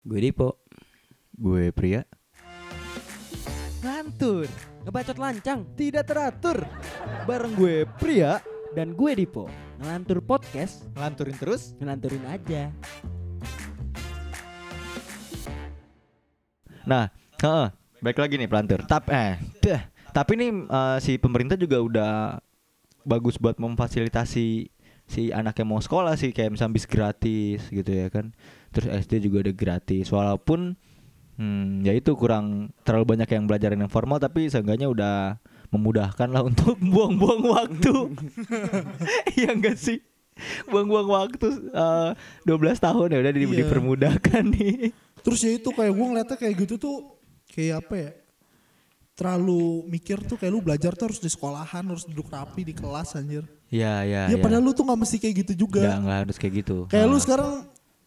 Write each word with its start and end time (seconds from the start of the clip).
Gue 0.00 0.16
Dipo. 0.24 0.64
Gue 1.36 1.76
pria. 1.76 2.00
Ngantur 3.84 4.48
Ngebacot 4.84 5.20
lancang 5.20 5.76
Tidak 5.76 6.04
teratur. 6.08 6.64
Bareng 7.28 7.52
gue 7.52 7.84
pria 8.00 8.40
Dan 8.72 8.96
gue 8.96 9.12
Dipo. 9.12 9.52
Ngelantur 9.76 10.24
podcast. 10.24 10.88
Ngelanturin 10.96 11.36
terus? 11.36 11.76
Ngelanturin 11.76 12.24
aja. 12.32 12.72
Nah 16.88 17.12
heeh, 17.44 17.68
Baik 18.00 18.24
lagi 18.24 18.40
nih 18.40 18.48
pelantur. 18.48 18.80
Tap, 18.88 19.04
eh, 19.12 19.36
dah. 19.60 19.84
Tapi 20.16 20.32
nih 20.40 20.50
eh, 20.64 20.98
si 21.04 21.20
pemerintah 21.20 21.60
juga 21.60 21.76
udah 21.76 22.12
Bagus 23.04 23.36
buat 23.36 23.56
memfasilitasi 23.60 24.68
Si 25.10 25.34
anaknya 25.34 25.66
mau 25.66 25.82
sekolah 25.82 26.14
sih 26.14 26.30
Kayak 26.30 26.54
misalnya 26.54 26.78
bis 26.78 26.86
gratis 26.86 27.66
gitu 27.66 27.90
ya 27.90 28.06
kan. 28.06 28.30
Terus 28.70 28.86
SD 29.02 29.26
juga 29.26 29.42
udah 29.42 29.54
gratis 29.58 30.06
Walaupun 30.08 30.78
hmm, 31.34 31.82
Ya 31.82 31.98
itu 31.98 32.14
kurang 32.14 32.70
terlalu 32.86 33.18
banyak 33.18 33.26
yang 33.26 33.50
belajar 33.50 33.74
yang 33.74 33.90
formal 33.90 34.22
Tapi 34.22 34.46
seenggaknya 34.46 34.86
udah 34.86 35.42
memudahkan 35.70 36.30
lah 36.30 36.42
untuk 36.50 36.78
buang-buang 36.78 37.42
waktu. 37.46 37.94
Iya 39.38 39.54
enggak 39.54 39.78
sih? 39.78 40.02
Buang-buang 40.66 41.06
waktu 41.06 41.46
eh, 41.70 42.10
12 42.42 42.78
tahun 42.78 43.06
ya 43.14 43.18
udah 43.22 43.32
Iya. 43.34 43.66
dipermudahkan 43.66 44.42
nih. 44.50 44.90
Terus 45.20 45.40
ya 45.44 45.52
itu 45.54 45.68
kayak 45.70 45.92
gue 45.92 46.06
ngeliatnya 46.06 46.36
kayak 46.38 46.54
gitu 46.64 46.74
tuh 46.80 46.96
Kayak 47.50 47.84
apa 47.86 47.94
ya 47.98 48.10
Terlalu 49.12 49.84
mikir 49.84 50.16
tuh 50.24 50.40
kayak 50.40 50.48
lu 50.48 50.64
belajar 50.64 50.96
tuh 50.96 51.12
harus 51.12 51.20
di 51.20 51.28
sekolahan 51.28 51.84
Harus 51.84 52.08
duduk 52.08 52.32
rapi 52.32 52.64
di 52.64 52.72
kelas 52.72 53.20
anjir 53.20 53.44
Ya 53.70 54.02
ya 54.02 54.26
Ya 54.26 54.36
padahal 54.36 54.60
lu 54.60 54.74
tuh 54.74 54.82
gak 54.82 54.98
mesti 54.98 55.16
kayak 55.16 55.46
gitu 55.46 55.64
juga 55.64 55.78
Nggak, 55.80 55.98
nggak 56.02 56.18
harus 56.26 56.36
kayak 56.36 56.54
gitu. 56.60 56.76
Kayak 56.86 57.06
lu 57.06 57.14
Ah. 57.14 57.22
sekarang 57.22 57.50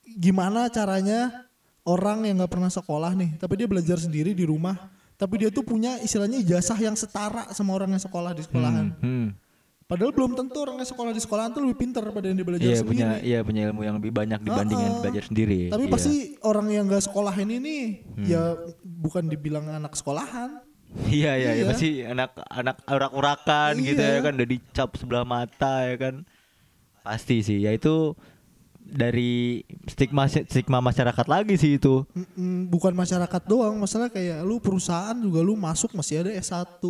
gimana 0.05 0.67
caranya 0.67 1.47
orang 1.81 2.23
yang 2.23 2.35
nggak 2.37 2.51
pernah 2.51 2.67
sekolah 2.67 3.11
nih, 3.13 3.35
tapi 3.37 3.53
dia 3.55 3.67
belajar 3.67 3.97
sendiri 3.97 4.31
di 4.31 4.43
rumah, 4.43 4.75
tapi 5.13 5.35
dia 5.37 5.49
tuh 5.49 5.63
punya 5.63 5.99
istilahnya 5.99 6.39
ijazah 6.39 6.75
yang 6.77 6.93
setara 6.93 7.47
sama 7.51 7.71
orang 7.71 7.91
yang 7.91 7.99
sekolah 7.99 8.31
di 8.31 8.41
sekolahan. 8.41 8.91
Hmm. 8.99 9.35
Padahal 9.83 10.11
belum 10.11 10.31
tentu 10.33 10.57
orang 10.57 10.79
yang 10.79 10.87
sekolah 10.87 11.11
di 11.11 11.19
sekolahan 11.19 11.51
tuh 11.51 11.59
lebih 11.61 11.75
pintar 11.77 12.07
pada 12.07 12.23
yang 12.23 12.35
dia 12.35 12.47
belajar 12.47 12.65
Iya 12.65 12.75
sendiri. 12.77 12.87
punya 12.89 13.07
iya 13.19 13.39
punya 13.41 13.61
ilmu 13.67 13.81
yang 13.83 13.95
lebih 13.99 14.11
banyak 14.11 14.39
dibanding 14.41 14.79
yang 14.79 14.89
Ah, 14.89 14.97
ah. 14.97 15.01
belajar 15.03 15.23
sendiri. 15.27 15.59
Tapi 15.69 15.83
Iya. 15.85 15.91
pasti 15.91 16.13
orang 16.41 16.67
yang 16.67 16.83
gak 16.87 17.03
sekolah 17.03 17.35
ini 17.37 17.55
nih, 17.59 17.83
ya 18.25 18.41
bukan 18.81 19.27
dibilang 19.27 19.67
anak 19.69 19.93
sekolahan. 19.93 20.63
Iya 21.03 21.31
iya 21.33 21.51
iya 21.51 21.51
Iya. 21.55 21.65
pasti 21.65 21.89
anak 22.01 22.31
anak 22.45 22.77
urak-urakan 22.85 23.73
gitu 23.79 23.97
Iya. 23.97 24.17
ya 24.17 24.19
kan 24.21 24.33
udah 24.33 24.49
dicap 24.49 24.89
sebelah 24.93 25.25
mata 25.25 25.85
ya 25.85 25.95
kan. 25.97 26.15
Pasti 27.01 27.41
sih 27.41 27.59
ya 27.59 27.71
itu 27.71 28.13
dari 28.79 29.63
stigma 29.85 30.27
stigma 30.27 30.79
masyarakat 30.79 31.25
lagi 31.25 31.55
sih 31.55 31.81
itu. 31.81 32.05
Bukan 32.67 32.93
masyarakat 32.93 33.41
doang, 33.43 33.73
masalah 33.75 34.07
kayak 34.07 34.43
lu 34.43 34.59
perusahaan 34.59 35.15
juga 35.15 35.39
lu 35.39 35.55
masuk 35.55 35.95
masih 35.95 36.21
ada 36.21 36.31
S1. 36.31 36.83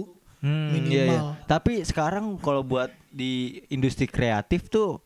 Hmm, 0.44 0.76
Minimal. 0.76 0.92
iya, 0.92 1.04
iya. 1.08 1.22
Tapi 1.46 1.80
sekarang 1.82 2.36
kalau 2.38 2.60
buat 2.62 2.92
di 3.08 3.64
industri 3.70 4.04
kreatif 4.04 4.68
tuh 4.68 5.00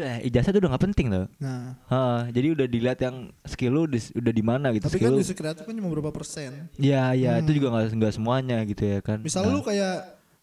bah, 0.00 0.18
ijazah 0.18 0.50
tuh 0.50 0.58
udah 0.58 0.70
nggak 0.70 0.84
penting 0.86 1.06
loh. 1.06 1.26
Nah, 1.36 1.76
Ha, 1.86 2.00
jadi 2.28 2.46
udah 2.50 2.66
dilihat 2.66 2.98
yang 2.98 3.16
skill 3.44 3.72
lu 3.74 3.82
dis- 3.86 4.10
udah 4.10 4.30
di 4.30 4.40
mana 4.40 4.70
gitu. 4.70 4.84
tapi 4.84 4.96
skill 4.96 5.06
kan 5.06 5.14
industri 5.14 5.36
kreatif 5.36 5.62
kan 5.62 5.72
cuma 5.72 5.88
berapa 5.90 6.10
persen. 6.10 6.66
Ya, 6.74 7.12
ya 7.12 7.36
itu 7.36 7.46
Hmm. 7.46 7.56
juga 7.56 7.66
nggak 7.70 7.86
nggak 7.94 8.12
semuanya 8.12 8.58
gitu 8.64 8.82
ya 8.82 8.98
kan. 8.98 9.20
Misalnya 9.20 9.46
Nah, 9.46 9.54
lu 9.54 9.62
kayak 9.62 9.94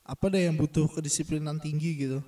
apa 0.04 0.26
deh 0.28 0.42
yang 0.44 0.56
butuh 0.56 0.86
kedisiplinan 0.88 1.58
tinggi 1.58 1.92
gitu. 2.00 2.20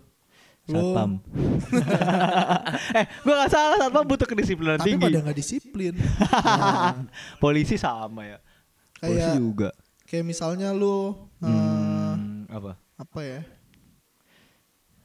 Satpam. 0.66 1.18
eh, 2.94 3.06
gua 3.20 3.34
nggak 3.36 3.50
salah 3.50 3.78
satpam 3.80 4.06
butuh 4.06 4.26
kedisiplinan 4.26 4.78
tapi 4.78 4.94
tinggi. 4.94 5.04
pada 5.04 5.18
nggak 5.20 5.38
disiplin. 5.38 5.94
Nah, 5.96 7.06
Polisi 7.44 7.76
sama 7.76 8.22
ya. 8.24 8.38
Polisi 8.96 9.18
kayak 9.24 9.36
juga. 9.36 9.70
kayak 10.06 10.26
misalnya 10.26 10.70
lu 10.72 11.16
eh, 11.40 11.50
Hmm, 11.50 12.46
apa? 12.48 12.78
apa 12.96 13.20
ya? 13.20 13.42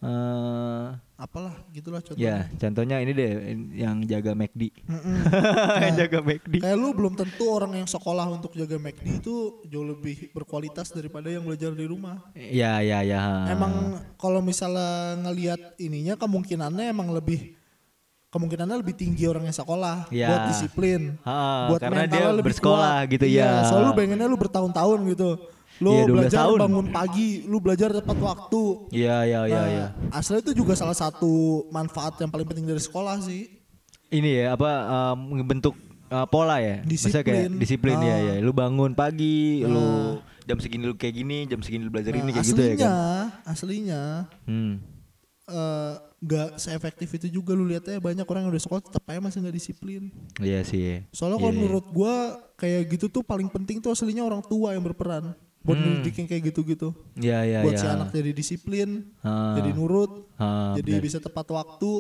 Eh, 0.03 0.87
Apalah 1.15 1.55
gitulah 1.71 2.03
contohnya. 2.03 2.27
ya, 2.27 2.59
contohnya 2.59 2.99
ini 2.99 3.15
deh 3.15 3.31
yang 3.71 4.03
jaga 4.03 4.35
McD. 4.35 4.75
Mm-mm. 4.83 5.17
yang 5.87 5.95
jaga 5.95 6.19
McD. 6.19 6.59
Kayak 6.59 6.75
lu 6.75 6.91
belum 6.91 7.15
tentu 7.15 7.45
orang 7.47 7.71
yang 7.79 7.87
sekolah 7.87 8.27
untuk 8.35 8.51
jaga 8.51 8.75
McD 8.75 9.23
itu 9.23 9.63
jauh 9.63 9.87
lebih 9.87 10.35
berkualitas 10.35 10.91
daripada 10.91 11.31
yang 11.31 11.47
belajar 11.47 11.71
di 11.71 11.87
rumah. 11.87 12.19
Ya, 12.35 12.83
ya, 12.83 13.07
ya. 13.07 13.47
Emang 13.47 14.03
kalau 14.19 14.43
misalnya 14.43 15.15
ngelihat 15.23 15.79
ininya 15.79 16.19
kemungkinannya 16.19 16.91
emang 16.91 17.15
lebih 17.15 17.55
kemungkinannya 18.35 18.83
lebih 18.83 18.99
tinggi 18.99 19.31
orang 19.31 19.47
yang 19.47 19.55
sekolah 19.55 20.11
Ya. 20.11 20.27
buat 20.27 20.43
disiplin. 20.51 21.15
Ha, 21.23 21.71
buat 21.71 21.79
karena 21.79 22.11
mentalnya 22.11 22.27
dia 22.27 22.35
lebih 22.35 22.51
bersekolah 22.51 22.95
kuat. 23.07 23.13
gitu 23.15 23.27
iya, 23.31 23.63
ya. 23.63 23.71
Soalnya 23.71 23.87
lu 23.87 23.95
pengennya 23.95 24.27
lu 24.27 24.35
bertahun-tahun 24.35 24.99
gitu. 25.15 25.31
Lu 25.77 25.91
Iya, 25.91 26.05
12 26.05 26.15
belajar 26.15 26.39
tahun. 26.41 26.59
bangun 26.61 26.87
pagi, 26.89 27.29
lu 27.45 27.59
belajar 27.59 27.89
tepat 27.91 28.15
waktu. 28.17 28.63
Iya, 28.91 29.17
iya, 29.25 29.41
iya, 29.45 29.59
Nah, 29.59 29.67
iya. 29.67 29.87
Asli 30.09 30.39
itu 30.39 30.55
juga 30.55 30.75
salah 30.75 30.95
satu 30.95 31.33
manfaat 31.69 32.15
yang 32.19 32.31
paling 32.31 32.45
penting 32.45 32.63
dari 32.65 32.79
sekolah 32.79 33.19
sih. 33.21 33.51
Ini 34.07 34.31
ya 34.31 34.55
apa 34.55 34.71
um, 35.11 35.43
bentuk 35.43 35.75
uh, 36.09 36.23
pola 36.25 36.59
ya. 36.59 36.79
Maksudnya 36.81 37.21
kayak 37.21 37.51
Disiplin. 37.51 37.59
disiplin 37.59 37.99
ya 38.01 38.15
Ah. 38.15 38.19
ya. 38.21 38.35
Lu 38.39 38.53
bangun 38.53 38.93
pagi, 38.93 39.61
Nah. 39.61 39.69
lu 39.69 39.87
jam 40.45 40.59
segini 40.59 40.85
lu 40.85 40.95
kayak 40.95 41.15
gini, 41.17 41.39
jam 41.45 41.59
segini 41.59 41.83
lu 41.83 41.91
belajar 41.91 42.13
ini 42.13 42.23
Nah, 42.23 42.33
kayak 42.33 42.47
gitu 42.47 42.55
ya 42.55 42.69
aslinya, 42.71 42.87
kan. 42.87 43.27
aslinya 43.45 44.03
Hmm. 44.45 44.73
eh, 45.45 45.93
nggak 46.21 46.57
seefektif 46.57 47.09
itu 47.13 47.29
juga 47.31 47.53
lu 47.53 47.65
lihatnya 47.65 47.99
banyak 47.99 48.25
orang 48.25 48.47
yang 48.47 48.53
udah 48.53 48.63
sekolah 48.63 48.81
tetap 48.81 49.05
aja 49.05 49.21
masih 49.21 49.43
nggak 49.43 49.53
disiplin. 49.53 50.09
Iya 50.39 50.63
sih. 50.63 51.05
Soalnya 51.11 51.37
Iya, 51.37 51.43
kalau 51.43 51.53
iya. 51.53 51.59
menurut 51.59 51.87
gua 51.91 52.15
kayak 52.55 52.83
gitu 52.89 53.07
tuh 53.11 53.21
paling 53.21 53.49
penting 53.49 53.77
tuh 53.77 53.91
aslinya 53.91 54.23
orang 54.23 54.41
tua 54.41 54.73
yang 54.73 54.81
berperan 54.81 55.37
buat 55.65 55.75
Hmm. 55.75 55.85
mendidik 55.97 56.15
yang 56.15 56.29
kayak 56.29 56.43
gitu-gitu. 56.47 56.89
Iya, 57.17 57.39
iya, 57.43 57.59
buat 57.65 57.73
iya. 57.73 57.81
si 57.81 57.87
anak 57.89 58.09
jadi 58.13 58.31
disiplin, 58.31 58.89
Ah. 59.19 59.57
jadi 59.57 59.73
nurut, 59.73 60.29
Ah, 60.37 60.77
jadi 60.77 60.93
benar. 60.95 61.03
bisa 61.03 61.19
tepat 61.19 61.49
waktu, 61.49 61.91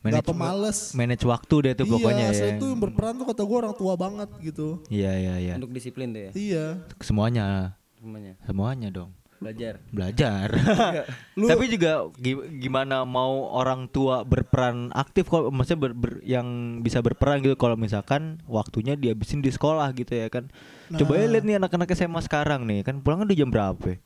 nggak 0.00 0.24
Manage- 0.24 0.30
pemalas. 0.32 0.78
manage 0.94 1.24
waktu 1.24 1.54
deh 1.60 1.72
tuh 1.74 1.86
pokoknya 1.86 2.24
iya, 2.24 2.32
ya. 2.32 2.34
asli 2.34 2.48
itu 2.56 2.64
yang 2.66 2.80
berperan 2.80 3.14
tuh 3.14 3.28
kata 3.28 3.42
gua 3.44 3.58
orang 3.60 3.76
tua 3.76 3.94
banget 3.94 4.30
gitu. 4.42 4.80
Iya, 4.88 5.12
iya, 5.14 5.34
iya. 5.38 5.54
Untuk 5.54 5.68
disiplin 5.70 6.08
tuh 6.08 6.22
ya 6.22 6.30
Iya. 6.32 6.64
Semuanya, 6.98 7.76
Semuanya 7.94 8.32
semuanya 8.40 8.88
dong. 8.88 9.12
Belajar 9.40 9.80
Belajar. 9.88 10.46
Lu- 11.40 11.48
Tapi 11.48 11.64
juga 11.66 11.90
gi- 12.14 12.36
gimana 12.60 13.02
mau 13.02 13.48
orang 13.50 13.88
tua 13.88 14.20
berperan 14.22 14.92
aktif 14.92 15.26
kok 15.26 15.48
maksudnya 15.48 15.80
ber- 15.82 15.96
ber- 15.96 16.20
yang 16.22 16.44
bisa 16.78 17.00
berperan 17.00 17.40
gitu 17.40 17.56
kalau 17.56 17.72
misalkan 17.72 18.36
waktunya 18.44 18.94
dihabisin 18.94 19.40
di 19.40 19.48
sekolah 19.48 19.88
gitu 19.92 20.12
ya 20.12 20.28
kan. 20.28 20.52
Coba 20.90 21.16
ya 21.16 21.24
Nah. 21.24 21.32
lihat 21.32 21.44
nih 21.44 21.56
anak-anak 21.56 21.88
SMA 21.90 22.20
sekarang 22.20 22.62
nih 22.62 22.80
kan 22.82 22.98
pulangnya 22.98 23.26
di 23.26 23.36
jam 23.36 23.48
berapa? 23.48 23.96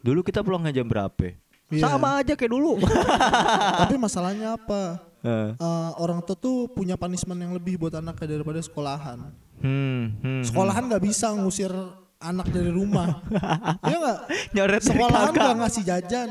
Dulu 0.00 0.20
kita 0.20 0.40
pulangnya 0.40 0.74
jam 0.74 0.84
berapa? 0.84 1.38
Iya. 1.70 1.86
Sama 1.86 2.18
aja 2.18 2.34
kayak 2.34 2.50
dulu. 2.50 2.82
Tapi 3.80 3.94
masalahnya 4.02 4.58
apa? 4.58 5.06
Eh, 5.20 5.52
Eh, 5.52 5.90
orang 5.96 6.18
tua 6.20 6.34
tuh 6.34 6.66
punya 6.66 6.96
punishment 6.96 7.38
yang 7.38 7.52
lebih 7.52 7.78
buat 7.78 7.94
anaknya 7.94 8.34
daripada 8.34 8.58
sekolahan. 8.58 9.30
hmm, 9.60 10.02
hmm, 10.18 10.42
Sekolahan 10.42 10.88
nggak 10.88 11.04
bisa 11.04 11.30
ngusir 11.30 11.70
anak 12.20 12.46
dari 12.48 12.68
rumah. 12.68 13.08
Iya 13.82 13.96
nggak? 13.96 14.18
Nyoret 14.52 14.76
dari 14.76 14.86
Sekolahan 14.86 15.24
kakak. 15.26 15.40
nggak 15.40 15.56
ngasih 15.58 15.82
jajan. 15.82 16.28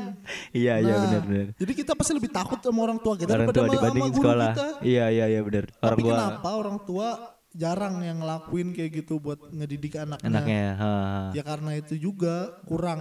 Iya 0.52 0.74
iya 0.78 0.92
Nah, 0.92 1.02
benar 1.02 1.22
benar. 1.24 1.46
Jadi 1.56 1.72
kita 1.74 1.92
pasti 1.92 2.12
lebih 2.12 2.30
takut 2.30 2.58
sama 2.58 2.80
orang 2.80 2.98
tua 2.98 3.14
kita 3.14 3.26
Orang 3.28 3.38
daripada 3.44 3.56
tua 3.56 3.64
sama- 3.64 3.74
dibandingin 3.76 4.06
sama 4.06 4.16
guru 4.16 4.24
sekolah. 4.24 4.50
kita. 4.50 4.66
Iya 4.82 5.04
iya 5.10 5.24
iya 5.28 5.40
benar. 5.40 5.64
Orang 5.68 5.82
Tapi 5.82 6.00
tua 6.00 6.12
kenapa 6.12 6.48
orang 6.52 6.78
tua 6.80 7.08
jarang 7.50 7.94
yang 7.98 8.18
ngelakuin 8.18 8.68
kayak 8.70 8.90
gitu 8.96 9.14
buat 9.18 9.40
ngedidik 9.44 9.98
anaknya? 9.98 10.30
anaknya. 10.30 10.64
ha, 10.72 10.86
ha. 10.86 11.20
Ya 11.34 11.42
karena 11.42 11.70
itu 11.74 11.94
juga 11.96 12.34
kurang 12.62 13.00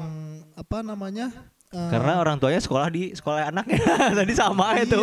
apa 0.51 0.81
namanya? 0.81 1.29
Eh, 1.69 1.89
Karena 1.93 2.17
orang 2.17 2.41
tuanya 2.41 2.57
sekolah 2.57 2.87
di 2.89 3.13
sekolah 3.13 3.53
anaknya. 3.53 3.77
Tadi 4.19 4.33
sama 4.33 4.73
iya, 4.73 4.89
itu. 4.89 5.01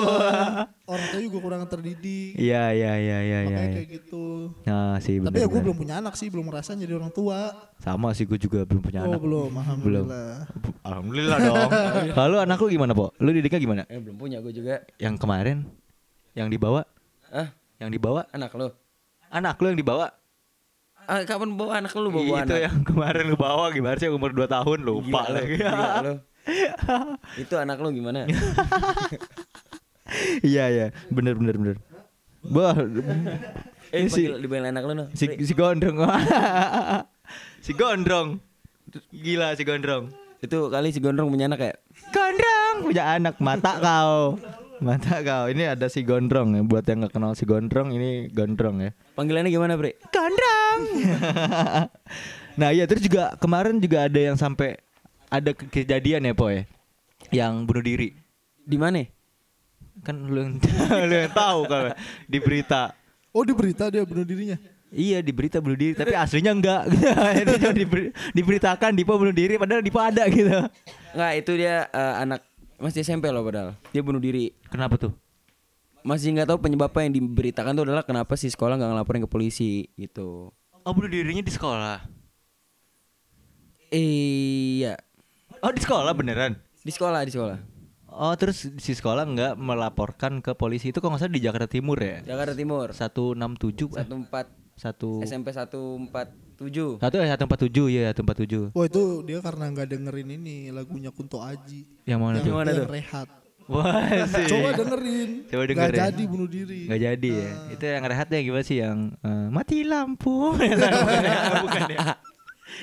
orang 0.87 1.06
tua 1.10 1.21
juga 1.22 1.38
kurang 1.38 1.62
terdidik. 1.71 2.34
Iya 2.34 2.75
iya 2.75 2.93
iya 2.99 3.19
iya 3.19 3.19
iya. 3.22 3.38
makanya 3.47 3.62
iya. 3.62 3.75
kayak 3.78 3.88
gitu. 4.03 4.25
Nah 4.66 4.99
sih 4.99 5.15
benar. 5.22 5.31
Tapi 5.31 5.38
ya 5.43 5.47
gue 5.47 5.60
belum 5.62 5.76
punya 5.79 5.94
anak 6.02 6.14
sih, 6.19 6.26
belum 6.26 6.44
merasa 6.50 6.75
jadi 6.75 6.94
orang 6.99 7.12
tua. 7.14 7.55
Sama 7.79 8.11
sih 8.14 8.26
gue 8.26 8.38
juga 8.38 8.67
belum 8.67 8.82
punya 8.82 9.06
oh 9.06 9.14
anak. 9.14 9.20
belum, 9.23 9.50
alhamdulillah. 9.55 10.31
Alhamdulillah 10.82 11.38
dong. 11.38 11.70
Lalu 12.26 12.37
anak 12.43 12.56
lu 12.58 12.67
gimana, 12.70 12.93
Po? 12.94 13.14
Lu 13.23 13.31
didiknya 13.31 13.61
gimana? 13.62 13.82
Eh 13.87 13.99
belum 14.02 14.17
punya 14.19 14.38
gue 14.43 14.50
juga 14.50 14.82
Yang 14.99 15.14
kemarin 15.23 15.56
yang 16.35 16.50
dibawa? 16.50 16.82
Ah 17.31 17.55
Yang 17.79 17.99
dibawa? 17.99 18.26
anak 18.35 18.50
lo 18.58 18.75
Anak 19.31 19.58
lu 19.62 19.75
yang 19.75 19.79
dibawa? 19.79 20.11
Ah 21.06 21.23
kapan 21.23 21.55
bawa 21.55 21.79
anak 21.79 21.94
lu 21.94 22.11
bawa 22.11 22.43
itu 22.43 22.50
anak 22.50 22.67
yang 22.67 22.79
kemarin 22.82 23.31
lu 23.31 23.38
bawa 23.38 23.70
gimana 23.70 23.94
sih 23.94 24.11
umur 24.11 24.35
2 24.35 24.50
tahun 24.50 24.79
lupa 24.82 25.06
Gila 25.06 25.31
lo, 25.31 25.38
lagi. 25.38 25.55
gila. 25.55 26.14
Itu 27.43 27.54
anak 27.58 27.82
lo 27.82 27.90
gimana 27.90 28.26
Iya 30.46 30.70
iya, 30.70 30.87
bener 31.10 31.34
bener 31.34 31.58
bener. 31.58 31.76
Wah, 32.46 32.78
Eh 33.90 34.06
ini 34.06 34.10
si 34.10 34.31
anak 34.31 34.82
lo 34.87 34.93
no 34.94 35.04
si, 35.19 35.26
si 35.26 35.52
gondrong. 35.54 35.98
si 37.66 37.75
gondrong. 37.75 38.38
Gila 39.10 39.58
si 39.58 39.66
gondrong. 39.66 40.14
Itu 40.38 40.70
kali 40.70 40.94
si 40.94 41.02
gondrong 41.02 41.26
punya 41.26 41.50
anak 41.50 41.58
ya 41.58 41.75
Gondrong 42.14 42.87
punya 42.87 43.19
anak 43.19 43.34
mata 43.42 43.82
kau. 43.82 44.38
Mata 44.76 45.25
kau. 45.25 45.49
Ini 45.49 45.72
ada 45.72 45.88
si 45.88 46.04
Gondrong 46.04 46.52
ya. 46.52 46.60
Buat 46.60 46.84
yang 46.84 47.00
nggak 47.04 47.16
kenal 47.16 47.32
si 47.32 47.49
Gondrong, 47.49 47.96
ini 47.96 48.28
Gondrong 48.28 48.84
ya. 48.84 48.90
Panggilannya 49.16 49.49
gimana, 49.49 49.72
Bre? 49.72 49.96
Gondrong. 50.12 50.81
nah 52.60 52.72
iya 52.72 52.84
terus 52.84 53.04
juga 53.04 53.37
kemarin 53.40 53.81
juga 53.81 54.08
ada 54.08 54.20
yang 54.20 54.37
sampai 54.37 54.76
ada 55.28 55.50
ke- 55.52 55.69
kejadian 55.69 56.25
ya 56.25 56.32
po 56.32 56.49
ya. 56.49 56.62
Yang 57.31 57.52
bunuh 57.67 57.84
diri. 57.84 58.08
Di 58.62 58.76
mana? 58.76 59.02
Kan 60.02 60.28
lu 60.28 60.38
yang, 60.38 60.55
lu 61.11 61.14
yang 61.14 61.32
tahu 61.32 61.67
kalau 61.67 61.90
di 62.25 62.38
berita. 62.38 62.93
Oh 63.31 63.43
di 63.43 63.52
berita 63.52 63.88
dia 63.88 64.05
bunuh 64.05 64.25
dirinya. 64.25 64.56
Iya 64.87 65.19
di 65.19 65.34
berita 65.34 65.58
bunuh 65.58 65.75
diri 65.75 65.93
tapi 65.93 66.14
aslinya 66.14 66.52
enggak. 66.55 66.82
Itu 67.43 67.52
cuma 67.58 67.75
diberi- 67.75 68.12
diberitakan 68.32 68.94
Dipo 68.94 69.19
bunuh 69.19 69.34
diri 69.34 69.58
padahal 69.58 69.82
Dipo 69.82 69.99
ada 69.99 70.25
gitu. 70.31 70.46
Enggak, 71.12 71.32
itu 71.37 71.52
dia 71.56 71.90
eh, 71.90 72.14
anak 72.23 72.40
masih 72.78 73.02
SMP 73.02 73.26
loh 73.32 73.43
padahal. 73.43 73.75
Dia 73.90 74.00
bunuh 74.05 74.20
diri. 74.20 74.55
Kenapa 74.70 74.94
tuh? 74.96 75.12
Masih 76.06 76.31
nggak 76.31 76.55
tahu 76.55 76.58
penyebabnya 76.62 77.02
yang 77.02 77.14
diberitakan 77.19 77.75
tuh 77.75 77.82
adalah 77.82 78.06
kenapa 78.06 78.38
si 78.38 78.46
sekolah 78.46 78.78
nggak 78.78 78.90
ngelaporin 78.94 79.26
ke 79.26 79.31
polisi 79.31 79.90
gitu. 79.99 80.55
Oh 80.87 80.93
bunuh 80.94 81.11
dirinya 81.11 81.43
di 81.43 81.50
sekolah. 81.50 81.99
Iya, 83.87 84.99
Oh 85.62 85.73
di 85.73 85.81
sekolah 85.81 86.12
beneran. 86.12 86.53
di 86.87 86.93
sekolah, 86.94 87.20
di 87.26 87.32
sekolah. 87.35 87.58
Oh 88.17 88.32
terus 88.38 88.64
si 88.81 88.93
sekolah 88.97 89.29
nggak 89.29 89.53
melaporkan 89.61 90.41
ke 90.41 90.56
polisi 90.56 90.88
itu 90.88 91.05
kok 91.05 91.08
nggak 91.11 91.20
salah 91.20 91.35
di 91.37 91.43
Jakarta 91.44 91.69
Timur 91.69 92.00
ya? 92.00 92.25
Jakarta 92.25 92.55
Timur. 92.56 92.88
167 92.94 93.93
eh, 93.93 94.06
14 94.08 94.67
satu 94.76 95.25
SMP 95.25 95.53
147. 95.53 97.00
satu 97.00 97.17
eh 97.20 97.29
147 97.29 97.97
ya 97.97 98.12
147. 98.12 98.73
Wah 98.73 98.85
itu 98.88 99.03
dia 99.25 99.38
karena 99.44 99.64
nggak 99.73 99.88
dengerin 99.93 100.29
ini 100.37 100.56
lagunya 100.73 101.12
Kunto 101.12 101.44
Aji. 101.44 101.85
Yang 102.09 102.20
mana 102.20 102.37
yang, 102.41 102.44
tuh? 102.44 102.52
Mana 102.56 102.70
yang 102.73 102.81
tuh? 102.81 102.88
rehat. 102.93 103.29
Wah 103.67 104.06
sih. 104.32 104.47
Coba 104.47 104.70
dengerin. 104.79 105.31
Coba 105.50 105.62
dengerin. 105.67 105.99
jadi 105.99 106.23
bunuh 106.25 106.49
diri. 106.49 106.81
Nggak 106.87 107.00
jadi 107.02 107.31
ya. 107.35 107.50
Itu 107.75 107.85
yang 107.85 108.05
rehatnya 108.06 108.38
gimana 108.41 108.64
sih 108.64 108.76
yang 108.81 108.99
eh, 109.20 109.47
mati 109.52 109.76
lampu? 109.82 110.52
bukan 110.56 111.25
ya, 111.25 111.38
bukan 111.61 111.82
ya. 111.91 111.99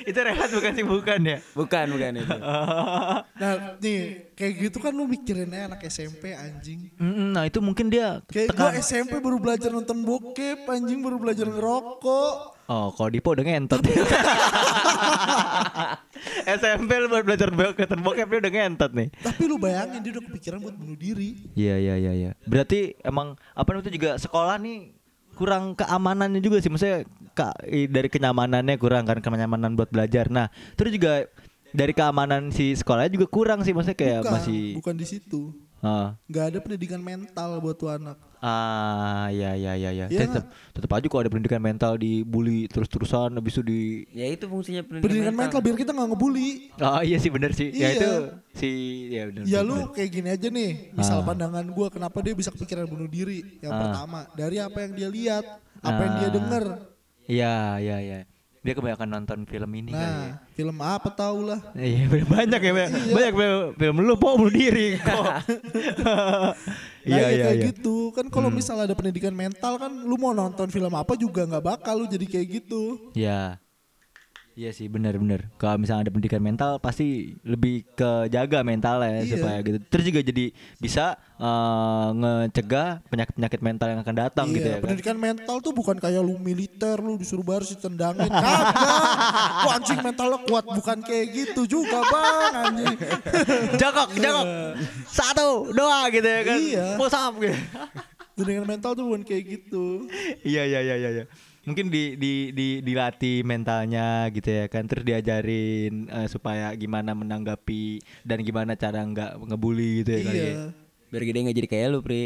Itu 0.02 0.18
rehat 0.18 0.50
bukan 0.50 0.72
sih 0.74 0.84
bukan 0.84 1.20
ya. 1.22 1.38
Bukan, 1.54 1.84
bukan 1.94 2.12
itu. 2.18 2.36
Nah 3.34 3.78
nih 3.82 4.30
kayak 4.38 4.52
gitu 4.66 4.78
kan 4.78 4.94
lu 4.94 5.06
mikirinnya 5.10 5.70
anak 5.70 5.86
SMP 5.86 6.34
anjing. 6.34 6.90
Mm, 6.98 7.34
Nah 7.34 7.46
itu 7.46 7.58
mungkin 7.58 7.90
dia 7.90 8.22
Kayak 8.30 8.54
gua 8.54 8.70
SMP 8.78 9.18
baru 9.18 9.38
belajar 9.38 9.70
nonton 9.74 10.06
bokep 10.06 10.66
anjing 10.70 11.02
baru 11.02 11.18
belajar 11.18 11.46
ngerokok. 11.50 12.54
Oh, 12.64 12.88
kalau 12.96 13.10
Dipo 13.12 13.36
udah 13.36 13.44
ngentot. 13.44 13.84
SMP 16.48 16.90
lu 17.02 17.06
baru 17.12 17.24
belajar 17.26 17.52
bokep, 17.52 17.88
bokep 18.00 18.26
dia 18.32 18.40
udah 18.40 18.52
ngentot 18.56 18.90
nih. 18.96 19.08
Tapi 19.20 19.42
lu 19.44 19.60
bayangin 19.60 20.00
dia 20.00 20.12
udah 20.16 20.24
kepikiran 20.32 20.58
buat 20.64 20.72
bunuh 20.72 20.96
diri. 20.96 21.52
Iya 21.52 21.76
iya 21.76 21.94
iya 22.00 22.12
iya. 22.16 22.30
Berarti 22.48 22.96
emang 23.04 23.36
apa 23.52 23.68
namanya 23.68 23.92
itu 23.92 24.00
juga 24.00 24.10
sekolah 24.16 24.56
nih 24.56 24.96
kurang 25.34 25.74
keamanannya 25.74 26.38
juga 26.38 26.62
sih 26.62 26.70
maksudnya 26.70 27.02
i- 27.66 27.90
dari 27.90 28.08
kenyamanannya 28.08 28.78
kurang 28.78 29.04
kan 29.04 29.18
kenyamanan 29.18 29.74
buat 29.74 29.90
belajar. 29.90 30.30
Nah, 30.30 30.48
terus 30.74 30.94
juga 30.94 31.26
dari 31.74 31.90
keamanan 31.90 32.54
si 32.54 32.70
sekolahnya 32.72 33.10
juga 33.10 33.26
kurang 33.26 33.66
sih 33.66 33.74
maksudnya 33.74 33.98
kayak 33.98 34.20
bukan, 34.22 34.32
masih 34.32 34.60
bukan 34.78 34.94
di 34.94 35.06
situ. 35.06 35.42
ah 35.82 36.14
Nggak 36.30 36.44
ada 36.48 36.58
pendidikan 36.62 37.02
mental 37.02 37.58
buat 37.58 37.74
tuh 37.74 37.90
anak. 37.90 38.16
Ah 38.44 39.32
ya 39.32 39.56
ya 39.56 39.72
ya 39.72 39.90
ya. 39.90 40.06
Iya 40.06 40.28
tetap 40.28 40.44
tetap 40.76 40.90
aja 40.92 41.06
kok 41.08 41.16
ada 41.16 41.32
pendidikan 41.32 41.58
mental 41.58 41.96
dibully 41.96 42.68
terus-terusan 42.68 43.32
habis 43.32 43.56
itu 43.56 43.62
di 43.64 43.80
Ya 44.12 44.28
itu 44.28 44.44
fungsinya 44.44 44.84
pendidikan, 44.84 45.04
Pendidikan 45.08 45.34
mental 45.34 45.60
biar 45.64 45.76
kita 45.78 45.90
nggak 45.90 46.08
ngebully. 46.12 46.50
Oh 46.76 47.00
iya 47.00 47.16
sih 47.16 47.32
bener 47.32 47.56
sih. 47.56 47.72
Ya 47.72 47.88
Iya. 47.88 47.96
itu 47.96 48.10
si 48.52 48.70
ya 49.08 49.22
bener. 49.26 49.42
Ya 49.42 49.60
bener, 49.60 49.64
lu 49.64 49.76
kayak 49.90 50.10
gini 50.12 50.28
aja 50.28 50.48
nih, 50.52 50.70
misal 50.92 51.18
Ah. 51.18 51.24
pandangan 51.24 51.64
gua 51.72 51.88
kenapa 51.88 52.20
dia 52.20 52.36
bisa 52.36 52.52
kepikiran 52.52 52.84
bunuh 52.84 53.08
diri? 53.08 53.40
Yang 53.58 53.72
Ah. 53.72 53.80
pertama, 53.80 54.20
dari 54.36 54.56
apa 54.58 54.78
yang 54.78 54.92
dia 54.92 55.08
lihat, 55.08 55.44
apa 55.80 56.00
yang 56.04 56.14
dia 56.14 56.28
Ah. 56.28 56.34
denger. 56.36 56.64
Iya 57.24 57.54
iya 57.80 57.96
iya. 57.98 58.18
Dia 58.64 58.72
kebanyakan 58.72 59.08
nonton 59.12 59.44
film 59.44 59.70
ini 59.76 59.92
kali 59.92 60.00
ya. 60.00 60.08
Nah, 60.08 60.32
film 60.56 60.76
apa 60.80 61.12
tau 61.12 61.44
lah. 61.44 61.60
Iya 61.76 62.08
banyak 62.32 62.60
ya 62.64 62.72
banyak, 62.72 62.90
banyak 63.12 63.32
film, 63.36 63.60
film 63.76 63.96
lu 64.00 64.16
po 64.16 64.40
bunuh 64.40 64.48
diri 64.48 64.96
kok. 64.96 65.24
Nah, 66.04 66.56
Iya 67.04 67.20
ya 67.20 67.28
iya 67.28 67.44
kayak 67.44 67.56
iya. 67.60 67.66
gitu. 67.68 67.96
Kan 68.16 68.32
kalau 68.32 68.48
misal 68.48 68.80
ada 68.80 68.96
pendidikan 68.96 69.36
mental 69.36 69.76
kan 69.76 69.92
lu 69.92 70.16
mau 70.16 70.32
nonton 70.32 70.72
film 70.72 70.96
apa 70.96 71.12
juga 71.20 71.44
nggak 71.44 71.60
bakal 71.60 72.00
lu 72.00 72.08
jadi 72.08 72.24
kayak 72.24 72.64
gitu. 72.64 73.12
Iya. 73.12 73.60
Iya 74.54 74.70
sih 74.70 74.86
benar-benar. 74.86 75.50
Kalau 75.58 75.82
misalnya 75.82 76.06
ada 76.06 76.14
pendidikan 76.14 76.38
mental 76.38 76.78
pasti 76.78 77.34
lebih 77.42 77.82
ke 77.90 78.30
jaga 78.30 78.62
mentalnya 78.62 79.20
Iya. 79.20 79.34
supaya 79.34 79.58
gitu. 79.60 79.78
Terus 79.82 80.04
juga 80.06 80.20
jadi 80.22 80.44
bisa 80.78 81.18
eh, 81.34 82.08
ngecegah 82.14 83.02
penyakit-penyakit 83.04 83.60
mental 83.60 83.86
yang 83.90 84.00
akan 84.00 84.14
datang 84.14 84.46
gitu 84.54 84.62
ya 84.62 84.70
Iya, 84.70 84.74
kan. 84.78 84.82
pendidikan 84.86 85.18
mental 85.18 85.56
tuh 85.58 85.74
bukan 85.74 85.98
kayak 85.98 86.22
lu 86.22 86.38
militer 86.38 86.94
lu 86.96 87.18
disuruh 87.18 87.42
baris 87.42 87.74
ditendangin 87.74 88.30
kagak. 88.30 88.66
Lu 89.58 89.68
anjing 89.68 89.98
mental 90.00 90.26
lo 90.30 90.38
kuat 90.46 90.62
bukan 90.64 91.02
kayak 91.02 91.26
gitu 91.34 91.62
juga, 91.66 91.98
Bang, 92.06 92.52
anjing. 92.54 92.94
jongkok, 93.82 94.08
jongkok. 94.14 94.46
Satu, 95.04 95.66
dua 95.68 96.06
gitu 96.08 96.24
ya 96.24 96.40
kan. 96.44 96.58
Iya. 96.60 96.86
Push 96.94 97.10
up 97.12 97.34
gitu. 97.36 97.58
pendidikan 98.34 98.66
mental 98.68 98.90
tuh 98.94 99.04
bukan 99.04 99.22
kayak 99.22 99.44
gitu. 99.48 100.06
Iya 100.42 100.62
iya 100.62 100.78
iya 100.80 100.94
iya. 100.96 101.24
Mungkin 101.64 101.88
di 101.88 102.20
di 102.20 102.52
di 102.52 102.68
dilatih 102.84 103.40
mentalnya 103.40 104.28
gitu 104.28 104.52
ya 104.52 104.68
kan 104.68 104.84
terus 104.84 105.04
diajarin 105.04 106.12
eh, 106.12 106.28
supaya 106.28 106.70
gimana 106.76 107.16
menanggapi 107.16 108.04
dan 108.20 108.44
gimana 108.44 108.76
cara 108.76 109.00
nggak 109.00 109.40
ngebully 109.48 110.04
gitu 110.04 110.10
ya 110.12 110.20
kali 110.24 110.38
ya. 110.38 110.44
Iya. 110.44 110.64
Biar 111.14 111.22
gede 111.30 111.38
nggak 111.46 111.56
jadi 111.56 111.68
kayak 111.70 111.88
lu, 111.94 111.98
Pri. 112.02 112.22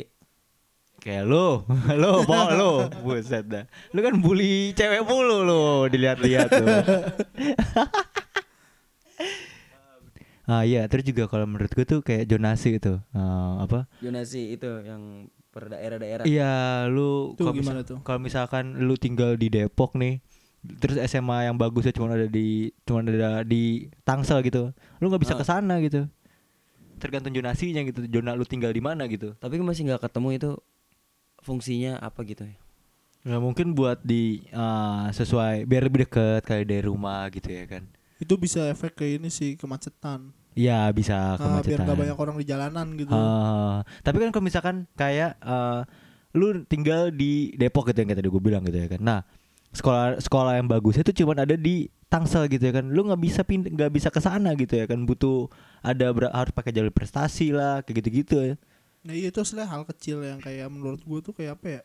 Kayak 0.99 1.25
lu, 1.31 1.62
lu, 2.02 2.12
po, 2.26 2.35
lu, 2.58 2.73
buset 3.06 3.46
dah. 3.46 3.64
Lu 3.94 4.02
kan 4.02 4.19
bully 4.19 4.75
cewek 4.75 5.06
mulu 5.06 5.46
lu, 5.46 5.87
dilihat-lihat 5.87 6.49
tuh. 6.50 6.67
ah 10.50 10.67
iya, 10.67 10.88
terus 10.91 11.06
juga 11.06 11.31
kalau 11.31 11.46
menurut 11.46 11.70
gue 11.70 11.87
tuh 11.87 12.00
kayak 12.02 12.26
zonasi 12.26 12.82
itu, 12.82 12.99
Eh, 13.14 13.52
apa? 13.62 13.87
Jonasi 14.02 14.58
itu 14.58 14.67
yang 14.82 15.31
per 15.58 15.75
daerah-daerah. 15.75 16.22
Iya, 16.22 16.87
lu 16.87 17.34
kalau 17.34 17.50
gimana 17.50 17.82
tuh? 17.82 17.99
kalau 18.06 18.22
misalkan 18.22 18.78
lu 18.78 18.94
tinggal 18.94 19.34
di 19.34 19.50
Depok 19.50 19.99
nih, 19.99 20.22
terus 20.78 20.94
SMA 21.02 21.50
yang 21.50 21.58
bagusnya 21.58 21.90
cuma 21.90 22.14
ada 22.14 22.31
di 22.31 22.70
cuma 22.87 23.02
ada 23.02 23.43
di 23.43 23.90
Tangsel 24.06 24.46
gitu, 24.46 24.70
lu 25.02 25.10
nggak 25.10 25.22
bisa 25.26 25.34
Ah. 25.34 25.40
ke 25.43 25.44
sana 25.44 25.82
gitu. 25.82 26.06
Tergantung 27.02 27.34
zonasinya 27.34 27.82
gitu, 27.82 28.06
zona 28.06 28.38
lu 28.38 28.46
tinggal 28.46 28.70
di 28.70 28.78
mana 28.78 29.10
gitu. 29.10 29.34
Tapi 29.38 29.58
masih 29.58 29.90
nggak 29.90 30.06
ketemu 30.06 30.28
itu 30.38 30.50
fungsinya 31.43 31.99
apa 31.99 32.22
gitu 32.22 32.46
ya. 32.46 32.55
Nggak 33.26 33.43
mungkin 33.43 33.66
buat 33.75 33.99
di 34.02 34.46
eh, 34.46 35.06
sesuai 35.10 35.66
biar 35.66 35.82
lebih 35.90 36.06
deket 36.06 36.46
kali 36.46 36.62
dari 36.62 36.86
rumah 36.86 37.27
gitu 37.34 37.50
ya 37.50 37.67
kan. 37.67 37.82
Itu 38.19 38.34
bisa 38.34 38.67
efek 38.67 38.94
kayak 38.94 39.22
ini 39.22 39.31
sih 39.31 39.55
kemacetan. 39.55 40.34
Iya 40.58 40.91
bisa 40.91 41.38
biar 41.38 41.62
kemacetan. 41.62 41.84
nggak 41.84 41.98
banyak 42.00 42.19
orang 42.19 42.34
di 42.34 42.44
jalanan 42.44 42.86
gitu. 42.93 43.10
Ah, 43.10 43.86
tapi 44.03 44.19
kan 44.19 44.29
kalau 44.29 44.43
misalkan 44.43 44.77
kayak 44.93 45.38
eh, 45.38 45.81
lu 46.34 46.62
tinggal 46.65 47.08
di 47.08 47.55
Depok 47.55 47.86
gitu 47.86 47.98
yang 47.98 48.10
kayak 48.10 48.19
tadi 48.19 48.29
gue 48.29 48.43
bilang 48.43 48.62
gitu 48.62 48.74
ya 48.77 48.88
kan. 48.88 49.00
Nah 49.00 49.20
sekolah 49.70 50.19
sekolah 50.19 50.53
yang 50.56 50.67
bagus 50.67 50.96
itu 50.96 51.15
cuma 51.15 51.32
ada 51.32 51.55
di 51.55 51.86
Tangsel 52.05 52.48
gitu 52.48 52.65
ya 52.65 52.74
kan. 52.74 52.88
Lu 52.88 53.05
nggak 53.05 53.20
bisa 53.20 53.41
pind- 53.43 53.69
nggak 53.69 53.93
bisa 53.93 54.08
ke 54.08 54.19
sana 54.19 54.50
gitu 54.53 54.74
ya 54.74 54.84
kan. 54.84 54.98
Butuh 55.00 55.46
ada 55.81 56.10
ber- 56.10 56.32
harus 56.32 56.50
pakai 56.50 56.72
jalur 56.72 56.91
prestasi 56.91 57.53
lah 57.53 57.81
kayak 57.81 58.03
gitu-gitu 58.03 58.36
ya. 58.43 58.55
Nah 58.98 59.15
iya 59.15 59.29
itu 59.29 59.38
sebenarnya 59.38 59.70
hal 59.70 59.82
kecil 59.86 60.19
yang 60.20 60.38
kayak 60.38 60.67
menurut 60.67 60.98
gue 60.98 61.19
tuh 61.22 61.32
kayak 61.32 61.55
apa 61.55 61.67
ya? 61.70 61.82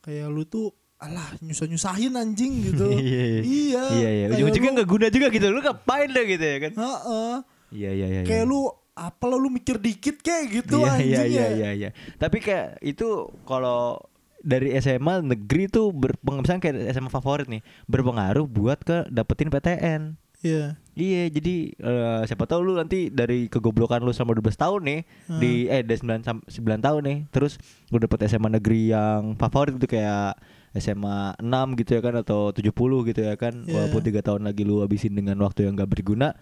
Kayak 0.00 0.26
lu 0.26 0.42
tuh 0.42 0.72
alah 0.96 1.32
nyusah-nyusahin 1.38 2.12
anjing 2.12 2.52
gitu. 2.66 2.88
Iya, 2.98 2.98
iya. 2.98 3.40
iya. 3.40 3.82
Iya 3.86 4.10
iya. 4.10 4.24
kayak 4.26 4.36
Ujung-ujungnya 4.36 4.70
lu- 4.70 4.76
nggak 4.76 4.88
guna 4.88 5.06
juga 5.08 5.26
gitu. 5.28 5.46
Lu 5.48 5.60
ngapain 5.60 6.08
deh 6.08 6.24
gitu 6.26 6.44
ya 6.44 6.58
kan. 6.60 6.72
Heeh. 6.74 7.34
Iya 7.70 7.90
iya 7.94 8.06
iya. 8.10 8.22
Kayak 8.26 8.44
iya. 8.46 8.50
lu 8.50 8.60
apa 8.94 9.24
lu 9.32 9.48
mikir 9.48 9.80
dikit 9.80 10.20
kayak 10.20 10.44
gitu 10.50 10.84
iya, 10.84 10.92
anjing 10.92 11.08
iya, 11.08 11.22
iya, 11.24 11.40
ya. 11.40 11.48
iya, 11.56 11.70
iya. 11.72 11.90
Tapi 12.20 12.42
kayak 12.42 12.82
itu 12.84 13.30
kalau 13.48 13.96
dari 14.40 14.72
SMA 14.80 15.20
negeri 15.20 15.68
tuh 15.68 15.92
berpengaruh 15.92 16.60
kayak 16.60 16.92
SMA 16.96 17.12
favorit 17.12 17.46
nih 17.48 17.60
berpengaruh 17.86 18.44
buat 18.48 18.80
ke 18.80 19.08
dapetin 19.08 19.52
PTN. 19.52 20.02
Iya. 20.40 20.80
Iya, 20.96 21.32
jadi 21.32 21.56
eh, 21.76 22.20
siapa 22.28 22.44
tahu 22.44 22.60
lu 22.60 22.72
nanti 22.76 23.08
dari 23.12 23.48
kegoblokan 23.48 24.00
lu 24.04 24.12
selama 24.12 24.36
12 24.36 24.56
tahun 24.56 24.80
nih 24.84 25.00
Hmm. 25.28 25.40
di 25.40 25.52
eh 25.68 25.80
dari 25.84 25.96
9 26.00 26.20
sam- 26.24 26.44
9 26.44 26.80
tahun 26.80 27.02
nih, 27.04 27.18
terus 27.32 27.56
lu 27.88 28.00
dapet 28.00 28.24
SMA 28.28 28.48
negeri 28.48 28.92
yang 28.92 29.36
favorit 29.36 29.76
gitu 29.76 29.88
kayak 29.88 30.36
SMA 30.76 31.36
6 31.40 31.76
gitu 31.76 31.96
ya 31.98 32.00
kan 32.04 32.14
atau 32.20 32.52
70 32.52 33.04
gitu 33.08 33.20
ya 33.20 33.36
kan. 33.36 33.64
Iya. 33.64 33.72
Walaupun 33.76 34.00
tiga 34.04 34.20
tahun 34.24 34.44
lagi 34.48 34.64
lu 34.64 34.80
habisin 34.80 35.12
dengan 35.12 35.36
waktu 35.40 35.68
yang 35.68 35.76
gak 35.76 35.88
berguna. 35.88 36.36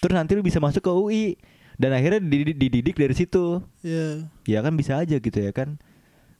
Terus 0.00 0.14
nanti 0.16 0.32
lu 0.32 0.40
bisa 0.40 0.58
masuk 0.58 0.80
ke 0.80 0.90
UI 0.90 1.24
dan 1.76 1.92
akhirnya 1.92 2.20
dididik, 2.20 2.56
dididik 2.56 2.96
dari 2.96 3.14
situ. 3.14 3.60
Iya. 3.84 4.28
Ya 4.48 4.58
kan 4.60 4.72
bisa 4.74 4.96
aja 4.96 5.16
gitu 5.16 5.38
ya 5.38 5.52
kan. 5.52 5.76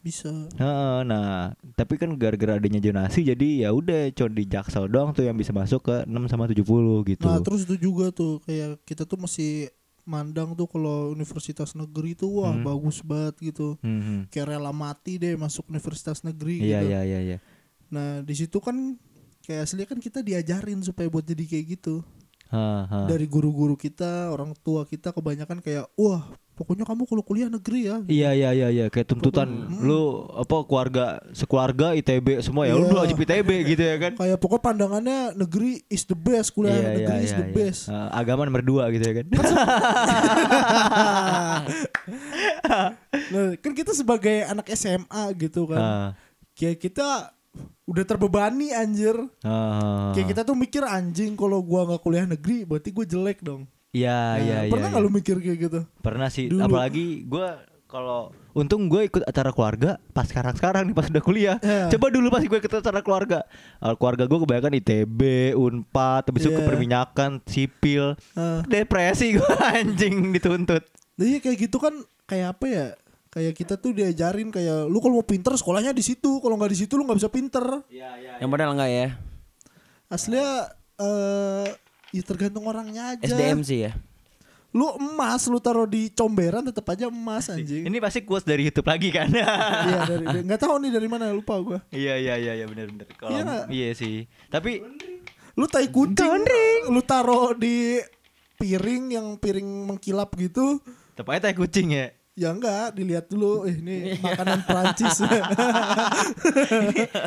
Bisa. 0.00 0.32
Heeh, 0.56 0.98
nah, 1.04 1.52
tapi 1.76 2.00
kan 2.00 2.08
gara-gara 2.16 2.56
adanya 2.56 2.80
jonasi 2.80 3.20
jadi 3.20 3.68
ya 3.68 3.70
udah 3.70 4.08
cuma 4.16 4.32
di 4.32 4.48
Jaksel 4.48 4.88
doang 4.88 5.12
tuh 5.12 5.28
yang 5.28 5.36
bisa 5.36 5.52
masuk 5.52 5.84
ke 5.84 5.96
6 6.08 6.24
sama 6.24 6.48
70 6.48 6.64
gitu. 7.04 7.28
Nah 7.28 7.36
terus 7.44 7.68
itu 7.68 7.76
juga 7.76 8.08
tuh 8.08 8.40
kayak 8.48 8.80
kita 8.88 9.04
tuh 9.04 9.20
mesti 9.20 9.68
mandang 10.08 10.56
tuh 10.56 10.64
kalau 10.64 11.12
universitas 11.12 11.76
negeri 11.76 12.16
tuh 12.16 12.32
wah 12.40 12.56
Hmm. 12.56 12.64
bagus 12.64 13.04
banget 13.04 13.52
gitu. 13.52 13.76
Hmm. 13.84 14.24
Kayak 14.32 14.56
rela 14.56 14.72
mati 14.72 15.20
deh 15.20 15.36
masuk 15.36 15.68
universitas 15.68 16.24
negeri 16.24 16.64
Iya 16.64 16.80
gitu. 16.80 16.88
iya 16.96 17.00
iya 17.04 17.18
iya. 17.20 17.38
Nah, 17.92 18.24
di 18.24 18.32
situ 18.32 18.56
kan 18.56 18.96
kayak 19.44 19.68
asli 19.68 19.84
kan 19.84 20.00
kita 20.00 20.24
diajarin 20.24 20.80
supaya 20.80 21.12
buat 21.12 21.28
jadi 21.28 21.44
kayak 21.44 21.76
gitu. 21.76 22.00
Ha, 22.50 22.62
ha. 22.82 22.98
Dari 23.06 23.30
guru-guru 23.30 23.74
kita, 23.74 24.26
orang 24.28 24.50
tua 24.58 24.82
kita 24.82 25.14
kebanyakan 25.14 25.62
kayak 25.62 25.86
wah, 25.94 26.26
pokoknya 26.58 26.82
kamu 26.82 27.06
kalau 27.06 27.22
kuliah 27.22 27.46
negeri 27.46 27.86
ya. 27.86 27.96
Iya 28.04 28.30
iya 28.34 28.50
iya 28.50 28.68
iya 28.68 28.86
kayak 28.90 29.06
tuntutan 29.06 29.48
lu 29.78 30.26
apa 30.34 30.66
keluarga 30.66 31.22
sekeluarga 31.30 31.94
ITB 31.94 32.42
semua 32.42 32.66
ya 32.66 32.74
lu 32.74 32.84
Iya. 32.84 33.00
wajib 33.00 33.16
ITB 33.16 33.48
gitu 33.70 33.80
ya 33.80 33.96
kan. 33.96 34.12
Kayak 34.18 34.38
pokoknya 34.42 34.62
pandangannya 34.66 35.18
negeri 35.38 35.80
is 35.86 36.02
the 36.04 36.18
best, 36.18 36.50
kuliah 36.50 36.74
Iya, 36.74 36.90
negeri 37.00 37.16
iya, 37.16 37.24
is 37.24 37.32
iya, 37.32 37.38
the 37.38 37.46
iya. 37.46 37.54
best. 37.54 37.80
Eh, 37.86 38.08
agama 38.12 38.42
nomor 38.44 38.60
dua 38.60 38.90
gitu 38.90 39.04
ya 39.06 39.14
kan. 39.22 39.26
nah, 43.30 43.48
kan 43.56 43.72
kita 43.72 43.92
sebagai 43.94 44.36
anak 44.44 44.66
SMA 44.74 45.22
gitu 45.38 45.70
kan. 45.70 45.80
Ah, 45.80 46.08
Kayak 46.52 46.76
kita 46.82 47.08
udah 47.90 48.04
terbebani 48.04 48.70
anjir. 48.70 49.18
ah, 49.42 50.14
Kayak 50.14 50.26
kita 50.30 50.42
tuh 50.44 50.54
mikir 50.54 50.82
anjing 50.82 51.34
kalau 51.34 51.58
gua 51.60 51.84
nggak 51.84 52.00
kuliah 52.00 52.24
negeri 52.24 52.62
berarti 52.62 52.88
gue 52.88 53.04
jelek 53.04 53.42
dong. 53.42 53.66
Iya 53.90 54.06
Nah, 54.08 54.34
iya 54.38 54.58
iya. 54.62 54.70
pernah 54.70 54.88
nggak 54.88 55.02
iya. 55.02 55.10
lu 55.10 55.12
mikir 55.12 55.36
kayak 55.36 55.58
gitu? 55.60 55.80
Pernah 55.98 56.28
sih, 56.28 56.46
Dulu. 56.46 56.62
apalagi 56.62 57.26
gua 57.26 57.58
kalau 57.84 58.30
untung 58.50 58.86
gue 58.86 59.02
ikut 59.04 59.22
acara 59.24 59.50
keluarga 59.50 59.98
pas 60.10 60.22
sekarang 60.22 60.54
sekarang 60.54 60.86
nih 60.86 60.94
pas 60.94 61.10
udah 61.10 61.18
kuliah. 61.20 61.56
Iya. 61.58 61.90
Coba 61.90 62.06
dulu 62.08 62.30
pas 62.30 62.38
gue 62.40 62.54
ikut 62.56 62.70
acara 62.72 63.02
keluarga, 63.02 63.42
keluarga 63.98 64.24
gue 64.24 64.38
kebanyakan 64.38 64.72
ITB, 64.76 65.20
Unpad, 65.54 66.22
habis 66.24 66.40
itu 66.40 66.50
Iya. 66.50 66.58
keperminyakan, 66.60 67.30
sipil, 67.44 68.14
Ah. 68.32 68.62
depresi 68.64 69.34
gue 69.34 69.50
anjing 69.74 70.30
dituntut. 70.30 70.86
Nah, 71.18 71.26
iya 71.26 71.38
kayak 71.38 71.58
gitu 71.60 71.76
kan 71.76 71.94
kayak 72.24 72.54
apa 72.54 72.64
ya? 72.64 72.86
Kayak 73.30 73.54
kita 73.54 73.74
tuh 73.74 73.94
diajarin 73.94 74.50
kayak 74.50 74.90
lu 74.90 74.98
kalau 74.98 75.18
mau 75.18 75.26
pinter 75.26 75.54
sekolahnya 75.54 75.94
di 75.94 76.02
situ, 76.02 76.42
kalau 76.42 76.58
nggak 76.58 76.72
di 76.74 76.78
situ 76.82 76.98
lu 76.98 77.06
nggak 77.06 77.18
bisa 77.18 77.30
pinter. 77.30 77.62
Iya 77.86 78.10
iya. 78.18 78.32
Yang 78.42 78.50
padahal 78.50 78.72
enggak 78.74 78.90
ya. 78.90 79.06
Aslinya 80.06 80.50
eh 80.98 81.68
ya 82.10 82.22
tergantung 82.26 82.66
orangnya 82.66 83.14
aja. 83.14 83.22
SDM 83.24 83.62
sih 83.62 83.86
ya. 83.86 83.94
Lu 84.70 84.86
emas 84.98 85.46
lu 85.46 85.58
taruh 85.58 85.86
di 85.86 86.10
comberan 86.10 86.62
tetap 86.62 86.86
aja 86.90 87.06
emas 87.06 87.46
anjing. 87.46 87.86
Ini 87.86 87.98
pasti 87.98 88.22
quotes 88.22 88.42
dari 88.42 88.66
YouTube 88.66 88.86
lagi 88.86 89.10
kan? 89.10 89.30
Iya 89.34 89.98
dari 90.06 90.24
nggak 90.42 90.60
tahu 90.60 90.74
nih 90.82 90.90
dari 90.90 91.06
mana 91.06 91.30
lupa 91.30 91.54
gua. 91.58 91.78
Iya 91.90 92.18
iya 92.18 92.34
iya 92.34 92.52
iya 92.54 92.66
benar 92.66 92.90
benar. 92.90 93.06
Kalau 93.14 93.30
Iya 93.30 93.40
nggak? 93.42 93.64
iya 93.70 93.88
sih. 93.94 94.26
Tapi 94.46 94.82
Lu 95.54 95.66
tai 95.66 95.86
kucing 95.86 96.46
lu 96.88 97.02
taruh 97.02 97.52
di 97.52 97.98
piring 98.56 99.04
yang 99.12 99.26
piring 99.36 99.66
mengkilap 99.86 100.30
gitu. 100.34 100.78
tepatnya 101.14 101.46
tai 101.46 101.54
kucing 101.54 101.90
ya. 101.90 102.10
Ya 102.40 102.56
enggak, 102.56 102.96
dilihat 102.96 103.28
dulu 103.28 103.68
eh 103.68 103.76
ini 103.76 104.16
makanan 104.16 104.64
Prancis. 104.64 105.20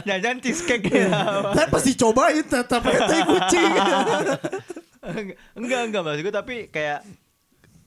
Jangan 0.10 0.42
cheesecake 0.42 0.90
ya. 0.90 1.14
Saya 1.54 1.70
pasti 1.70 1.94
cobain 1.94 2.42
tetap 2.42 2.82
tai 2.82 3.22
kucing. 3.22 3.74
enggak 5.62 5.82
enggak 5.86 6.02
maksud 6.02 6.22
gue 6.26 6.34
tapi 6.34 6.56
kayak 6.74 7.06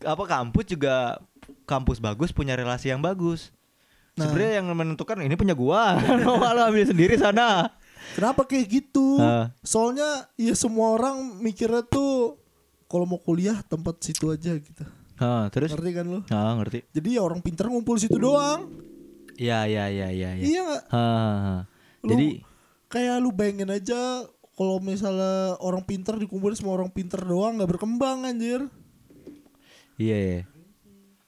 apa 0.06 0.23
kampus 0.23 0.71
juga 0.71 1.18
kampus 1.66 1.99
bagus 1.99 2.30
punya 2.30 2.54
relasi 2.54 2.95
yang 2.95 3.02
bagus. 3.02 3.50
Nah. 4.14 4.30
Sebenarnya 4.30 4.62
yang 4.62 4.71
menentukan 4.71 5.18
ini 5.18 5.35
punya 5.35 5.59
gua, 5.59 5.99
mau 6.23 6.38
lu 6.38 6.62
ambil 6.62 6.87
sendiri 6.87 7.18
sana. 7.18 7.75
Kenapa 8.14 8.47
kayak 8.47 8.71
gitu? 8.71 9.18
Ah. 9.18 9.50
Soalnya 9.66 10.30
ya 10.38 10.54
semua 10.54 10.95
orang 10.95 11.42
mikirnya 11.42 11.83
tuh 11.83 12.38
kalau 12.87 13.02
mau 13.02 13.18
kuliah 13.18 13.66
tempat 13.66 13.99
situ 13.99 14.30
aja 14.30 14.54
gitu. 14.54 14.87
Ah, 15.16 15.49
terus? 15.49 15.70
Ngerti 15.70 15.90
kan 15.92 16.06
lu? 16.06 16.20
Ah, 16.28 16.52
ngerti. 16.54 16.85
Jadi 16.90 17.08
ya 17.12 17.20
orang 17.20 17.40
pinter 17.40 17.66
ngumpul 17.66 17.96
situ 17.96 18.16
doang. 18.16 18.68
Iya 19.35 19.64
iya 19.64 19.85
iya 19.87 20.08
iya 20.08 20.30
iya. 20.32 20.44
Iya 20.44 20.61
nggak? 20.62 20.82
Ah, 20.88 20.99
ah. 20.99 21.61
Lu- 22.00 22.11
Jadi 22.11 22.28
kayak 22.87 23.16
lu 23.18 23.30
bayangin 23.30 23.68
aja 23.68 24.25
kalau 24.52 24.76
misalnya 24.78 25.56
orang 25.58 25.82
pinter 25.82 26.16
dikumpulin 26.16 26.54
semua 26.54 26.75
orang 26.75 26.88
pinter 26.88 27.20
doang 27.20 27.56
nggak 27.56 27.70
berkembang 27.70 28.25
anjir. 28.25 28.64
iya 29.96 30.16
iya. 30.16 30.40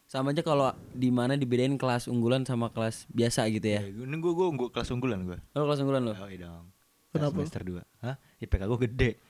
Sama 0.04 0.32
aja 0.32 0.40
kalau 0.40 0.72
di 0.90 1.08
mana 1.08 1.36
dibedain 1.36 1.76
kelas 1.76 2.08
unggulan 2.08 2.40
sama 2.42 2.68
kelas 2.68 3.04
biasa 3.08 3.44
gitu 3.50 3.68
ya. 3.68 3.84
Ini 3.84 4.16
gua 4.18 4.32
gua, 4.32 4.48
gua 4.50 4.68
kelas 4.70 4.88
unggulan 4.90 5.20
gua. 5.22 5.36
Lo 5.52 5.64
kelas 5.64 5.80
unggulan 5.80 6.02
lo? 6.02 6.12
Oh, 6.12 6.28
iya 6.28 6.48
dong. 6.48 6.72
Kenapa? 7.08 7.40
Semester 7.40 7.60
2. 7.62 7.84
Hah? 8.00 8.16
IPK 8.38 8.62
gua 8.64 8.80
gede. 8.80 9.20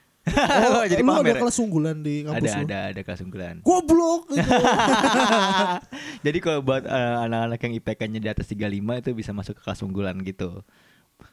Oh, 0.73 0.85
jadi 0.91 1.03
lu 1.03 1.13
ada 1.13 1.31
ya? 1.31 1.41
kelas 1.41 1.59
unggulan 1.59 1.97
di 2.01 2.23
kampus 2.23 2.51
ada 2.51 2.61
lu? 2.61 2.67
ada 2.69 2.79
ada 2.93 3.01
kelas 3.03 3.21
unggulan. 3.23 3.55
Goblok 3.63 4.23
gitu. 4.31 4.51
Jadi 6.27 6.39
kalau 6.39 6.61
buat 6.63 6.83
eh, 6.85 7.17
anak-anak 7.25 7.59
yang 7.63 7.73
IPK-nya 7.79 8.21
di 8.21 8.29
atas 8.29 8.47
35 8.51 9.03
itu 9.03 9.11
bisa 9.15 9.31
masuk 9.33 9.59
ke 9.59 9.63
kelas 9.65 9.81
unggulan 9.83 10.17
gitu. 10.23 10.63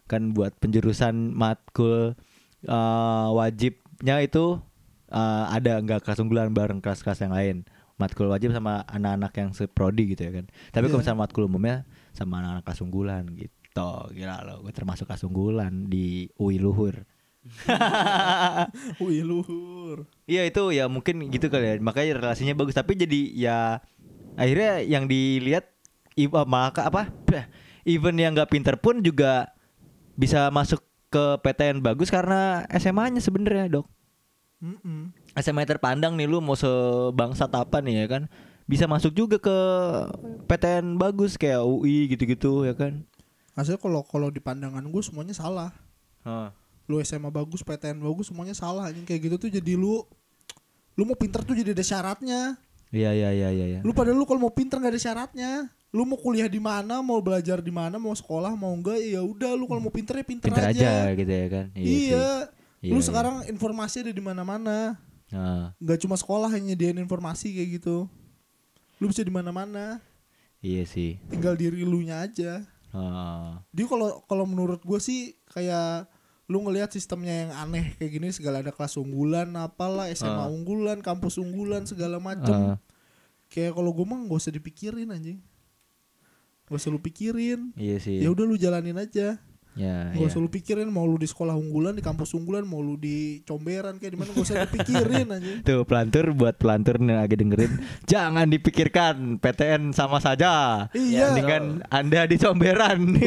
Kan 0.06 0.34
buat 0.34 0.54
penjurusan 0.58 1.34
matkul 1.34 2.14
eh, 2.64 3.28
wajibnya 3.34 4.22
itu 4.22 4.60
eh, 5.10 5.46
ada 5.50 5.82
enggak 5.82 6.06
kelas 6.06 6.20
unggulan 6.22 6.54
bareng 6.54 6.80
kelas-kelas 6.80 7.22
yang 7.22 7.34
lain. 7.34 7.58
Matkul 7.96 8.28
wajib 8.28 8.52
sama 8.52 8.84
anak-anak 8.92 9.32
yang 9.40 9.50
seprodi 9.56 10.12
gitu 10.12 10.28
ya 10.28 10.32
kan. 10.36 10.46
Tapi 10.76 10.92
kalau 10.92 11.00
Iya. 11.00 11.16
misalnya 11.16 11.22
matkul 11.24 11.48
umumnya 11.48 11.88
sama 12.12 12.44
anak-anak 12.44 12.64
kelas 12.68 12.82
unggulan 12.84 13.24
gitu. 13.40 13.52
Gila 14.12 14.44
loh, 14.44 14.64
gue 14.64 14.72
termasuk 14.72 15.08
kelas 15.08 15.24
unggulan 15.24 15.88
di 15.88 16.28
UI 16.36 16.60
Luhur. 16.60 17.08
Wih 19.04 19.22
luhur. 19.22 20.10
Iya 20.26 20.50
itu 20.50 20.64
ya 20.74 20.90
mungkin 20.90 21.30
gitu 21.30 21.48
kali 21.48 21.66
ya 21.66 21.76
makanya 21.78 22.18
relasinya 22.18 22.58
bagus 22.58 22.74
tapi 22.74 22.98
jadi 22.98 23.20
ya 23.32 23.58
akhirnya 24.34 24.82
yang 24.82 25.06
dilihat 25.06 25.70
i- 26.18 26.26
uh, 26.28 26.48
maka 26.48 26.90
apa 26.90 27.14
even 27.88 28.18
yang 28.18 28.34
nggak 28.34 28.50
pinter 28.50 28.76
pun 28.76 29.00
juga 29.00 29.54
bisa 30.18 30.50
masuk 30.50 30.82
ke 31.08 31.24
PTN 31.40 31.80
bagus 31.80 32.10
karena 32.10 32.66
SMA-nya 32.74 33.22
sebenarnya 33.22 33.80
dok 33.80 33.88
Mm-mm. 34.60 35.14
SMA 35.38 35.68
terpandang 35.70 36.18
nih 36.18 36.26
lu 36.26 36.42
mau 36.42 36.58
sebangsat 36.58 37.52
apa 37.54 37.80
nih 37.80 38.04
ya 38.04 38.08
kan 38.10 38.24
bisa 38.66 38.90
masuk 38.90 39.14
juga 39.14 39.38
ke 39.38 39.58
PTN 40.50 40.98
bagus 40.98 41.38
kayak 41.38 41.62
UI 41.62 42.10
gitu-gitu 42.10 42.66
ya 42.66 42.74
kan 42.74 43.06
Hasilnya 43.54 43.80
kalau 43.80 44.02
kalau 44.04 44.28
di 44.28 44.44
pandangan 44.44 44.84
gue 44.84 45.00
semuanya 45.00 45.32
salah. 45.32 45.72
Hah. 46.28 46.52
Lu 46.86 47.02
SMA 47.02 47.30
bagus, 47.30 47.66
PTN 47.66 47.98
bagus, 48.00 48.30
semuanya 48.30 48.54
salah. 48.54 48.90
Anjing 48.90 49.06
kayak 49.06 49.22
gitu 49.32 49.36
tuh 49.48 49.50
jadi 49.50 49.74
lu 49.74 50.06
lu 50.96 51.04
mau 51.04 51.18
pinter 51.18 51.42
tuh 51.44 51.58
jadi 51.58 51.76
ada 51.76 51.84
syaratnya. 51.84 52.56
Iya 52.94 53.12
iya 53.12 53.30
iya 53.34 53.50
iya. 53.52 53.66
iya. 53.76 53.80
Lu 53.84 53.92
padahal 53.92 54.16
lu 54.16 54.24
kalau 54.24 54.48
mau 54.48 54.54
pinter 54.54 54.78
nggak 54.80 54.94
ada 54.96 55.02
syaratnya. 55.02 55.52
Lu 55.96 56.04
mau 56.04 56.20
kuliah 56.20 56.52
di 56.52 56.60
mana, 56.60 57.00
mau 57.00 57.24
belajar 57.24 57.64
di 57.64 57.72
mana, 57.72 57.96
mau 57.96 58.12
sekolah, 58.12 58.52
mau 58.60 58.76
enggak 58.76 59.00
ya 59.00 59.24
udah 59.24 59.56
lu 59.56 59.64
kalau 59.64 59.80
mau 59.80 59.94
pinter 59.96 60.20
ya 60.20 60.26
pinter, 60.28 60.52
Pinter 60.52 60.66
aja. 60.68 61.08
aja 61.08 61.16
gitu 61.16 61.32
ya 61.32 61.48
kan. 61.48 61.66
Iya. 61.72 61.84
sih. 61.88 61.96
Iya, 62.12 62.28
lu 62.92 63.00
iya. 63.00 63.08
sekarang 63.08 63.36
informasi 63.48 63.96
ada 64.04 64.12
di 64.12 64.24
mana-mana. 64.24 65.00
Ah, 65.34 65.72
Nggak 65.82 66.00
cuma 66.06 66.16
sekolah 66.20 66.52
yang 66.54 66.68
nyediain 66.70 67.00
informasi 67.00 67.50
kayak 67.56 67.82
gitu. 67.82 68.06
Lu 69.00 69.08
bisa 69.10 69.24
di 69.26 69.34
mana-mana. 69.34 70.00
iya 70.60 70.84
sih. 70.84 71.18
Tinggal 71.32 71.56
diri 71.56 71.82
lu 71.88 72.04
nya 72.04 72.22
aja. 72.28 72.62
Ah. 72.92 73.64
Dia 73.72 73.88
kalau 73.88 74.24
kalau 74.28 74.46
menurut 74.48 74.84
gue 74.84 75.00
sih 75.00 75.36
kayak 75.52 76.08
lu 76.46 76.62
ngelihat 76.62 76.90
sistemnya 76.90 77.34
yang 77.44 77.52
aneh 77.58 77.96
kayak 77.96 78.12
gini 78.12 78.28
segala 78.30 78.60
ada 78.60 78.70
kelas 78.70 78.96
unggulan 78.96 79.50
apalah 79.56 80.06
SMA 80.10 80.30
Ah. 80.40 80.48
unggulan 80.48 81.00
kampus 81.00 81.36
unggulan 81.36 81.84
segala 81.84 82.18
macem 82.20 82.54
Ah. 82.54 82.78
kayak 83.48 83.74
kalau 83.74 83.90
gue 83.90 84.04
mah 84.04 84.20
gak 84.24 84.40
usah 84.40 84.54
dipikirin 84.54 85.10
anjing 85.10 85.42
gak 86.66 86.76
usah 86.76 86.90
lu 86.90 86.98
pikirin 86.98 87.74
Iya 87.74 87.98
sih. 87.98 88.22
ya 88.22 88.30
udah 88.30 88.44
lu 88.44 88.56
jalanin 88.56 88.94
aja 88.96 89.42
Ya, 89.76 90.08
gak 90.10 90.18
ya. 90.18 90.26
usah 90.26 90.40
lu 90.40 90.48
pikirin 90.48 90.88
mau 90.88 91.04
lu 91.04 91.16
di 91.16 91.26
sekolah 91.26 91.52
unggulan 91.52 91.92
di 91.92 92.00
kampus 92.00 92.32
unggulan 92.32 92.64
mau 92.64 92.80
lu 92.80 92.96
di 92.96 93.44
comberan 93.44 93.96
kayak 93.96 94.12
di 94.12 94.18
mana 94.18 94.30
gak 94.30 94.42
usah 94.42 94.64
dipikirin 94.64 95.28
anjing 95.30 95.60
Tuh 95.68 95.84
pelantur 95.84 96.32
buat 96.32 96.56
pelantur 96.56 96.96
nih 96.98 97.12
lagi 97.14 97.36
dengerin 97.36 97.72
Jangan 98.08 98.48
dipikirkan 98.48 99.16
PTN 99.38 99.92
sama 99.92 100.18
saja 100.18 100.88
Iya. 100.90 101.36
Dengan 101.36 101.84
anda 101.88 102.24
di 102.24 102.36
comberan 102.36 103.04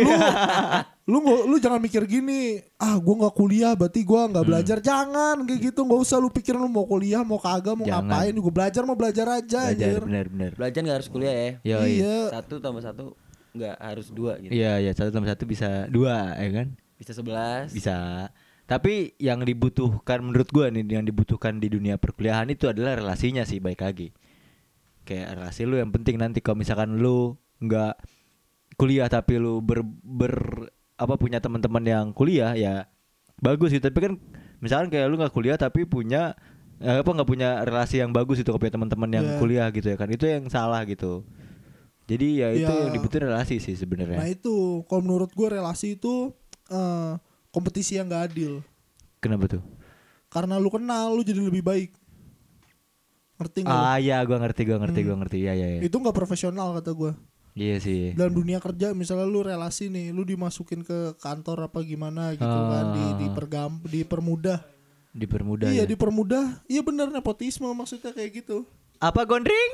lu 1.05 1.19
nggak 1.19 1.41
lu 1.43 1.57
jangan 1.57 1.81
mikir 1.81 2.05
gini 2.05 2.61
ah 2.77 2.97
gue 2.97 3.15
nggak 3.15 3.33
kuliah 3.33 3.73
berarti 3.73 4.01
gue 4.03 4.21
nggak 4.27 4.37
Hmm. 4.39 4.45
belajar 4.47 4.77
jangan 4.79 5.41
kayak 5.43 5.61
gitu 5.67 5.81
nggak 5.83 6.01
usah 6.01 6.17
lu 6.17 6.29
pikirin 6.29 6.61
lu 6.61 6.69
mau 6.69 6.85
kuliah 6.85 7.21
mau 7.23 7.37
kagak 7.37 7.73
mau 7.73 7.85
Jangan. 7.85 8.05
ngapain 8.05 8.33
juga 8.35 8.51
belajar 8.51 8.83
mau 8.85 8.93
belajar 8.93 9.27
aja 9.31 9.61
Belajar 9.67 9.89
anjir 9.89 10.01
bener-bener 10.03 10.51
Belajar 10.53 10.81
nggak 10.83 10.97
harus 10.97 11.09
kuliah 11.09 11.33
ya. 11.35 11.51
Yo, 11.63 11.77
iya 11.83 12.17
Satu 12.31 12.57
tambah 12.59 12.81
satu 12.81 13.17
nggak 13.51 13.77
harus 13.77 14.09
dua 14.11 14.37
gitu. 14.39 14.51
Iya 14.51 14.79
ya 14.79 14.93
satu 14.93 15.11
tambah 15.11 15.29
satu 15.29 15.45
bisa 15.45 15.87
dua 15.87 16.37
ya 16.37 16.51
kan 16.53 16.67
Bisa 16.95 17.13
sebelas. 17.13 17.71
Bisa 17.71 18.29
Tapi 18.65 19.17
yang 19.17 19.41
dibutuhkan 19.41 20.21
menurut 20.21 20.49
gua 20.49 20.69
nih 20.69 20.85
Yang 20.85 21.05
dibutuhkan 21.09 21.57
di 21.57 21.69
dunia 21.69 21.97
perkuliahan 21.97 22.45
itu 22.47 22.67
adalah 22.67 22.99
relasinya 22.99 23.43
sih 23.43 23.59
baik 23.59 23.81
lagi 23.81 24.13
Kayak 25.03 25.41
relasi 25.41 25.65
lu 25.65 25.77
yang 25.77 25.89
penting 25.89 26.17
nanti 26.17 26.39
kalau 26.39 26.61
misalkan 26.61 27.01
lu 27.01 27.33
nggak 27.59 27.97
kuliah 28.77 29.09
tapi 29.09 29.35
lu 29.37 29.59
ber, 29.59 29.81
ber 29.83 30.35
apa 30.95 31.15
punya 31.15 31.39
teman-teman 31.39 31.83
yang 31.83 32.07
kuliah 32.13 32.53
ya 32.53 32.87
bagus 33.39 33.71
gitu 33.71 33.83
tapi 33.83 33.99
kan 34.03 34.13
misalkan 34.59 34.91
kayak 34.91 35.07
lu 35.07 35.17
nggak 35.17 35.33
kuliah 35.33 35.57
tapi 35.57 35.83
punya 35.83 36.37
eh, 36.79 37.01
apa 37.01 37.09
nggak 37.09 37.27
punya 37.27 37.63
relasi 37.63 37.99
yang 37.99 38.11
bagus 38.11 38.39
itu 38.39 38.51
punya 38.53 38.75
teman-teman 38.75 39.11
yang 39.11 39.27
Iya. 39.27 39.39
kuliah 39.39 39.67
gitu 39.71 39.87
ya 39.89 39.97
kan 39.97 40.11
itu 40.11 40.27
yang 40.27 40.47
salah 40.47 40.83
gitu 40.85 41.25
jadi 42.09 42.27
ya 42.35 42.49
itu 42.57 42.65
Iya. 42.67 42.83
yang 42.83 42.95
dibutuhin 42.95 43.25
relasi 43.27 43.57
sih 43.59 43.71
Nah 43.71 43.79
sebenarnya 43.79 44.19
itu 44.27 44.57
kalau 44.85 45.03
menurut 45.03 45.29
gue 45.31 45.49
relasi 45.51 45.95
itu 45.95 46.33
eh, 46.67 47.13
kompetisi 47.49 47.95
yang 47.95 48.09
gak 48.09 48.33
adil. 48.33 48.65
kenapa 49.19 49.47
tuh 49.49 49.63
Karena 50.27 50.57
lu 50.57 50.69
kenal 50.69 51.09
lu 51.11 51.23
jadi 51.23 51.41
lebih 51.41 51.61
baik. 51.63 51.91
Ngerti 53.37 53.61
lu? 53.61 53.71
ah 53.71 53.97
ya 53.97 54.19
gua 54.21 54.39
ngerti 54.39 54.63
gua 54.63 54.79
ngerti 54.79 54.99
Hmm. 54.99 55.07
gua 55.07 55.17
ngerti 55.19 55.39
ya 55.41 55.53
ya 55.53 55.69
ya 55.71 55.81
Itu 55.81 55.97
nggak 55.97 56.13
profesional 56.13 56.75
kata 56.75 56.91
gue. 56.91 57.13
iya 57.55 57.79
sih 57.79 58.13
Dalam 58.13 58.35
dunia 58.35 58.59
kerja 58.59 58.93
misalnya 58.93 59.25
lu 59.25 59.41
relasi 59.41 59.87
nih, 59.87 60.11
lu 60.11 60.23
dimasukin 60.23 60.83
ke 60.83 61.17
kantor 61.17 61.67
apa 61.67 61.81
gimana 61.81 62.33
gitu 62.33 62.45
Ah. 62.45 62.69
kan, 62.69 62.85
di 62.93 63.05
dipergam, 63.21 63.73
dipermudah. 63.83 64.59
dipermudah 65.11 65.69
iya 65.69 65.83
ya. 65.83 65.89
dipermudah. 65.89 66.45
Iya 66.67 66.83
bener 66.83 67.09
nepotisme 67.09 67.67
maksudnya 67.69 68.11
kayak 68.11 68.31
gitu. 68.37 68.67
apa 68.99 69.23
gondring 69.23 69.73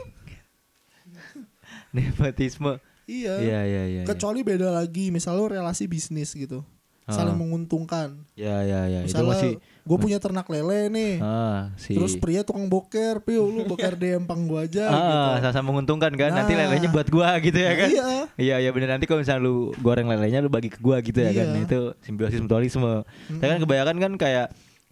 nepotisme 1.94 2.78
Iya. 3.04 3.36
iya 3.36 3.60
iya 3.60 3.82
iya 3.84 4.00
iya. 4.00 4.02
Kecuali 4.04 4.40
beda 4.40 4.72
lagi, 4.72 5.12
misalnya 5.12 5.36
lu 5.38 5.48
relasi 5.50 5.84
bisnis 5.84 6.32
gitu, 6.32 6.64
saling 7.04 7.32
Ah. 7.32 7.38
menguntungkan. 7.38 8.16
ya 8.32 8.64
ya 8.64 8.88
ya 8.88 8.98
itu 9.00 9.12
Misalnya 9.12 9.28
masih 9.30 9.52
gue 9.84 9.98
punya 10.00 10.16
ternak 10.16 10.48
lele 10.48 10.88
nih, 10.88 11.20
ah 11.20 11.68
si 11.76 11.92
terus 11.92 12.16
pria 12.16 12.40
tukang 12.40 12.64
boker, 12.64 13.20
piu 13.20 13.44
lu 13.44 13.68
boker 13.68 13.92
di 13.92 14.08
empang 14.10 14.48
gua 14.48 14.64
aja 14.64 14.88
gitu. 14.88 14.96
ah 14.96 15.36
sama-sama 15.36 15.68
menguntungkan 15.70 16.16
kan 16.16 16.32
nanti 16.32 16.56
Nah. 16.56 16.64
lelenya 16.64 16.88
buat 16.88 17.04
gua 17.06 17.36
gitu 17.38 17.54
ya 17.54 17.72
kan 17.76 17.88
Iya. 17.88 18.08
Iya 18.40 18.56
iya 18.58 18.70
bener 18.72 18.88
nanti 18.88 19.04
kalau 19.04 19.20
misalnya 19.20 19.44
lu 19.44 19.54
goreng 19.78 20.08
lelenya 20.08 20.40
lu 20.40 20.48
bagi 20.48 20.72
ke 20.72 20.80
gua 20.80 20.96
gitu 20.98 21.20
ya 21.20 21.28
kan 21.30 21.52
Iya. 21.52 21.60
Itu 21.60 21.80
simbiosis 22.00 22.40
mutualisme. 22.40 23.04
Saya 23.36 23.48
kan 23.52 23.60
kebanyakan 23.60 23.96
kan 24.00 24.12
kayak 24.16 24.46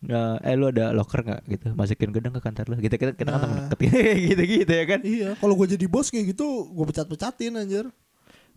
eh, 0.05 0.37
eh 0.43 0.55
lu 0.55 0.67
ada 0.67 0.91
locker 0.91 1.21
nggak 1.21 1.41
gitu 1.47 1.67
masukin 1.73 2.11
gedang 2.11 2.33
ke 2.33 2.41
kantor 2.41 2.65
lu 2.67 2.77
kita 2.77 2.97
kita, 2.97 3.13
kita 3.13 3.29
kan 3.29 3.41
temen 3.41 3.57
Nah. 3.57 3.69
deket 3.69 3.91
gitu 4.29 4.43
gitu 4.45 4.73
ya 4.73 4.85
kan 4.85 5.01
Iya, 5.01 5.29
kalau 5.37 5.55
gue 5.55 5.67
jadi 5.71 5.87
bos 5.87 6.09
kayak 6.09 6.27
gitu, 6.31 6.47
gue 6.69 6.85
pecat-pecatin 6.85 7.55
anjir. 7.55 7.87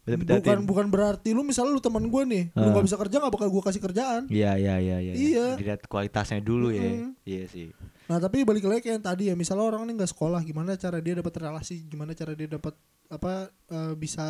Pecat-pecatin. 0.02 0.38
Bukan 0.40 0.58
bukan 0.66 0.86
berarti 0.88 1.30
lu 1.32 1.42
misalnya 1.42 1.72
lu 1.72 1.80
teman 1.80 2.06
gue 2.06 2.24
nih, 2.24 2.44
lu 2.52 2.62
Ah. 2.62 2.70
nggak 2.72 2.86
bisa 2.86 2.96
kerja 2.96 3.16
nggak 3.18 3.34
bakal 3.34 3.48
gue 3.48 3.64
kasih 3.64 3.82
kerjaan. 3.82 4.22
Iya 4.28 4.52
iya 4.56 4.76
iya 4.78 4.98
iya. 5.00 5.14
Iya. 5.14 5.48
Dilihat 5.56 5.82
kualitasnya 5.86 6.40
dulu 6.40 6.70
ya. 6.70 7.10
Iya 7.22 7.46
sih. 7.48 7.74
Nah 8.06 8.18
tapi 8.18 8.42
balik 8.42 8.62
lagi 8.64 8.82
kayak 8.82 8.96
yang 8.96 9.04
tadi 9.04 9.24
ya, 9.28 9.36
misalnya 9.36 9.66
orang 9.66 9.82
ini 9.84 9.98
nggak 9.98 10.12
sekolah, 10.12 10.42
gimana 10.42 10.74
cara 10.76 10.98
dia 11.00 11.14
dapat 11.16 11.34
relasi, 11.36 11.82
gimana 11.84 12.14
cara 12.14 12.34
dia 12.34 12.46
dapat 12.48 12.78
apa 13.08 13.34
eh, 13.68 13.94
bisa 13.96 14.26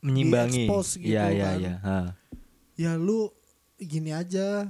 Menyimbangi. 0.00 0.64
Gitu 0.64 1.04
Iya 1.06 1.24
iya 1.28 1.44
kan. 1.46 1.56
iya. 1.58 1.74
Ha. 1.80 1.98
ya 2.74 2.92
lu 2.96 3.28
gini 3.78 4.08
aja, 4.10 4.68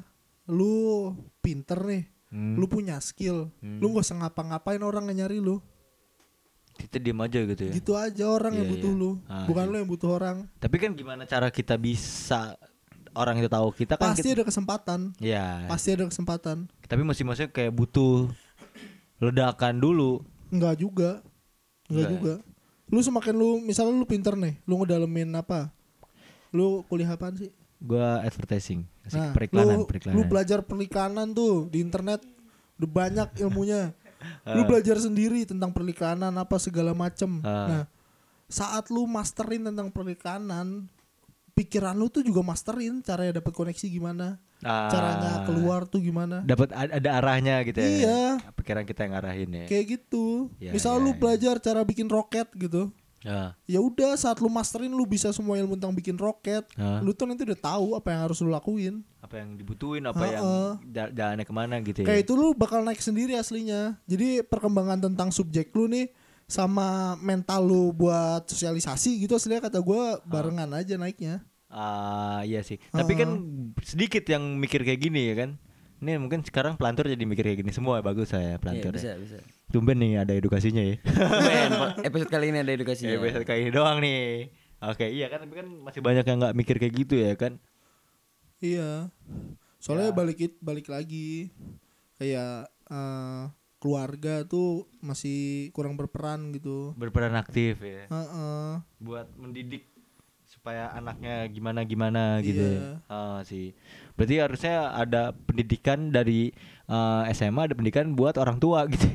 lu 0.51 1.15
pinter 1.39 1.79
nih, 1.81 2.05
Hmm. 2.29 2.55
lu 2.55 2.67
punya 2.67 2.99
skill, 2.99 3.51
Hmm. 3.59 3.79
lu 3.79 3.91
nggak 3.91 4.05
usah 4.05 4.19
ngapa-ngapain 4.19 4.79
orang 4.81 5.07
yang 5.09 5.25
nyari 5.25 5.39
lu, 5.39 5.59
Kita 6.73 6.97
diem 6.97 7.19
aja 7.19 7.39
gitu 7.45 7.63
ya. 7.67 7.73
gitu 7.73 7.93
aja 7.93 8.25
orang 8.27 8.55
yang 8.55 8.67
Iya, 8.67 8.73
butuh 8.73 8.91
iya. 8.91 9.01
lu, 9.01 9.11
Ah, 9.27 9.45
bukan 9.45 9.63
iya. 9.63 9.71
lu 9.71 9.77
yang 9.77 9.89
butuh 9.89 10.11
orang. 10.11 10.37
Tapi 10.57 10.77
kan 10.77 10.91
gimana 10.93 11.23
cara 11.25 11.49
kita 11.49 11.75
bisa 11.75 12.55
orang 13.13 13.37
itu 13.37 13.49
tahu 13.49 13.69
kita 13.71 13.95
kan 13.95 14.15
Pasti 14.15 14.23
kita, 14.25 14.33
ada 14.33 14.45
kesempatan, 14.47 15.01
ya. 15.19 15.67
pasti 15.67 15.89
ada 15.91 16.07
kesempatan. 16.07 16.71
Tapi 16.83 17.03
mesti 17.03 17.23
maksudnya 17.23 17.51
kayak 17.51 17.71
butuh 17.71 18.31
ledakan 19.19 19.77
dulu. 19.77 20.23
Enggak 20.49 20.79
juga. 20.79 21.11
Enggak 21.87 21.91
Enggak 21.91 22.01
ya? 22.01 22.11
juga. 22.15 22.35
Lu 22.87 23.01
semakin 23.01 23.35
lu 23.35 23.51
misalnya 23.61 23.93
lu 23.93 24.07
pinter 24.07 24.35
nih, 24.35 24.59
lu 24.65 24.79
ngedalemin 24.79 25.31
apa? 25.35 25.71
Lu 26.51 26.83
kuliah 26.87 27.07
apaan 27.09 27.37
sih? 27.37 27.51
Gua 27.81 28.21
advertising, 28.21 28.85
Asik, 29.03 29.17
Nah, 29.17 29.33
periklanan, 29.33 29.77
lu, 29.81 29.89
periklanan. 29.89 30.15
lu 30.15 30.23
belajar 30.25 30.61
periklanan 30.61 31.33
tuh 31.33 31.67
di 31.67 31.81
internet 31.81 32.21
udah 32.77 32.91
banyak 32.91 33.29
ilmunya. 33.41 33.97
lu 34.53 34.63
Ah. 34.63 34.69
belajar 34.69 34.97
sendiri 34.97 35.49
tentang 35.49 35.73
periklanan 35.73 36.29
apa 36.31 36.61
segala 36.61 36.93
macem. 36.93 37.41
Ah. 37.41 37.67
Nah, 37.67 37.85
saat 38.47 38.93
lu 38.93 39.05
masterin 39.05 39.65
tentang 39.65 39.89
periklanan, 39.89 40.93
pikiran 41.53 41.93
lu 41.93 42.09
tuh 42.09 42.21
juga 42.21 42.41
masterin 42.43 43.01
caranya 43.01 43.41
dapat 43.41 43.53
koneksi 43.53 43.87
gimana, 43.87 44.37
Ah, 44.61 44.93
caranya 44.93 45.33
keluar 45.45 45.89
tuh 45.89 46.05
gimana. 46.05 46.45
Dapat 46.45 46.69
ad- 46.71 46.93
ada 46.95 47.11
arahnya 47.17 47.65
gitu 47.65 47.81
ya. 47.81 47.89
Iya. 47.91 48.21
Pikiran 48.53 48.85
kita 48.85 49.01
yang 49.03 49.13
ngarahin 49.15 49.51
ya. 49.55 49.65
Kayak 49.67 49.85
gitu. 49.91 50.53
Ya, 50.61 50.71
Misal 50.71 51.01
ya, 51.01 51.03
lu 51.03 51.11
ya. 51.11 51.17
belajar 51.17 51.55
cara 51.59 51.81
bikin 51.81 52.05
roket 52.07 52.45
gitu. 52.55 52.93
Ah, 53.21 53.53
ya 53.65 53.77
udah 53.79 54.17
saat 54.17 54.41
lu 54.41 54.49
masterin 54.49 54.89
lu 54.89 55.05
bisa 55.05 55.29
semua 55.29 55.55
ilmu 55.55 55.77
tentang 55.77 55.93
bikin 55.93 56.15
roket 56.15 56.65
Ah. 56.75 56.99
lu 56.99 57.13
tuh 57.13 57.25
nanti 57.25 57.45
udah 57.45 57.55
tahu 57.55 57.93
apa 57.93 58.09
yang 58.09 58.21
harus 58.25 58.41
lu 58.41 58.49
lakuin 58.49 59.05
apa 59.21 59.37
yang 59.37 59.55
dibutuhin, 59.55 60.03
apa 60.03 60.25
yang 60.25 60.41
Heeh. 60.41 60.71
ja- 60.89 61.13
jalannya 61.13 61.45
ke 61.45 61.53
mana 61.53 61.75
gitu 61.81 62.01
ya. 62.01 62.07
kayak 62.07 62.25
itu 62.25 62.33
lu 62.33 62.53
bakal 62.53 62.81
naik 62.81 62.97
sendiri 62.99 63.35
aslinya 63.35 64.01
jadi 64.05 64.41
perkembangan 64.43 65.01
tentang 65.03 65.29
subjek 65.29 65.69
lu 65.71 65.85
nih 65.87 66.09
sama 66.45 66.89
mental 67.17 67.63
lu 67.63 67.93
buat 67.93 68.43
sosialisasi 68.45 69.21
gitu 69.21 69.33
aslinya 69.33 69.63
kata 69.63 69.79
gua 69.79 70.19
barengan 70.23 70.73
aja 70.73 70.97
naiknya 70.97 71.45
Ah, 71.69 72.43
iya 72.43 72.61
sih. 72.61 72.83
Tapi 72.91 73.15
kan 73.15 73.31
sedikit 73.81 74.27
yang 74.27 74.59
mikir 74.59 74.83
kayak 74.83 74.99
gini 75.01 75.31
ya 75.31 75.39
kan. 75.39 75.51
Ini 76.01 76.19
mungkin 76.19 76.43
sekarang 76.43 76.75
pelantur 76.75 77.07
jadi 77.07 77.23
mikir 77.23 77.47
kayak 77.47 77.63
gini 77.63 77.71
semua 77.71 78.01
bagus 78.01 78.27
Iya, 78.27 78.35
saya 78.35 78.53
pelantur. 78.57 78.91
bisa 78.91 79.07
ya. 79.07 79.17
bisa. 79.17 79.39
Tumben 79.71 79.97
nih 79.97 80.19
ada 80.19 80.35
edukasinya 80.35 80.83
ya. 80.83 80.99
Ben, 81.01 81.71
episode 82.09 82.27
kali 82.29 82.51
ini 82.51 82.59
ada 82.59 82.71
edukasinya. 82.71 83.11
Ya 83.11 83.19
episode 83.19 83.45
kali 83.45 83.59
ini 83.63 83.71
doang 83.71 83.99
nih. 83.99 84.51
Oke, 84.83 85.07
iya 85.07 85.27
kan 85.27 85.41
tapi 85.41 85.55
kan 85.55 85.69
masih 85.79 86.01
banyak 86.01 86.25
yang 86.25 86.39
nggak 86.39 86.57
mikir 86.57 86.77
kayak 86.77 86.95
gitu 86.97 87.15
ya 87.17 87.35
kan. 87.35 87.61
iya 88.59 89.09
Ya. 89.09 89.09
soalnya 89.79 90.13
balik 90.13 90.37
it- 90.39 90.61
balik 90.61 90.87
lagi 90.87 91.49
kayak 92.15 92.69
eh, 92.87 93.43
keluarga 93.77 94.45
tuh 94.45 94.85
masih 95.01 95.71
kurang 95.71 95.97
berperan 95.97 96.53
gitu 96.53 96.93
Berperan 96.95 97.33
aktif 97.33 97.81
ya. 97.81 98.05
Heeh. 98.07 98.71
Buat 98.99 99.33
mendidik 99.35 99.89
supaya 100.61 100.93
anaknya 100.93 101.49
gimana 101.49 101.81
gimana 101.89 102.23
gitu. 102.45 102.61
Iya. 102.61 103.01
ya. 103.01 103.09
Ah, 103.09 103.41
sih. 103.49 103.73
Berarti 104.13 104.35
harusnya 104.45 104.93
ada 104.93 105.33
pendidikan 105.33 106.13
dari 106.13 106.53
eh, 106.85 107.23
SMA 107.33 107.65
ada 107.65 107.73
pendidikan 107.73 108.13
buat 108.13 108.37
orang 108.37 108.61
tua 108.61 108.85
gitu. 108.93 109.09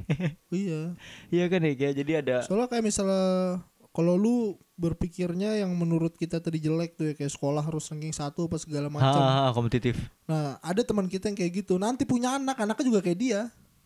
iya 0.49 0.97
Iya 1.29 1.45
kan 1.45 1.61
ya, 1.61 1.77
kayak 1.77 1.95
jadi 2.01 2.11
ada 2.25 2.35
Soalnya 2.49 2.65
kayak 2.65 2.81
misalnya 2.89 3.61
kalau 3.93 4.17
lu 4.17 4.57
berpikirnya 4.73 5.61
yang 5.61 5.69
menurut 5.77 6.17
kita 6.17 6.41
tadi 6.41 6.57
jelek 6.57 6.97
tuh 6.97 7.13
ya 7.13 7.13
kayak 7.13 7.29
sekolah 7.31 7.61
harus 7.61 7.93
ranking 7.93 8.11
satu 8.11 8.49
apa 8.49 8.57
segala 8.57 8.89
macam. 8.89 9.21
ha, 9.21 9.47
ha, 9.47 9.53
kompetitif. 9.53 9.95
Nah, 10.25 10.57
ada 10.59 10.81
teman 10.81 11.05
kita 11.07 11.29
yang 11.29 11.37
kayak 11.37 11.63
gitu. 11.63 11.77
Nanti 11.77 12.03
punya 12.09 12.41
anak, 12.41 12.57
anaknya 12.57 12.89
juga 12.89 12.99
kayak 13.05 13.19
dia. 13.21 13.41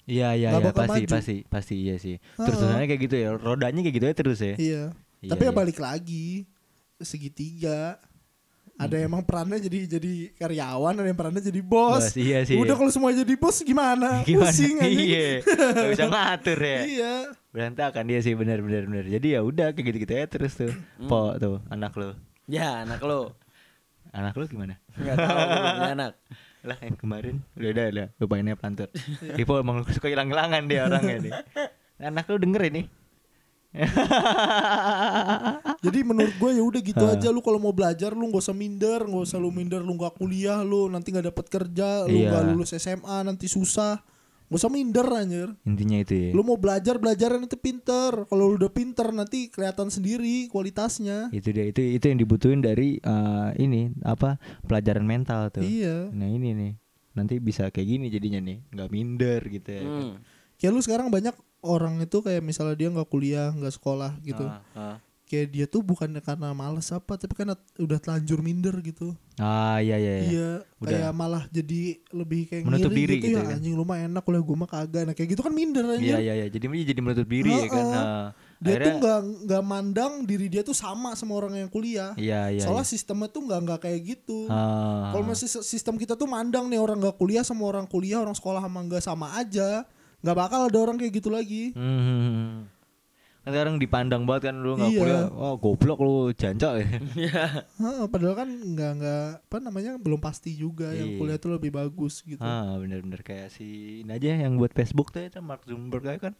Iya 0.09 0.33
iya 0.33 0.49
iya 0.57 0.73
pasti 0.73 1.05
maju. 1.05 1.13
pasti 1.13 1.35
pasti 1.45 1.75
iya 1.77 1.95
sih. 2.01 2.17
Terus 2.39 2.57
terusannya 2.57 2.87
kayak 2.89 3.01
gitu 3.05 3.15
ya, 3.21 3.29
rodanya 3.37 3.85
kayak 3.85 3.95
gitu 3.99 4.05
ya 4.09 4.15
terus 4.15 4.39
ya. 4.41 4.55
Iya. 4.57 4.83
Iya, 5.19 5.31
Tapi 5.35 5.43
ya 5.45 5.51
iya. 5.51 5.57
balik 5.59 5.77
lagi 5.83 6.47
segitiga. 7.01 7.97
Ada 8.79 8.95
yang 8.95 9.11
emang 9.11 9.27
perannya 9.27 9.59
jadi 9.59 9.99
jadi 9.99 10.31
karyawan, 10.39 11.03
ada 11.03 11.07
yang 11.11 11.19
perannya 11.19 11.43
jadi 11.43 11.59
bos. 11.59 11.99
Bos, 11.99 12.15
iya 12.15 12.47
sih. 12.47 12.55
Udah 12.55 12.79
kalau 12.79 12.87
semua 12.87 13.11
jadi 13.11 13.35
bos 13.35 13.59
gimana? 13.59 14.19
Gimana? 14.27 14.47
Pusing 14.47 14.79
anjing. 14.87 15.09
Iya. 15.11 15.27
Gak 15.75 15.89
bisa 15.91 16.05
ngatur 16.07 16.59
ya. 16.63 16.79
iya. 16.87 17.13
Berantakan 17.51 18.07
dia 18.07 18.23
sih 18.23 18.31
benar 18.39 18.63
benar 18.63 18.87
benar. 18.87 19.03
Jadi 19.03 19.35
ya 19.35 19.43
udah 19.43 19.75
kayak 19.75 19.83
gitu-gitu 19.83 20.13
ya 20.15 20.23
terus 20.31 20.55
tuh. 20.55 20.71
Hmm. 20.95 21.11
Po 21.11 21.35
tuh 21.35 21.59
anak 21.67 21.91
lo. 21.99 22.15
Ya, 22.47 22.87
anak 22.87 23.03
lo. 23.03 23.35
Anak 24.15 24.39
lo 24.39 24.47
gimana? 24.47 24.79
Enggak 24.95 25.27
tahu 25.27 25.37
belum 25.43 25.59
punya 25.75 25.93
anak. 25.99 26.13
Lah 26.71 26.77
yang 26.79 26.95
kemarin 26.95 27.35
udah 27.59 27.69
udah 27.75 27.85
udah 27.91 28.07
lupainnya 28.15 28.55
pelantur. 28.55 28.87
Ripo 29.35 29.59
emang 29.59 29.83
suka 29.91 30.07
hilang-hilangan 30.07 30.63
dia 30.71 30.87
orangnya 30.87 31.15
nih. 31.19 31.33
Anak 31.99 32.31
lo 32.31 32.39
denger 32.39 32.63
ini. 32.71 32.87
Jadi 35.85 35.99
menurut 36.01 36.33
gue 36.35 36.51
ya 36.57 36.63
udah 36.63 36.81
gitu 36.81 37.03
aja 37.05 37.27
lu 37.29 37.39
kalau 37.39 37.61
mau 37.61 37.71
belajar 37.71 38.11
lu 38.11 38.27
nggak 38.27 38.41
usah 38.41 38.55
minder, 38.55 39.05
nggak 39.05 39.23
usah 39.25 39.37
lu 39.37 39.49
minder 39.49 39.81
lu 39.81 39.95
nggak 39.95 40.13
kuliah 40.17 40.61
lu 40.61 40.87
nanti 40.87 41.13
nggak 41.13 41.31
dapat 41.31 41.45
kerja, 41.47 42.05
lu 42.05 42.17
Iya. 42.17 42.29
nggak 42.33 42.43
lulus 42.49 42.71
SMA 42.75 43.17
nanti 43.23 43.45
susah. 43.45 44.01
Gak 44.49 44.65
usah 44.65 44.73
minder 44.73 45.05
anjir. 45.13 45.53
Intinya 45.61 46.01
itu 46.01 46.13
ya. 46.17 46.29
Lu 46.33 46.41
mau 46.41 46.57
belajar 46.57 46.97
belajaran 46.97 47.45
itu 47.45 47.53
pinter. 47.53 48.25
Kalau 48.25 48.49
lu 48.49 48.57
udah 48.57 48.73
pinter 48.73 49.13
nanti 49.13 49.53
kelihatan 49.53 49.93
sendiri 49.93 50.49
kualitasnya. 50.49 51.29
itu 51.29 51.53
dia 51.53 51.69
itu 51.69 51.77
itu 51.85 52.05
yang 52.09 52.17
dibutuhin 52.17 52.57
dari 52.57 52.97
eh, 52.97 53.49
ini 53.61 53.93
apa 54.01 54.41
pelajaran 54.65 55.05
mental 55.05 55.53
tuh. 55.53 55.61
Iya. 55.61 56.09
Nah 56.09 56.25
ini 56.25 56.57
nih 56.57 56.71
nanti 57.13 57.37
bisa 57.37 57.69
kayak 57.69 57.87
gini 57.93 58.05
jadinya 58.09 58.41
nih 58.41 58.57
nggak 58.73 58.89
minder 58.89 59.41
gitu 59.53 59.69
ya. 59.69 59.83
Hmm. 59.85 60.17
Kayak 60.57 60.71
lu 60.73 60.81
sekarang 60.81 61.13
banyak 61.13 61.37
orang 61.61 61.99
itu 61.99 62.17
kayak 62.23 62.41
misalnya 62.43 62.75
dia 62.75 62.89
nggak 62.91 63.09
kuliah, 63.09 63.51
nggak 63.51 63.73
sekolah 63.75 64.15
gitu. 64.23 64.45
Ah, 64.47 64.63
ah. 64.75 64.97
Kayak 65.29 65.47
dia 65.53 65.65
tuh 65.69 65.85
bukan 65.85 66.09
karena 66.25 66.57
males 66.57 66.89
apa, 66.89 67.13
tapi 67.13 67.37
karena 67.37 67.53
udah 67.77 68.01
telanjur 68.01 68.41
minder 68.41 68.73
gitu. 68.81 69.13
Ah 69.37 69.77
iya 69.77 70.01
iya. 70.01 70.11
iya. 70.17 70.25
Iya, 70.25 70.49
Udah. 70.81 70.89
kayak 70.89 71.11
malah 71.13 71.43
jadi 71.53 72.01
lebih 72.09 72.49
kayak 72.49 72.65
Menutup 72.65 72.89
ngiri 72.89 72.97
diri 72.97 73.15
gitu, 73.21 73.27
gitu 73.29 73.37
ya. 73.37 73.45
kan. 73.45 73.61
Anjing 73.61 73.75
lu 73.77 73.85
mah 73.85 73.97
enak 74.09 74.25
kuliah 74.25 74.41
gue 74.41 74.57
mah 74.57 74.65
kagak. 74.65 75.03
Nah 75.05 75.13
kayak 75.13 75.29
gitu 75.37 75.41
kan 75.45 75.53
minder 75.53 75.85
anjir. 75.85 76.17
Iya 76.17 76.17
iya 76.17 76.33
iya. 76.33 76.47
Jadi 76.49 76.65
dia 76.65 76.85
jadi 76.89 77.01
menutup 77.05 77.27
diri 77.29 77.51
ya 77.53 77.67
kan. 77.69 77.85
Heeh. 77.85 78.01
Ah. 78.01 78.27
Dia 78.59 78.73
Akhirnya- 78.73 78.85
tuh 78.89 78.93
nggak 78.99 79.19
nggak 79.45 79.63
mandang 79.69 80.13
diri 80.25 80.47
dia 80.49 80.61
tuh 80.65 80.73
sama 80.73 81.13
sama 81.13 81.37
orang 81.37 81.61
yang 81.61 81.69
kuliah. 81.69 82.17
Iya 82.17 82.49
iya. 82.57 82.63
Soalnya 82.65 82.89
iya. 82.89 82.93
sistemnya 82.97 83.29
tuh 83.29 83.41
nggak 83.45 83.59
nggak 83.69 83.79
kayak 83.85 83.99
gitu. 84.17 84.49
Ah. 84.49 85.13
Kalau 85.13 85.23
masih 85.29 85.45
sistem 85.61 86.01
kita 86.01 86.17
tuh 86.17 86.25
mandang 86.25 86.65
nih 86.73 86.81
orang 86.81 86.97
nggak 86.97 87.21
kuliah 87.21 87.45
sama 87.45 87.69
orang 87.69 87.85
kuliah, 87.85 88.17
orang 88.17 88.33
sekolah 88.33 88.65
sama 88.65 88.79
nggak 88.81 89.03
sama 89.05 89.37
aja. 89.37 89.85
Nggak 90.19 90.35
bakal 90.35 90.59
ada 90.65 90.77
orang 90.77 90.95
kayak 90.95 91.13
gitu 91.13 91.29
lagi 91.29 91.71
Hmm. 91.73 92.67
Kan 93.39 93.55
sekarang 93.55 93.75
dipandang 93.77 94.23
banget 94.23 94.51
kan 94.51 94.55
lu 94.57 94.75
nggak 94.75 94.91
Iya. 94.91 94.99
kuliah, 94.99 95.23
wah 95.31 95.55
goblok 95.55 95.99
lu 95.99 96.15
jancok 96.29 96.73
ya. 96.75 96.87
Heeh, 97.81 98.03
padahal 98.05 98.35
kan 98.35 98.49
nggak 98.51 98.91
nggak 98.99 99.23
apa 99.47 99.57
namanya 99.59 99.91
belum 99.95 100.19
pasti 100.19 100.51
juga 100.53 100.91
yang 100.91 101.15
Iya. 101.15 101.17
kuliah 101.17 101.37
tuh 101.37 101.55
lebih 101.55 101.71
bagus 101.71 102.19
gitu 102.21 102.39
ah 102.39 102.75
bener-bener 102.75 103.19
kayak 103.19 103.47
si 103.49 103.63
ini 104.03 104.11
aja 104.11 104.35
yang 104.37 104.55
buat 104.55 104.71
Facebook 104.71 105.09
tuh 105.09 105.23
itu 105.23 105.39
Mark 105.39 105.63
Zuckerberg 105.63 106.19
kan 106.19 106.33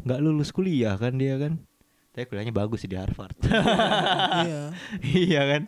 nggak 0.00 0.16
lulus 0.18 0.48
kuliah 0.48 0.96
kan 0.96 1.12
dia 1.14 1.36
kan. 1.36 1.60
Tapi 2.10 2.24
kuliahnya 2.26 2.50
bagus 2.50 2.82
sih 2.82 2.88
di 2.88 2.96
Harvard. 2.96 3.36
iya 4.42 4.62
iya 5.04 5.42
kan. 5.46 5.62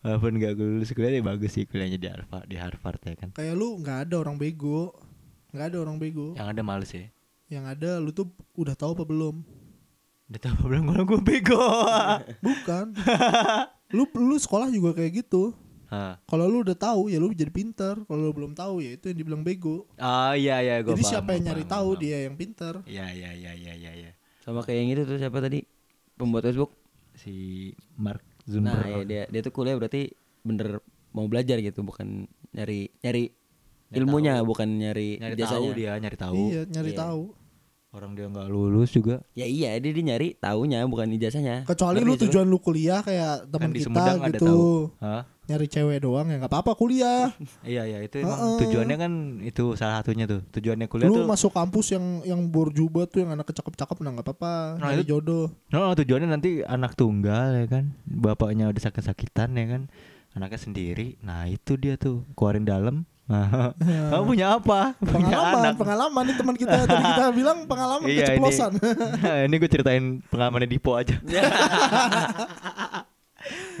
Walaupun 0.00 0.32
nggak 0.34 0.52
lulus 0.54 0.90
kuliah 0.90 1.12
dia 1.12 1.22
bagus 1.22 1.54
sih 1.54 1.64
kuliahnya 1.64 1.96
di 1.96 2.08
Harvard 2.08 2.44
di 2.44 2.56
Harvard 2.56 3.00
ya 3.00 3.14
kan. 3.14 3.30
kayak 3.30 3.54
lu 3.54 3.78
nggak 3.78 4.10
ada 4.10 4.14
orang 4.18 4.36
bego 4.36 4.90
nggak 5.50 5.66
ada 5.66 5.78
orang 5.78 5.96
bego 5.96 6.32
Yang 6.32 6.48
ada 6.48 6.62
males 6.62 6.90
ya. 6.90 7.06
yang 7.48 7.64
ada 7.64 7.98
lu 7.98 8.10
tuh 8.10 8.26
udah 8.54 8.72
tahu 8.72 8.94
apa 8.94 9.04
belum 9.04 9.42
Udah 10.26 10.38
tau 10.40 10.54
apa 10.54 10.64
bilang 10.64 10.86
kalau 10.86 11.04
gue 11.04 11.20
bego. 11.20 11.58
bukan 12.46 12.94
lu 13.90 14.06
lu 14.06 14.36
sekolah 14.36 14.68
juga 14.68 14.94
kayak 14.94 15.20
gitu 15.20 15.50
Hah. 15.86 16.22
kalau 16.24 16.46
lu 16.46 16.62
udah 16.62 16.72
tahu 16.72 17.10
ya 17.10 17.18
lu 17.18 17.30
jadi 17.30 17.50
pinter 17.50 17.98
kalau 18.00 18.22
lu 18.22 18.32
belum 18.32 18.54
tahu 18.54 18.78
ya 18.78 18.94
itu 18.94 19.10
yang 19.10 19.18
dibilang 19.18 19.42
bego 19.42 19.90
Oh 19.92 20.32
iya 20.32 20.62
iya 20.62 20.78
gue 20.78 20.92
jadi 20.92 21.02
siapa 21.04 21.34
yang 21.34 21.50
nyari 21.50 21.64
tahu 21.64 21.98
dia 21.98 22.22
yang 22.22 22.34
pinter 22.34 22.78
Iya 22.84 23.10
iya 23.10 23.30
iya 23.32 23.52
iya 23.52 23.74
iya 23.74 23.92
iya. 23.96 24.10
Sama 24.40 24.62
kayak 24.62 24.78
yang 24.78 24.90
itu 24.92 25.02
tuh 25.04 25.18
siapa 25.18 25.36
tadi? 25.38 25.66
Pembuat 26.14 26.44
Facebook. 26.44 26.70
Si 27.12 27.34
Mark 27.94 28.22
Nah, 28.46 28.72
Zuckerberg. 28.72 28.86
ya, 28.88 29.02
dia 29.04 29.22
dia 29.28 29.40
tuh 29.42 29.52
kuliah 29.52 29.74
berarti 29.74 30.10
bener 30.40 30.78
mau 31.10 31.26
belajar 31.26 31.58
gitu, 31.58 31.82
bukan 31.82 32.24
nyari 32.50 32.88
nyari 33.00 33.34
ilmunya, 33.92 34.34
bukan 34.40 34.68
nyari, 34.72 35.16
nyari 35.16 35.34
jasanya. 35.34 35.54
tahu 35.56 35.66
dia 35.72 35.92
nyari 35.96 36.16
tahu. 36.16 36.34
iya 36.46 36.62
nyari 36.64 36.90
Iya. 36.90 37.00
tahu 37.00 37.22
Orang 37.90 38.14
dia 38.14 38.22
nggak 38.24 38.46
lulus 38.46 38.94
juga. 38.94 39.18
Ya 39.34 39.42
iya, 39.42 39.74
dia, 39.74 39.90
dia 39.90 40.04
nyari 40.06 40.38
taunya 40.38 40.86
bukan 40.86 41.10
ijazahnya. 41.10 41.66
kecuali 41.66 41.98
Ngerti 41.98 42.06
lu 42.06 42.22
tujuan 42.22 42.46
lu 42.46 42.58
kuliah 42.58 43.02
kayak 43.02 43.50
teman 43.50 43.58
Kan 43.60 43.70
di 43.72 43.80
kita 43.82 44.12
gitu 44.30 44.46
tahu. 44.46 44.70
Hah? 45.00 45.22
nyari 45.42 45.66
cewek 45.66 45.98
doang 45.98 46.30
ya 46.30 46.38
nggak 46.38 46.46
apa-apa 46.46 46.78
kuliah 46.78 47.34
Iya 47.66 47.82
iya 47.82 47.98
itu 47.98 48.22
emang 48.22 48.38
Heeh. 48.38 48.58
tujuannya 48.62 48.94
kan 48.96 49.12
itu 49.42 49.74
salah 49.74 49.98
satunya 49.98 50.22
tuh. 50.24 50.46
Tujuannya 50.48 50.86
kuliah 50.86 51.10
lu 51.10 51.16
tuh 51.16 51.26
masuk 51.26 51.50
kampus 51.50 51.90
yang 51.90 52.06
yang 52.22 52.38
borjuba 52.46 53.02
tuh 53.04 53.26
yang 53.26 53.34
anak 53.34 53.50
cakep-cakep 53.50 53.98
nah 53.98 54.10
nggak 54.12 54.22
apa-apa 54.24 54.78
Nah, 54.78 54.86
nyari 54.86 55.02
itu- 55.02 55.10
jodoh 55.10 55.50
No, 55.68 55.90
tujuannya 55.90 56.30
nanti 56.30 56.62
anak 56.62 56.94
tunggal 56.94 57.58
ya 57.58 57.66
kan. 57.66 57.90
Bapaknya 58.06 58.70
udah 58.70 58.78
sakit-sakitan 58.80 59.50
ya 59.52 59.66
kan. 59.68 59.82
Anaknya 60.30 60.62
sendiri. 60.62 61.18
Nah, 61.20 61.50
itu 61.50 61.74
dia 61.74 61.98
tuh 61.98 62.22
keluarin 62.38 62.62
dalam. 62.62 63.02
Nah, 63.30 63.70
Kamu 64.10 64.24
punya 64.26 64.46
apa? 64.52 64.80
Punya 64.96 65.14
pengalaman 65.22 65.62
anak. 65.62 65.74
pengalaman 65.76 66.22
nih 66.24 66.34
teman 66.34 66.56
kita 66.56 66.76
tadi 66.82 67.04
kita 67.04 67.24
bilang 67.38 67.58
pengalaman 67.64 68.04
Iya, 68.04 68.12
ini- 68.12 68.22
keceplosan 68.34 68.72
Nah, 69.20 69.38
ini 69.46 69.54
gue 69.56 69.70
ceritain 69.70 70.04
pengalamannya 70.26 70.66
Dipo 70.66 70.92
aja. 70.92 71.14
Nah, 71.16 71.46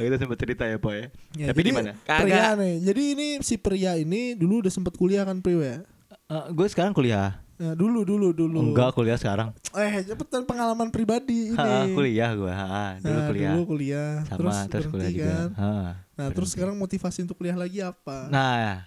kita 0.00 0.16
sempat 0.16 0.38
cerita 0.38 0.64
ya, 0.64 0.76
Po 0.76 0.88
ya. 0.88 1.10
Ya, 1.34 1.46
Tapi 1.50 1.60
di 1.60 1.70
mana? 1.70 1.92
pria 2.00 2.54
nih 2.54 2.80
jadi 2.80 3.02
ini 3.10 3.26
si 3.40 3.54
pria 3.56 3.92
ini 3.94 4.32
dulu 4.32 4.62
udah 4.62 4.70
sempat 4.70 4.94
kuliah 4.94 5.22
kan 5.22 5.38
Priwe 5.38 5.66
ya 5.66 5.78
Eh, 6.26 6.46
gue 6.48 6.62
sekarang 6.64 6.90
kuliah. 6.92 7.42
Nah, 7.56 7.74
dulu 7.74 8.06
dulu 8.06 8.30
dulu 8.30 8.62
Enggak 8.62 8.94
kuliah 8.94 9.18
sekarang. 9.18 9.50
eh 9.72 9.98
cepetan 10.00 10.42
pengalaman 10.42 10.88
pribadi 10.88 11.50
ini 11.50 11.58
Ha, 11.58 11.90
kuliah 11.90 12.30
gue. 12.32 12.46
Ha, 12.48 12.96
dulu 12.96 13.10
Nah, 13.12 13.26
kuliah. 13.26 13.50
dulu 13.50 13.62
kuliah 13.68 14.10
Sama 14.24 14.38
terus, 14.64 14.86
kuliah 14.86 14.86
berhenti 14.86 15.10
juga. 15.12 15.26
kan. 15.28 15.48
Ha, 15.52 15.72
nah 16.14 16.26
terus 16.30 16.48
sekarang 16.50 16.74
motivasi 16.76 17.18
untuk 17.20 17.34
kuliah 17.34 17.52
lagi 17.54 17.80
apa 17.80 18.28
Nah, 18.28 18.86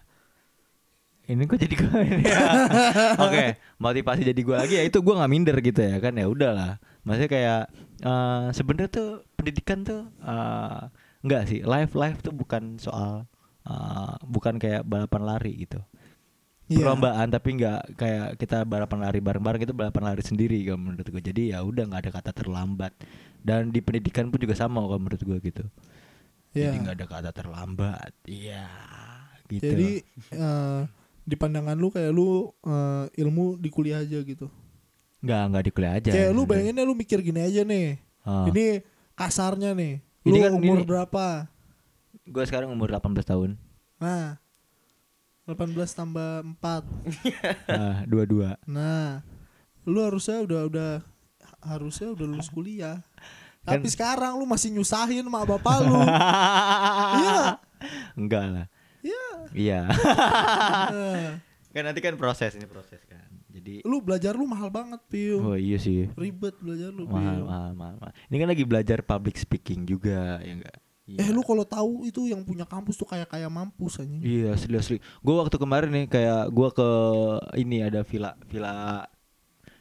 ini 1.24 1.48
kok 1.48 1.56
jadi 1.56 1.76
gue 1.80 2.00
ini 2.04 2.24
ya. 2.28 2.44
Oke, 3.28 3.56
motivasi 3.80 4.28
jadi 4.28 4.42
gue 4.44 4.58
lagi 4.60 4.76
ya 4.76 4.84
itu 4.84 5.00
gue 5.00 5.14
nggak 5.16 5.32
minder 5.32 5.56
gitu 5.64 5.80
ya 5.80 5.96
kan 6.04 6.14
ya 6.20 6.28
udahlah. 6.28 6.84
Maksudnya 7.08 7.32
kayak 7.32 7.62
eh 8.04 8.46
sebenarnya 8.52 8.92
tuh 8.92 9.10
pendidikan 9.40 9.88
tuh 9.88 10.12
eh 10.20 10.82
enggak 11.24 11.48
sih 11.48 11.64
life 11.64 11.96
life 11.96 12.20
tuh 12.20 12.36
bukan 12.36 12.76
soal 12.76 13.24
eh, 13.64 14.14
bukan 14.28 14.60
kayak 14.60 14.84
balapan 14.84 15.24
lari 15.24 15.64
gitu. 15.64 15.80
Iya. 16.68 16.84
Perlombaan 16.84 17.28
tapi 17.32 17.50
nggak 17.60 17.82
kayak 17.96 18.28
kita 18.40 18.68
balapan 18.68 19.00
lari 19.08 19.20
bareng-bareng 19.24 19.62
itu 19.64 19.76
balapan 19.76 20.04
lari 20.12 20.24
sendiri 20.28 20.60
kalau 20.68 20.80
menurut 20.92 21.08
gue. 21.08 21.24
Jadi 21.24 21.56
ya 21.56 21.64
udah 21.64 21.88
nggak 21.88 22.02
ada 22.04 22.12
kata 22.20 22.32
terlambat. 22.36 22.92
Dan 23.44 23.72
di 23.76 23.80
pendidikan 23.84 24.32
pun 24.32 24.40
juga 24.40 24.56
sama 24.56 24.84
kalau 24.84 25.00
menurut 25.00 25.24
gue 25.24 25.38
gitu. 25.40 25.64
Iya. 26.52 26.72
Jadi 26.72 26.78
nggak 26.84 26.96
ada 27.00 27.08
kata 27.08 27.32
terlambat. 27.32 28.12
Iya. 28.28 28.68
Gitu. 29.52 29.70
jadi 29.70 29.90
eh, 30.34 30.82
di 31.24 31.34
pandangan 31.34 31.74
lu 31.74 31.88
kayak 31.88 32.12
lu 32.12 32.28
eh, 32.62 33.06
ilmu 33.18 33.56
di 33.56 33.70
kuliah 33.70 34.00
aja 34.00 34.20
gitu 34.20 34.48
Nggak, 35.20 35.42
nggak 35.50 35.64
di 35.64 35.72
kuliah 35.72 35.94
aja. 35.96 36.12
kayak 36.12 36.32
lu 36.32 36.44
bayanginnya 36.44 36.84
lu 36.84 36.94
mikir 36.94 37.20
gini 37.20 37.40
aja 37.40 37.64
nih 37.64 37.96
Ah. 38.22 38.48
ini 38.48 38.80
kasarnya 39.14 39.72
nih 39.72 40.00
lu 40.24 40.32
Ini 40.32 40.40
kan 40.42 40.52
umur 40.54 40.78
ini- 40.78 40.88
berapa 40.88 41.26
Gue 42.24 42.44
sekarang 42.44 42.70
umur 42.70 42.88
18 42.88 43.04
tahun. 43.26 43.60
nah 43.98 44.40
18 45.44 45.60
tambah 45.92 46.40
4 46.56 46.88
ah, 47.68 48.00
dua-dua. 48.06 48.56
Nah, 48.64 49.20
lu 49.84 50.00
harusnya 50.00 50.40
udah 50.40 50.62
udah 50.64 50.92
harusnya 51.60 52.08
udah 52.10 52.24
lulus 52.26 52.48
kuliah. 52.48 53.04
Kan- 53.62 53.80
Tapi 53.80 53.88
sekarang 53.90 54.36
lu 54.36 54.48
masih 54.48 54.72
nyusahin 54.72 55.28
mak 55.28 55.44
bapak 55.46 55.84
lu. 55.84 56.00
Iya. 57.20 57.60
Enggak 58.16 58.44
lah. 58.46 58.66
Iya. 59.54 59.88
Iya. 59.88 61.32
Kan 61.74 61.90
nanti 61.90 62.06
kan 62.06 62.14
proses 62.22 62.54
ini 62.54 62.70
proses 62.70 63.02
kan. 63.10 63.34
Jadi 63.50 63.82
lu 63.82 63.98
belajar 63.98 64.38
lu 64.38 64.46
mahal 64.46 64.70
banget, 64.70 65.02
Piu. 65.10 65.42
Oh 65.42 65.58
iya 65.58 65.82
sih. 65.82 66.06
Ribet 66.14 66.54
belajar 66.62 66.94
lu, 66.94 67.10
Mahal, 67.10 67.42
Piu. 67.42 67.46
mahal, 67.50 67.72
mahal, 67.74 67.96
mahal. 67.98 68.14
Ini 68.30 68.36
kan 68.38 68.48
lagi 68.54 68.62
belajar 68.62 69.02
public 69.02 69.42
speaking 69.42 69.82
juga, 69.90 70.38
ya 70.46 70.54
enggak? 70.54 70.78
Eh 71.18 71.34
lu 71.34 71.42
kalau 71.42 71.66
tahu 71.66 72.06
itu 72.06 72.30
yang 72.30 72.46
punya 72.46 72.62
kampus 72.70 72.94
tuh 72.94 73.10
kayak 73.10 73.26
kayak 73.26 73.50
mampus 73.50 73.98
anjing. 73.98 74.22
Iya, 74.22 74.54
asli 74.54 74.78
asli. 74.78 74.98
Gue 75.26 75.34
waktu 75.34 75.58
kemarin 75.58 75.90
nih 75.90 76.06
kayak 76.14 76.54
gua 76.54 76.70
ke 76.70 76.90
ini 77.58 77.82
ada 77.82 78.06
villa 78.06 78.38
villa 78.46 79.04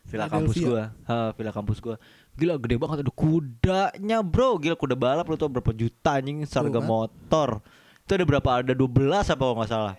villa 0.02 0.26
kampus 0.32 0.56
Philadelphia. 0.56 0.96
gua. 0.96 1.12
Ha, 1.12 1.16
villa 1.36 1.52
kampus 1.52 1.78
gua. 1.78 1.96
Gila 2.40 2.56
gede 2.56 2.80
banget 2.80 3.04
ada 3.04 3.12
kudanya, 3.12 4.18
Bro. 4.24 4.64
Gila 4.64 4.80
kuda 4.80 4.96
balap 4.96 5.28
lu 5.28 5.36
tau 5.36 5.52
berapa 5.52 5.76
juta 5.76 6.16
anjing 6.16 6.40
harga 6.48 6.80
kan? 6.80 6.82
motor. 6.82 7.50
Itu 8.02 8.12
ada 8.12 8.24
berapa? 8.24 8.48
Ada 8.60 8.72
12 8.72 8.88
apa 9.26 9.38
kalau 9.38 9.56
nggak 9.56 9.70
salah. 9.70 9.94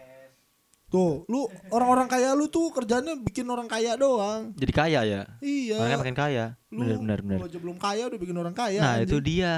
Tuh, 0.88 1.26
lu 1.26 1.46
orang-orang 1.68 2.06
kaya 2.06 2.32
lu 2.32 2.46
tuh 2.48 2.70
kerjanya 2.70 3.18
bikin 3.18 3.50
orang 3.50 3.66
kaya 3.66 3.98
doang. 3.98 4.54
Jadi 4.54 4.70
kaya 4.72 5.02
ya. 5.02 5.22
Iya. 5.40 5.78
Orangnya 5.78 6.00
makin 6.00 6.14
kaya. 6.16 6.46
Lu 6.70 6.80
Bener 6.80 6.98
bener 7.00 7.20
bener. 7.22 7.38
lu 7.40 7.46
aja 7.48 7.58
belum 7.58 7.78
kaya 7.78 8.04
udah 8.06 8.20
bikin 8.20 8.38
orang 8.38 8.54
kaya. 8.54 8.78
Nah, 8.78 8.96
itu 9.00 9.18
anjing. 9.18 9.26
dia. 9.26 9.54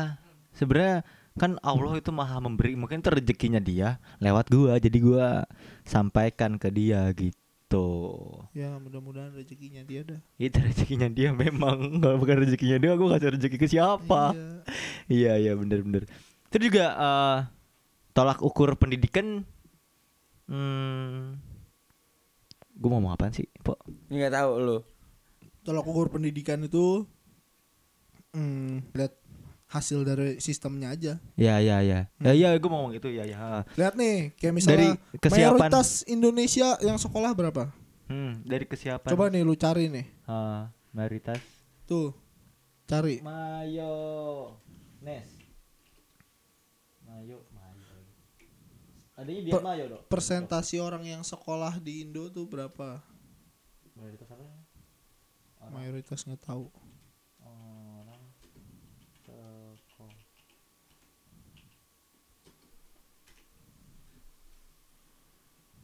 Sebenarnya 0.55 1.03
kan 1.35 1.59
Allah 1.59 1.99
itu 1.99 2.07
maha 2.09 2.39
memberi 2.39 2.79
mungkin 2.79 3.03
itu 3.03 3.11
rezekinya 3.11 3.59
dia 3.59 3.99
lewat 4.17 4.47
gua 4.47 4.79
jadi 4.79 4.97
gua 4.97 5.43
sampaikan 5.83 6.55
ke 6.55 6.71
dia 6.71 7.11
gitu 7.11 7.43
Ya, 8.53 8.79
mudah-mudahan 8.79 9.35
rezekinya 9.35 9.83
dia 9.83 10.07
dah. 10.07 10.19
itu 10.37 10.55
rezekinya 10.55 11.11
dia 11.11 11.35
memang 11.35 11.75
kalau 11.99 12.15
bukan 12.15 12.39
rezekinya 12.39 12.79
dia 12.79 12.95
gua 12.95 13.19
kasih 13.19 13.35
rezeki 13.35 13.57
ke 13.57 13.67
siapa 13.67 14.31
Iya. 14.31 14.47
iya 15.11 15.33
iya 15.35 15.51
bener 15.53 15.83
bener 15.83 16.03
itu 16.47 16.57
juga 16.63 16.85
eh, 16.87 17.37
tolak 18.15 18.39
ukur 18.39 18.73
pendidikan 18.73 19.43
hmm, 20.47 21.35
gua 22.73 22.87
mau 22.89 22.97
ngomong 22.97 23.13
apaan 23.13 23.31
sih 23.31 23.45
po 23.59 23.75
Enggak 24.07 24.31
tahu 24.33 24.51
lu. 24.57 24.77
tolak 25.61 25.83
ukur 25.83 26.07
pendidikan 26.09 26.61
itu 26.61 27.03
hmm, 28.31 28.93
lihat 28.93 29.13
hasil 29.65 30.01
dari 30.01 30.37
sistemnya 30.37 30.89
aja. 30.89 31.17
ya 31.35 31.57
ya 31.57 31.81
ya 31.81 32.07
ya 32.15 32.31
ya 32.31 32.55
gua 32.55 32.69
mau 32.69 32.79
ngomong 32.81 32.95
itu 32.95 33.09
ya 33.09 33.25
ya 33.25 33.65
Lihat 33.73 33.93
nih, 33.93 34.31
kayak 34.33 34.53
misalnya 34.53 34.77
Dari 34.93 35.19
kesiapan- 35.19 35.67
mayoritas 35.67 35.87
Indonesia 36.05 36.67
yang 36.79 36.95
sekolah 36.95 37.33
berapa? 37.33 37.73
hmm, 38.07 38.45
dari 38.45 38.63
kesiapan 38.63 39.09
Coba 39.09 39.27
nih 39.27 39.41
lu 39.41 39.55
cari 39.55 39.89
nih. 39.89 40.05
Ah, 40.23 40.69
mayoritas 40.91 41.41
Tuh. 41.83 42.13
Cari. 42.85 43.17
Mayo 43.19 43.97
Nes 45.01 45.25
Mayo 47.01 47.41
Adanya 49.15 49.41
biar 49.41 49.53
Per- 49.55 49.63
Mayo 49.63 49.85
dong 49.89 50.03
Persentasi 50.07 50.75
orang 50.77 51.03
yang 51.03 51.23
sekolah 51.23 51.79
di 51.79 52.03
Indo 52.03 52.27
tuh 52.27 52.43
berapa? 52.45 52.99
Mayoritas 53.95 54.27
apa? 54.27 54.43
Mayoritas 55.71 56.19
nggak 56.21 56.43
tahu. 56.43 56.67
Orang 57.41 58.21
sekolah 59.23 60.13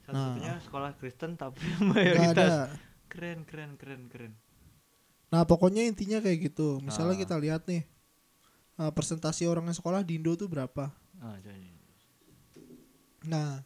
Satu-satunya 0.02 0.54
sekolah 0.66 0.92
Kristen 0.98 1.32
tapi 1.38 1.62
mayoritas 1.94 2.36
ada. 2.36 2.76
Keren 3.08 3.44
keren 3.44 3.76
keren 3.76 4.08
keren 4.08 4.34
Nah, 5.32 5.48
pokoknya 5.48 5.88
intinya 5.88 6.20
kayak 6.20 6.52
gitu. 6.52 6.84
Misalnya 6.84 7.16
Ah. 7.16 7.22
kita 7.24 7.36
lihat 7.40 7.64
nih. 7.66 7.88
uh, 8.76 8.90
presentasi 8.90 9.46
orang 9.46 9.70
yang 9.70 9.78
sekolah 9.78 10.02
di 10.02 10.18
Indo 10.18 10.34
tuh 10.34 10.50
berapa? 10.50 10.90
ah, 11.22 11.38
jadi. 11.40 11.71
Nah, 13.26 13.62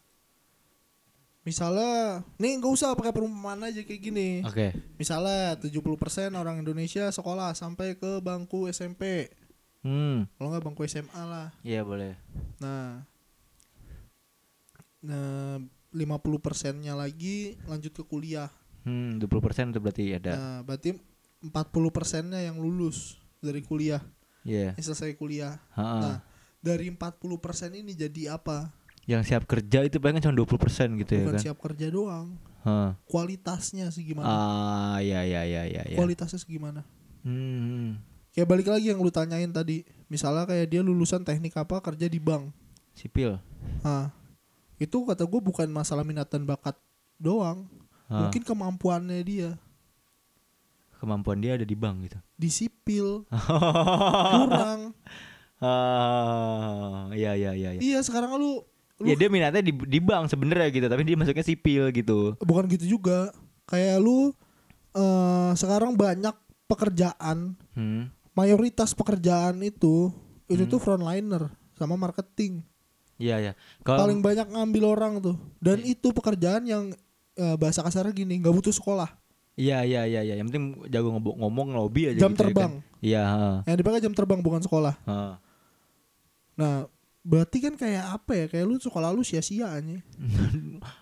Misalnya, 1.46 2.26
nih 2.42 2.58
nggak 2.58 2.74
usah 2.74 2.98
pakai 2.98 3.14
perumpamaan 3.14 3.70
aja 3.70 3.86
kayak 3.86 4.02
gini. 4.02 4.42
Oke. 4.42 4.74
Misalnya 4.98 5.54
70% 5.62 6.34
orang 6.34 6.66
Indonesia 6.66 7.06
sekolah 7.14 7.54
sampai 7.54 7.94
ke 8.02 8.18
bangku 8.18 8.66
SMP. 8.74 9.30
Hmm. 9.86 10.26
Kalau 10.42 10.50
nggak 10.50 10.66
bangku 10.66 10.82
SMA 10.90 11.22
lah. 11.22 11.54
Iya 11.62 11.86
boleh. 11.86 12.18
Nah, 12.58 13.06
nah 15.06 15.62
50 15.94 16.42
persennya 16.42 16.98
lagi 16.98 17.62
lanjut 17.70 17.94
ke 17.94 18.02
kuliah. 18.10 18.50
Hmm, 18.82 19.22
20% 19.22 19.70
itu 19.70 19.78
berarti 19.78 20.18
ada. 20.18 20.34
Nah, 20.34 20.58
berarti 20.66 20.98
40 21.46 21.94
persennya 21.94 22.42
yang 22.42 22.58
lulus 22.58 23.22
dari 23.38 23.62
kuliah, 23.62 24.02
Iya. 24.42 24.74
yang 24.74 24.82
selesai 24.82 25.14
kuliah. 25.14 25.62
Ha-ha. 25.78 26.02
Nah, 26.02 26.18
dari 26.58 26.90
40 26.90 27.38
persen 27.38 27.70
ini 27.78 27.94
jadi 27.94 28.34
apa? 28.34 28.74
Yang 29.06 29.22
siap 29.30 29.44
kerja 29.46 29.86
itu 29.86 30.02
paling 30.02 30.18
cuma 30.18 30.34
20% 30.34 30.98
gitu 30.98 31.12
ya 31.14 31.24
Bukan 31.24 31.36
kan. 31.38 31.42
siap 31.42 31.58
kerja 31.62 31.88
doang, 31.88 32.34
Hah. 32.62 32.98
kualitasnya 33.06 33.94
segimana? 33.94 34.26
Ah, 34.26 34.98
ya 34.98 35.22
ya 35.22 35.46
ya 35.46 35.64
ya 35.66 35.84
ya. 35.86 35.94
Kualitasnya 35.94 36.42
segimana? 36.42 36.82
Hmm. 37.22 38.02
Kayak 38.34 38.50
balik 38.50 38.68
lagi 38.68 38.90
yang 38.90 39.00
lu 39.00 39.10
tanyain 39.10 39.48
tadi. 39.48 39.86
Misalnya 40.06 40.44
kayak 40.44 40.68
dia 40.68 40.82
lulusan 40.82 41.22
teknik 41.22 41.54
apa 41.54 41.78
kerja 41.80 42.06
di 42.06 42.18
bank. 42.18 42.50
Sipil. 42.94 43.38
Nah, 43.80 44.10
itu 44.76 44.98
kata 45.06 45.24
gue 45.24 45.40
bukan 45.40 45.70
masalah 45.70 46.02
minat 46.02 46.26
dan 46.28 46.44
bakat 46.44 46.74
doang. 47.16 47.70
Ah. 48.06 48.26
Mungkin 48.26 48.42
kemampuannya 48.42 49.22
dia 49.22 49.52
Kemampuan 50.96 51.38
dia 51.38 51.54
ada 51.60 51.68
di 51.68 51.76
bank 51.76 52.08
gitu. 52.08 52.18
di 52.34 52.50
sipil 52.50 53.28
kurang. 54.34 54.96
Ah, 55.60 57.12
iya 57.14 57.36
iya 57.36 57.52
iya. 57.54 57.70
iya. 57.76 57.82
Iya 57.82 58.00
sekarang 58.02 58.36
lu, 58.36 58.64
lu 58.98 59.06
Ya 59.06 59.16
dia 59.16 59.28
minatnya 59.28 59.60
di 59.60 59.72
di 59.72 60.00
bank 60.00 60.28
sebenarnya 60.28 60.70
gitu, 60.70 60.86
tapi 60.86 61.04
dia 61.04 61.16
masuknya 61.16 61.44
sipil 61.44 61.92
gitu. 61.92 62.40
bukan 62.40 62.64
gitu 62.68 62.86
juga. 62.92 63.32
Kayak 63.66 64.00
lu 64.00 64.32
eh 64.92 65.52
sekarang 65.54 65.94
banyak 65.94 66.32
pekerjaan, 66.66 67.54
Hmm. 67.72 68.08
mayoritas 68.32 68.92
pekerjaan 68.92 69.60
itu 69.60 70.10
itu 70.46 70.64
Hmm. 70.64 70.72
tuh 70.72 70.80
frontliner 70.80 71.44
sama 71.74 71.96
marketing. 71.96 72.64
Iya 73.16 73.36
iya. 73.42 73.54
Kalau 73.82 74.06
Paling 74.06 74.20
banyak 74.20 74.48
ngambil 74.50 74.84
orang 74.90 75.14
tuh. 75.20 75.36
Dan 75.58 75.82
itu 75.82 76.12
pekerjaan 76.12 76.64
yang 76.64 76.92
eh, 77.34 77.56
bahasa 77.56 77.80
kasarnya 77.80 78.12
gini, 78.12 78.40
nggak 78.40 78.52
butuh 78.54 78.72
sekolah. 78.72 79.12
Iya 79.54 79.84
iya 79.84 80.02
iya 80.04 80.22
iya. 80.22 80.36
Yang 80.36 80.48
penting 80.50 80.66
jago 80.88 81.12
ngomong, 81.12 81.36
ngomong 81.38 81.68
lobby 81.74 82.08
aja 82.08 82.20
Jam 82.22 82.32
gitu 82.32 82.40
ya 82.40 82.48
terbang. 82.48 82.72
kan. 82.80 83.00
Iya, 83.00 83.22
heeh. 83.26 83.56
Yang 83.66 83.78
dipakai 83.78 84.00
jam 84.00 84.14
terbang 84.14 84.40
bukan 84.40 84.62
sekolah. 84.62 84.96
Heeh. 85.02 85.34
Nah, 86.56 86.88
berarti 87.26 87.58
kan 87.60 87.74
kayak 87.74 88.06
apa 88.14 88.32
ya? 88.38 88.46
Kayak 88.46 88.66
lu 88.70 88.76
sekolah 88.78 89.10
lu 89.10 89.26
sia-sia 89.26 89.74
aja. 89.74 89.98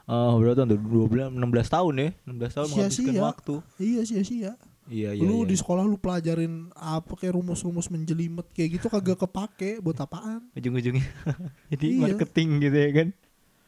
Oh, 0.08 0.40
berapa 0.40 0.56
tahun 0.58 0.74
tuh? 0.74 0.80
12 0.80 1.36
16 1.36 1.68
tahun 1.68 1.94
ya. 2.00 2.10
16 2.24 2.56
tahun 2.56 2.68
menghabiskan 2.72 3.04
Sia-sia. 3.12 3.22
waktu. 3.22 3.56
Iya 3.78 4.02
sia-sia. 4.08 4.52
Iya 4.84 5.16
iya. 5.16 5.24
lu 5.24 5.44
iya. 5.44 5.48
di 5.48 5.56
sekolah 5.56 5.84
lu 5.84 5.96
pelajarin 5.96 6.68
apa 6.76 7.16
kayak 7.16 7.40
rumus-rumus 7.40 7.88
menjelimet 7.88 8.44
kayak 8.52 8.80
gitu 8.80 8.92
kagak 8.92 9.16
kepake 9.16 9.80
buat 9.80 9.96
apaan? 9.96 10.44
ujung-ujungnya 10.60 11.08
jadi 11.72 11.86
Iya. 11.88 12.00
marketing 12.04 12.50
gitu 12.60 12.78
ya 12.80 12.90
kan. 12.92 13.08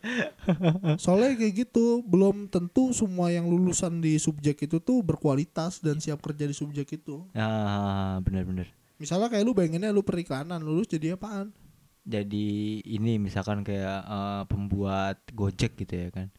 Soalnya 1.04 1.40
kayak 1.40 1.54
gitu 1.66 2.04
belum 2.06 2.52
tentu 2.52 2.92
semua 2.92 3.32
yang 3.32 3.48
lulusan 3.48 4.04
di 4.04 4.20
subjek 4.20 4.68
itu 4.68 4.78
tuh 4.78 5.02
berkualitas 5.02 5.80
dan 5.80 6.04
siap 6.04 6.20
kerja 6.20 6.46
di 6.46 6.54
subjek 6.54 7.00
itu. 7.00 7.24
Ah, 7.32 8.20
benar-benar. 8.22 8.70
Misalnya 8.96 9.28
kayak 9.28 9.44
lu 9.44 9.56
bayanginnya 9.56 9.96
lu 9.96 10.04
periklanan 10.04 10.62
lulus 10.62 10.88
jadi 10.88 11.16
apaan? 11.16 11.50
Jadi 12.06 12.48
ini 12.86 13.18
misalkan 13.18 13.66
kayak 13.66 14.00
eh, 14.02 14.44
pembuat 14.46 15.26
Gojek 15.34 15.74
gitu 15.76 15.94
ya 15.96 16.10
kan. 16.10 16.30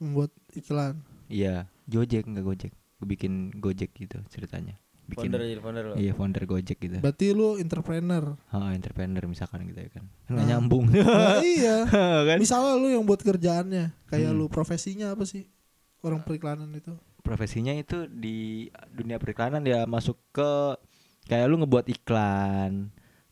Membuat 0.00 0.32
iklan. 0.50 1.04
Iya, 1.28 1.68
Gojek 1.84 2.24
enggak 2.24 2.44
Gojek. 2.44 2.72
Gue 2.96 3.08
bikin 3.08 3.52
Gojek 3.54 3.92
gitu 3.92 4.18
ceritanya. 4.28 4.80
Bikin 5.04 5.26
Founder 5.26 5.42
jadi 5.42 5.58
founder 5.58 5.84
lo. 5.84 5.94
Iya, 5.98 6.12
founder 6.14 6.44
Gojek 6.46 6.78
gitu. 6.78 6.96
Berarti 7.02 7.34
lu 7.34 7.58
entrepreneur. 7.58 8.38
Ah, 8.48 8.70
entrepreneur 8.72 9.24
misalkan 9.26 9.66
gitu 9.66 9.82
ya 9.82 9.90
kan. 9.90 10.04
Nggak 10.26 10.38
Nah. 10.38 10.48
nyambung. 10.48 10.84
Nah, 10.88 11.42
iya. 11.58 11.76
kan? 12.24 12.38
Misalnya 12.38 12.78
lu 12.78 12.88
yang 12.88 13.02
buat 13.02 13.18
kerjaannya, 13.18 13.90
kayak 14.06 14.30
Hmm. 14.30 14.38
lu 14.38 14.46
profesinya 14.46 15.12
apa 15.12 15.26
sih? 15.26 15.50
Orang 16.00 16.22
periklanan 16.22 16.70
itu. 16.72 16.94
Profesinya 17.20 17.74
itu 17.74 18.08
di 18.08 18.70
dunia 18.88 19.18
periklanan 19.18 19.60
dia 19.60 19.84
masuk 19.84 20.16
ke 20.30 20.78
kayak 21.26 21.46
lu 21.46 21.60
ngebuat 21.60 21.90
iklan, 21.90 22.88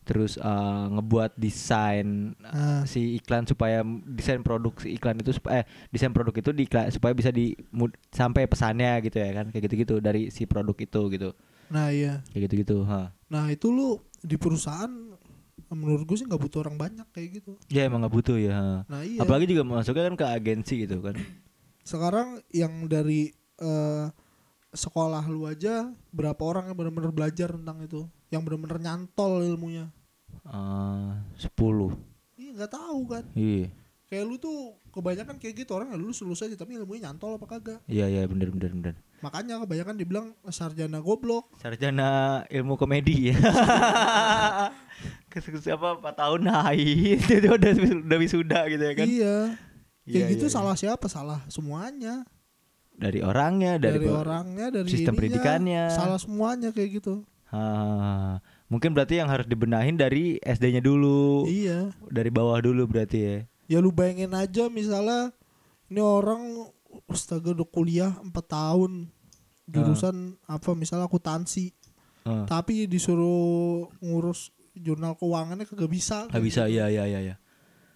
terus 0.09 0.35
eh, 0.35 0.83
ngebuat 0.89 1.37
desain 1.37 2.33
Nah. 2.35 2.81
si 2.83 3.13
iklan 3.15 3.45
supaya 3.45 3.85
desain 4.09 4.41
produk 4.41 4.73
si 4.75 4.97
iklan 4.97 5.21
itu 5.21 5.29
supaya 5.31 5.61
eh 5.61 5.65
desain 5.87 6.09
produk 6.09 6.33
itu 6.33 6.49
di 6.49 6.65
supaya 6.89 7.13
bisa 7.13 7.29
di 7.29 7.53
mud- 7.69 7.93
sampai 8.09 8.49
pesannya 8.49 9.05
gitu 9.05 9.21
ya 9.21 9.29
kan 9.31 9.53
kayak 9.53 9.69
gitu-gitu 9.69 10.01
dari 10.01 10.33
si 10.33 10.49
produk 10.49 10.73
itu 10.73 11.01
gitu 11.13 11.29
Nah, 11.69 11.93
iya. 11.93 12.25
kayak 12.33 12.49
gitu-gitu 12.49 12.81
ha 12.83 13.13
Nah, 13.29 13.53
itu 13.53 13.69
lu 13.69 14.01
di 14.19 14.33
perusahaan 14.35 14.89
menurut 15.69 16.01
gue 16.03 16.17
sih 16.17 16.25
nggak 16.25 16.41
butuh 16.41 16.65
orang 16.65 16.81
banyak 16.81 17.05
kayak 17.13 17.29
gitu. 17.39 17.53
ya 17.69 17.85
emang 17.85 18.01
nggak 18.01 18.15
butuh 18.17 18.41
ya. 18.41 18.81
Nah, 18.89 19.05
iya. 19.05 19.21
apalagi 19.21 19.45
juga 19.45 19.61
masuknya 19.61 20.09
kan 20.09 20.17
ke 20.17 20.25
agensi 20.25 20.73
gitu 20.81 20.97
kan 20.99 21.13
sekarang 21.85 22.41
yang 22.49 22.85
dari 22.85 23.29
eh, 23.59 24.05
sekolah 24.69 25.25
lu 25.25 25.45
aja 25.45 25.89
berapa 26.09 26.37
orang 26.41 26.69
yang 26.69 26.77
benar-benar 26.77 27.09
belajar 27.09 27.53
tentang 27.53 27.81
itu 27.81 28.05
yang 28.29 28.45
benar-benar 28.45 28.77
nyantol 28.77 29.41
ilmunya 29.41 29.89
Eh, 30.49 31.09
sepuluh. 31.37 31.93
Iya 32.33 32.49
nggak 32.55 32.71
tahu 32.71 32.99
kan? 33.05 33.23
Iya. 33.33 33.69
Kayak 34.05 34.23
lu 34.25 34.35
tuh 34.35 34.57
kebanyakan 34.89 35.37
kayak 35.37 35.53
gitu 35.55 35.71
orang 35.71 35.93
lulus 35.93 36.17
lulus 36.19 36.41
aja 36.41 36.57
tapi 36.57 36.73
ilmunya 36.73 37.05
nyantol 37.05 37.37
apa 37.37 37.45
kagak? 37.47 37.79
Iya 37.85 38.09
iya 38.09 38.25
bener 38.25 38.49
bener 38.49 38.73
bener. 38.73 38.95
Makanya 39.19 39.61
kebanyakan 39.61 39.95
dibilang 39.95 40.27
sarjana 40.49 40.97
goblok. 40.97 41.53
Sarjana 41.55 42.41
ilmu 42.49 42.73
komedi. 42.73 43.29
Ya 43.29 43.37
kes 45.29 45.45
kes- 45.45 45.69
apa 45.69 46.01
4 46.01 46.09
tahun 46.17 46.41
hai 46.65 46.81
itu 47.15 47.37
udah 47.45 47.71
udah 48.01 48.17
wisuda 48.17 48.59
gitu 48.67 48.83
ya 48.83 48.93
kan? 48.97 49.05
Iya. 49.05 49.37
Kayak 50.01 50.25
Iya, 50.25 50.31
gitu 50.33 50.45
iya, 50.45 50.49
iya. 50.49 50.57
salah 50.57 50.75
siapa? 50.75 51.05
Salah 51.05 51.39
semuanya. 51.45 52.25
Dari 52.97 53.21
orangnya 53.21 53.77
dari, 53.77 54.01
dari, 54.01 54.09
orangnya 54.09 54.67
dari 54.73 54.89
sistem 54.89 55.13
ininya, 55.13 55.19
pendidikannya. 55.37 55.83
salah 55.93 56.17
semuanya 56.17 56.73
kayak 56.73 56.99
gitu. 56.99 57.23
Ah, 57.47 58.41
mungkin 58.69 58.93
berarti 58.93 59.19
yang 59.19 59.27
harus 59.27 59.49
dibenahin 59.49 59.97
dari 59.97 60.37
SD-nya 60.39 60.79
dulu. 60.79 61.49
Iya. 61.49 61.91
Dari 62.07 62.29
bawah 62.29 62.61
dulu 62.61 62.85
berarti 62.85 63.17
ya? 63.19 63.37
Ya 63.69 63.77
lu 63.81 63.89
bayangin 63.91 64.33
aja 64.33 64.69
misalnya 64.69 65.33
ini 65.89 65.99
orang 66.01 66.69
astaga 67.09 67.51
udah 67.53 67.67
kuliah 67.67 68.13
4 68.21 68.31
tahun. 68.45 69.09
Jurusan 69.69 70.37
apa? 70.49 70.73
Misalnya 70.73 71.05
akuntansi. 71.05 71.73
Ah, 72.25 72.43
tapi 72.45 72.85
disuruh 72.85 73.89
ngurus 74.01 74.53
jurnal 74.75 75.15
keuangannya 75.15 75.65
kagak 75.67 75.91
bisa 75.91 76.27
nggak 76.27 76.43
bisa 76.43 76.67
ya 76.67 76.87
ya 76.91 77.07
ya 77.07 77.19
ya 77.19 77.35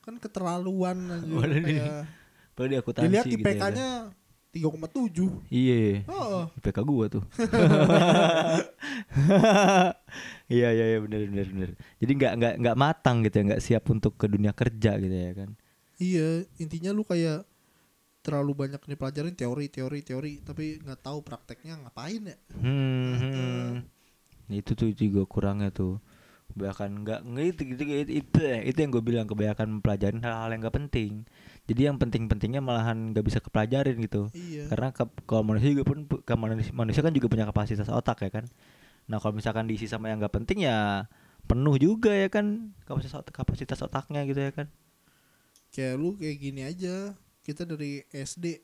kan 0.04 0.20
keterlaluan 0.20 0.96
aja 1.12 2.08
Padahal 2.56 2.70
di- 2.72 2.80
akuntansi 2.80 3.08
dilihat 3.08 3.26
gitu 3.28 3.44
ya 3.44 4.12
kan. 4.54 4.62
IPK-nya 4.62 4.88
3,7 4.94 5.50
iya. 5.50 6.06
Oh 6.06 6.46
IPK 6.62 6.78
gua 6.86 7.06
tuh. 7.10 7.24
Iya 10.54 10.70
iya 10.76 10.86
iya 10.94 11.00
bener 11.02 11.26
bener 11.30 11.48
bener. 11.50 11.70
Jadi 11.98 12.12
nggak 12.14 12.34
nggak 12.38 12.54
nggak 12.62 12.78
matang 12.78 13.24
gitu 13.26 13.36
ya 13.42 13.44
nggak 13.54 13.64
siap 13.64 13.84
untuk 13.90 14.14
ke 14.20 14.30
dunia 14.30 14.54
kerja 14.54 15.00
gitu 15.00 15.16
ya 15.16 15.32
kan? 15.34 15.50
Iya 15.98 16.46
intinya 16.60 16.92
lu 16.94 17.02
kayak 17.08 17.48
terlalu 18.24 18.56
banyak 18.56 18.82
dipelajarin 18.88 19.36
teori 19.36 19.68
teori 19.68 20.00
teori 20.00 20.34
tapi 20.46 20.80
nggak 20.84 21.02
tahu 21.02 21.20
prakteknya 21.26 21.80
ngapain 21.82 22.24
ya? 22.24 22.38
Hmm, 22.56 23.14
hmm. 23.20 23.72
itu 24.54 24.72
tuh 24.78 24.94
juga 24.94 25.26
kurangnya 25.26 25.74
tuh. 25.74 25.98
Nggak 26.54 27.26
nggak 27.26 27.46
itu 27.50 27.62
gitu 27.74 27.82
itu, 27.82 28.12
itu 28.22 28.40
itu 28.46 28.78
yang 28.78 28.92
gue 28.94 29.04
bilang 29.04 29.26
kebanyakan 29.26 29.80
mempelajarin 29.80 30.22
hal-hal 30.22 30.54
yang 30.54 30.62
nggak 30.62 30.78
penting 30.78 31.26
jadi 31.64 31.88
yang 31.88 31.96
penting-pentingnya 31.96 32.60
malahan 32.60 33.16
nggak 33.16 33.24
bisa 33.24 33.40
kepelajarin 33.40 33.96
gitu. 34.04 34.28
Iya. 34.36 34.68
Karena 34.68 34.92
ke, 34.92 35.08
kalau 35.24 35.48
manusia 35.48 35.72
juga 35.72 35.88
pun 35.88 36.04
ke 36.04 36.34
manusia, 36.36 36.76
manusia 36.76 37.00
kan 37.00 37.16
juga 37.16 37.32
punya 37.32 37.48
kapasitas 37.48 37.88
otak 37.88 38.20
ya 38.28 38.32
kan. 38.32 38.46
Nah 39.08 39.24
kalau 39.24 39.32
misalkan 39.32 39.72
diisi 39.72 39.88
sama 39.88 40.12
yang 40.12 40.20
nggak 40.20 40.36
penting 40.44 40.68
ya 40.68 41.08
penuh 41.48 41.76
juga 41.80 42.12
ya 42.12 42.28
kan 42.28 42.76
kapasitas 42.84 43.16
otak, 43.24 43.32
kapasitas 43.32 43.80
otaknya 43.80 44.28
gitu 44.28 44.44
ya 44.44 44.52
kan. 44.52 44.68
Kayak 45.72 45.94
lu 45.96 46.20
kayak 46.20 46.38
gini 46.40 46.62
aja. 46.68 47.16
Kita 47.44 47.68
dari 47.68 48.00
SD 48.08 48.64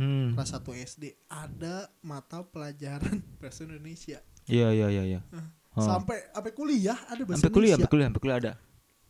hmm. 0.00 0.36
Kelas 0.36 0.52
1 0.56 0.84
SD 0.96 1.04
ada 1.28 1.88
mata 2.00 2.40
pelajaran 2.40 3.20
bahasa 3.40 3.68
Indonesia. 3.68 4.24
Iya 4.48 4.72
iya 4.72 4.88
iya 4.88 5.04
iya. 5.04 5.20
Sampai 5.76 6.24
sampai 6.32 6.52
kuliah 6.56 6.96
ada 7.04 7.22
bahasa 7.28 7.44
sampai 7.44 7.52
kuliah 7.52 7.76
sampai 7.76 7.92
kuliah 7.92 8.06
sampai 8.08 8.22
kuliah 8.24 8.38
ada. 8.40 8.52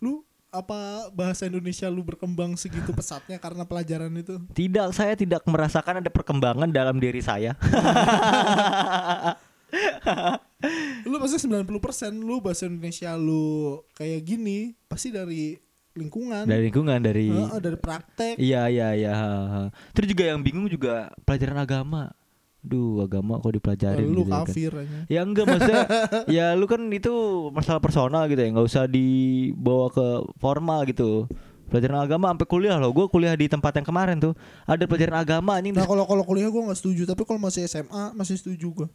Lu 0.03 0.27
apa 0.51 1.07
bahasa 1.15 1.47
Indonesia 1.47 1.87
lu 1.87 2.03
berkembang 2.03 2.59
segitu 2.59 2.91
pesatnya 2.91 3.39
karena 3.39 3.63
pelajaran 3.63 4.11
itu 4.19 4.35
tidak 4.51 4.91
saya 4.91 5.15
tidak 5.15 5.47
merasakan 5.47 6.03
ada 6.03 6.11
perkembangan 6.11 6.75
dalam 6.75 6.99
diri 6.99 7.23
saya 7.23 7.55
lu 11.07 11.17
pasti 11.23 11.47
90% 11.47 11.71
lu 12.19 12.43
bahasa 12.43 12.67
Indonesia 12.67 13.15
lu 13.15 13.79
kayak 13.95 14.27
gini 14.27 14.75
pasti 14.91 15.15
dari 15.15 15.55
lingkungan 15.95 16.47
dari 16.47 16.71
lingkungan 16.71 16.99
dari 16.99 17.31
Heeh, 17.31 17.61
dari 17.63 17.79
praktek 17.79 18.35
Iya 18.39 18.71
iya 18.71 18.89
iya. 18.95 19.15
Terus 19.95 20.07
juga 20.07 20.31
yang 20.31 20.41
bingung 20.41 20.71
juga 20.71 21.11
pelajaran 21.27 21.59
agama. 21.59 22.15
Duh, 22.61 23.01
agama 23.01 23.37
kok 23.37 23.53
dipelajarin 23.53 24.05
lu 24.05 24.21
gitu 24.21 24.29
ya 24.29 24.35
kan. 24.35 24.45
kafir 24.45 24.71
aja 24.75 24.97
Ya 25.09 25.21
enggak 25.23 25.45
maksudnya 25.45 25.83
ya 26.37 26.47
lu 26.53 26.65
kan 26.65 26.85
itu 26.87 27.13
masalah 27.51 27.79
personal 27.79 28.25
gitu 28.27 28.37
ya, 28.37 28.49
nggak 28.51 28.67
usah 28.67 28.85
dibawa 28.85 29.89
ke 29.89 30.07
formal 30.37 30.85
gitu. 30.85 31.25
Pelajaran 31.67 32.03
agama 32.03 32.29
sampai 32.29 32.47
kuliah 32.47 32.77
loh. 32.77 32.91
Gue 32.91 33.07
kuliah 33.07 33.33
di 33.33 33.47
tempat 33.47 33.73
yang 33.73 33.87
kemarin 33.87 34.19
tuh 34.19 34.35
ada 34.65 34.85
pelajaran 34.85 35.17
agama 35.17 35.55
anjing. 35.55 35.71
nah 35.71 35.85
kalau 35.85 36.03
kalau 36.03 36.21
kuliah 36.21 36.47
gue 36.47 36.61
nggak 36.61 36.77
setuju 36.77 37.03
tapi 37.05 37.23
kalau 37.23 37.39
masih 37.39 37.65
SMA 37.65 38.13
masih 38.13 38.37
setuju 38.37 38.69
gue 38.75 38.89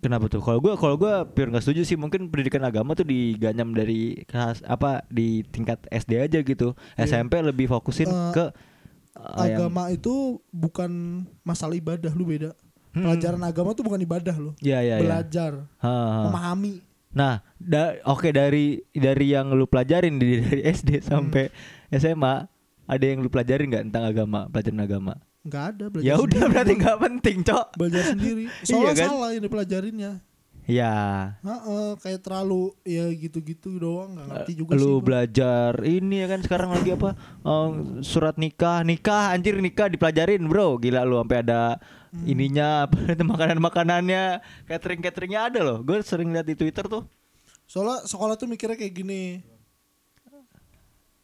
Kenapa 0.00 0.26
tuh? 0.26 0.42
Kalau 0.42 0.58
gue 0.58 0.74
kalau 0.74 0.98
gue 0.98 1.12
pure 1.30 1.48
nggak 1.48 1.62
setuju 1.62 1.82
sih. 1.82 1.94
Mungkin 1.94 2.26
pendidikan 2.26 2.60
agama 2.60 2.92
tuh 2.92 3.06
diganyam 3.06 3.70
dari 3.70 4.20
kelas 4.24 4.60
apa 4.62 5.06
di 5.06 5.46
tingkat 5.46 5.80
SD 5.86 6.18
aja 6.20 6.38
gitu. 6.40 6.74
Iya. 6.92 7.06
SMP 7.08 7.38
lebih 7.38 7.70
fokusin 7.70 8.04
Eh, 8.04 8.32
ke 8.32 8.44
uh, 9.14 9.46
yang- 9.46 9.62
agama 9.62 9.88
itu 9.88 10.12
bukan 10.50 10.90
masalah 11.40 11.72
ibadah 11.72 12.10
lu 12.10 12.26
beda 12.26 12.52
Hmm. 12.92 13.02
pelajaran 13.02 13.40
agama 13.40 13.72
tuh 13.72 13.82
bukan 13.82 13.98
ibadah 13.98 14.36
Iya 14.58 14.78
iya 14.78 14.94
iya. 14.96 14.96
belajar 15.00 15.52
Ha, 15.78 15.88
ha. 15.88 16.20
memahami 16.26 16.84
Nah, 17.12 17.40
da- 17.54 18.00
oke 18.02 18.28
dari 18.28 18.80
dari 18.88 19.26
yang 19.28 19.52
lu 19.52 19.64
pelajarin 19.64 20.16
di 20.16 20.40
dari 20.40 20.60
SD 20.72 21.00
sampai 21.02 21.52
SMA, 21.90 22.48
ada 22.82 23.04
yang 23.04 23.20
lu 23.20 23.28
pelajarin 23.28 23.68
nggak 23.68 23.84
tentang 23.88 24.04
agama, 24.06 24.48
pelajaran 24.48 24.80
agama? 24.80 25.14
nggak 25.42 25.64
ada 25.70 25.84
Ya 26.00 26.16
udah 26.16 26.48
berarti 26.48 26.72
nggak 26.74 26.98
penting, 26.98 27.36
Cok. 27.42 27.66
belajar 27.74 28.02
sendiri 28.08 28.44
soalnya 28.64 28.94
kan? 28.94 29.08
salah 29.08 29.28
yang 29.32 29.42
dipelajarinnya 29.42 30.12
Ya, 30.62 30.94
Heeh, 31.42 31.98
kayak 31.98 32.22
terlalu 32.22 32.70
ya 32.86 33.10
gitu-gitu 33.10 33.82
doang 33.82 34.14
nggak 34.14 34.26
ngerti 34.30 34.52
juga 34.54 34.78
sih 34.78 34.80
lu 34.80 34.94
gua. 34.94 35.02
belajar 35.02 35.74
ini 35.82 36.22
ya 36.22 36.30
kan 36.30 36.40
sekarang 36.40 36.70
lagi 36.70 36.94
apa? 36.94 37.18
eh, 37.18 37.68
surat 38.00 38.38
nikah, 38.38 38.80
nikah 38.82 39.34
anjir 39.34 39.58
nikah 39.58 39.90
dipelajarin, 39.90 40.38
Bro. 40.42 40.78
Gila 40.78 41.02
lu 41.02 41.18
sampai 41.18 41.38
ada 41.40 41.82
Hmm. 42.12 42.28
ininya 42.28 42.84
apa 42.84 42.94
makanan-makanannya, 43.24 44.38
catering-cateringnya 44.66 45.48
ada 45.48 45.60
loh. 45.60 45.78
Gue 45.80 45.98
sering 46.00 46.28
lihat 46.28 46.44
di 46.44 46.54
Twitter 46.54 46.84
tuh. 46.84 47.08
soalnya 47.64 48.04
sekolah 48.04 48.36
tuh 48.36 48.44
mikirnya 48.46 48.76
kayak 48.76 48.92
gini 48.92 49.40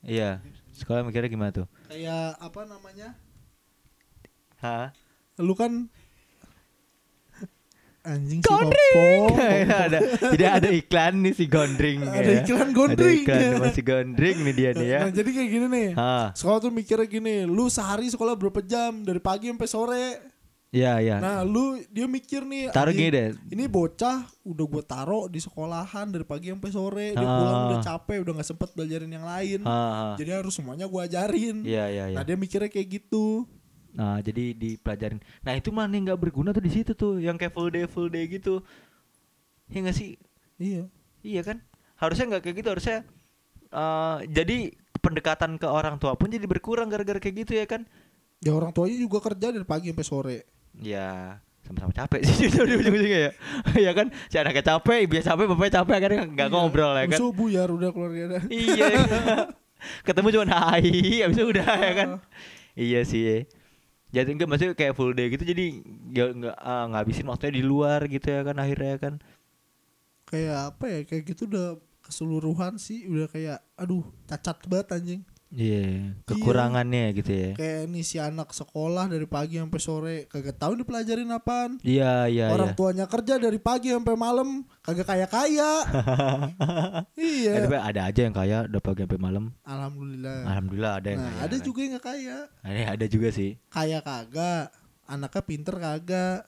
Iya. 0.01 0.41
Sekolah 0.73 1.03
mikirnya 1.03 1.29
gimana 1.29 1.53
tuh? 1.53 1.67
kayak 1.87 2.39
apa 2.39 2.61
namanya 2.65 3.13
Hah? 4.59 4.91
lu 5.37 5.53
kan 5.53 5.87
anjing 8.09 8.41
si 8.41 8.45
Gondring. 8.45 8.95
Popo. 8.95 9.37
ada 9.85 9.99
jadi 10.33 10.45
ada 10.51 10.69
iklan 10.71 11.15
nih 11.21 11.33
si 11.33 11.45
Gondring 11.45 12.01
Ada 12.03 12.31
ya. 12.31 12.41
iklan 12.43 12.69
Gondring. 12.73 13.23
Ada 13.23 13.35
iklan 13.37 13.41
sama 13.53 13.69
si 13.71 13.83
Gondring 13.83 14.37
nih 14.41 14.55
dia 14.55 14.71
nih 14.73 14.89
ya. 14.89 15.01
Nah, 15.01 15.11
jadi 15.13 15.31
kayak 15.31 15.49
gini 15.49 15.67
nih. 15.69 15.89
Ha. 15.95 16.13
Sekolah 16.33 16.59
tuh 16.59 16.71
mikirnya 16.71 17.05
gini, 17.05 17.35
lu 17.45 17.69
sehari 17.69 18.09
sekolah 18.09 18.33
berapa 18.33 18.61
jam 18.61 19.03
dari 19.03 19.19
pagi 19.19 19.47
sampai 19.47 19.69
sore. 19.69 20.07
Iya 20.69 21.01
iya. 21.01 21.17
Nah, 21.17 21.41
lu 21.43 21.81
dia 21.89 22.05
mikir 22.05 22.45
nih, 22.45 22.69
Taruh 22.69 22.93
gini 22.93 23.09
deh. 23.09 23.29
Ini 23.49 23.65
bocah 23.67 24.21
udah 24.45 24.65
gue 24.69 24.83
taruh 24.85 25.25
di 25.25 25.41
sekolahan 25.41 26.13
dari 26.13 26.29
pagi 26.29 26.53
sampai 26.53 26.69
sore, 26.69 27.07
dia 27.13 27.25
Ah. 27.25 27.37
pulang 27.41 27.57
udah 27.67 27.81
capek, 27.81 28.19
udah 28.21 28.33
nggak 28.37 28.49
sempet 28.49 28.69
belajarin 28.77 29.09
yang 29.09 29.25
lain. 29.25 29.65
Ha, 29.65 29.73
ha. 29.73 30.07
Jadi 30.21 30.29
harus 30.29 30.53
semuanya 30.53 30.85
gue 30.85 31.01
ajarin. 31.01 31.65
Iya 31.65 31.85
iya 31.89 32.05
iya. 32.13 32.17
Nah, 32.21 32.25
dia 32.25 32.37
mikirnya 32.37 32.69
kayak 32.69 32.85
gitu. 33.01 33.49
Nah, 33.99 34.23
jadi 34.23 34.55
dipelajarin. 34.55 35.19
Nah, 35.43 35.59
itu 35.59 35.75
mana 35.75 35.91
yang 35.91 36.15
nggak 36.15 36.23
berguna 36.23 36.55
tuh 36.55 36.63
di 36.63 36.71
situ 36.71 36.95
tuh, 36.95 37.19
yang 37.19 37.35
kayak 37.35 37.51
full 37.51 37.67
day 37.67 37.83
full 37.91 38.07
day 38.07 38.31
gitu. 38.31 38.63
Ya 39.75 39.83
nggak 39.83 39.97
sih? 39.99 40.15
Iya. 40.55 40.87
Iya 41.27 41.43
kan? 41.43 41.59
Harusnya 41.99 42.31
nggak 42.31 42.43
kayak 42.47 42.57
gitu, 42.63 42.69
harusnya 42.71 42.99
eh 43.69 44.19
jadi 44.31 44.73
pendekatan 45.03 45.61
ke 45.61 45.67
orang 45.69 46.01
tua 46.01 46.15
pun 46.15 46.31
jadi 46.31 46.47
berkurang 46.47 46.87
gara-gara 46.87 47.19
kayak 47.19 47.43
gitu 47.43 47.59
ya 47.59 47.67
kan? 47.67 47.91
Ya 48.39 48.55
orang 48.55 48.71
tuanya 48.71 49.03
juga 49.03 49.19
kerja 49.19 49.51
dari 49.51 49.67
pagi 49.67 49.91
sampai 49.91 50.07
sore. 50.07 50.39
Ya 50.79 51.43
sama-sama 51.67 51.91
capek 51.91 52.23
sih 52.23 52.47
di 52.55 52.55
ujung-ujungnya 52.55 53.21
ya. 53.29 53.33
ya 53.91 53.93
kan? 53.99 54.15
Si 54.31 54.39
anaknya 54.39 54.63
capek, 54.63 55.11
ibunya 55.11 55.27
capek, 55.27 55.45
bapaknya 55.51 55.73
capek 55.83 55.95
akhirnya 55.99 56.23
nggak 56.39 56.49
ngobrol 56.55 56.95
ya 56.95 57.05
kan? 57.11 57.19
Besok 57.19 57.33
buyar 57.35 57.69
udah 57.75 57.91
keluarga 57.91 58.23
dah. 58.39 58.43
iya. 58.47 58.87
Ketemu 60.07 60.29
cuma 60.39 60.47
hai, 60.55 61.23
habis 61.27 61.39
udah 61.39 61.67
ya 61.67 61.93
kan? 61.99 62.09
Iya 62.79 63.03
sih. 63.03 63.47
Jadi 64.09 64.29
enggak 64.33 64.49
maksudnya 64.49 64.73
kayak 64.73 64.97
full 64.97 65.13
day 65.13 65.29
gitu 65.29 65.45
jadi 65.45 65.85
nggak 65.85 66.29
nggak 66.41 66.57
ah, 66.57 66.85
ngabisin 66.89 67.29
waktunya 67.29 67.61
di 67.61 67.65
luar 67.65 68.09
gitu 68.09 68.25
ya 68.25 68.41
kan 68.41 68.57
akhirnya 68.57 68.97
kan. 68.97 69.15
Kayak 70.29 70.57
apa 70.75 70.85
ya? 70.89 71.01
Kayak 71.05 71.23
gitu 71.37 71.43
udah 71.49 71.69
keseluruhan 72.01 72.81
sih 72.81 73.05
udah 73.05 73.29
kayak 73.29 73.59
aduh 73.77 74.05
cacat 74.25 74.57
banget 74.65 74.89
anjing. 74.97 75.23
Iya, 75.49 76.13
kekurangannya 76.29 77.17
gitu 77.17 77.33
ya. 77.33 77.51
Kayak 77.57 77.89
nih 77.89 78.05
si 78.05 78.21
anak 78.21 78.53
sekolah 78.53 79.09
dari 79.09 79.25
pagi 79.25 79.57
sampai 79.57 79.81
sore 79.81 80.17
kagak 80.29 80.61
tahu 80.61 80.77
dipelajarin 80.85 81.33
apaan. 81.33 81.81
Iya, 81.81 82.29
iya, 82.29 82.53
Orang 82.53 82.73
iya. 82.73 82.77
tuanya 82.77 83.07
kerja 83.09 83.41
dari 83.41 83.57
pagi 83.57 83.89
sampai 83.89 84.13
malam 84.13 84.69
kagak 84.85 85.09
kaya 85.09 85.25
kaya. 85.25 85.73
Eh, 87.19 87.49
iya. 87.49 87.65
tapi 87.65 87.77
ada 87.81 88.01
aja 88.13 88.21
yang 88.23 88.37
kaya 88.37 88.69
udah 88.69 88.83
pagi 88.85 89.03
sampai 89.09 89.21
malam. 89.21 89.45
Alhamdulillah. 89.65 90.39
Alhamdulillah 90.47 90.93
ada 91.01 91.09
yang 91.11 91.21
Nah, 91.25 91.33
kaya. 91.33 91.43
ada 91.49 91.57
kan. 91.57 91.65
juga 91.65 91.79
yang 91.81 91.93
gak 91.97 92.07
kaya. 92.07 92.37
Ada 92.63 92.79
ada 92.95 93.07
juga 93.09 93.29
sih. 93.33 93.51
Kaya 93.69 93.99
kagak, 94.05 94.65
anaknya 95.09 95.43
pinter 95.49 95.75
kagak. 95.81 96.41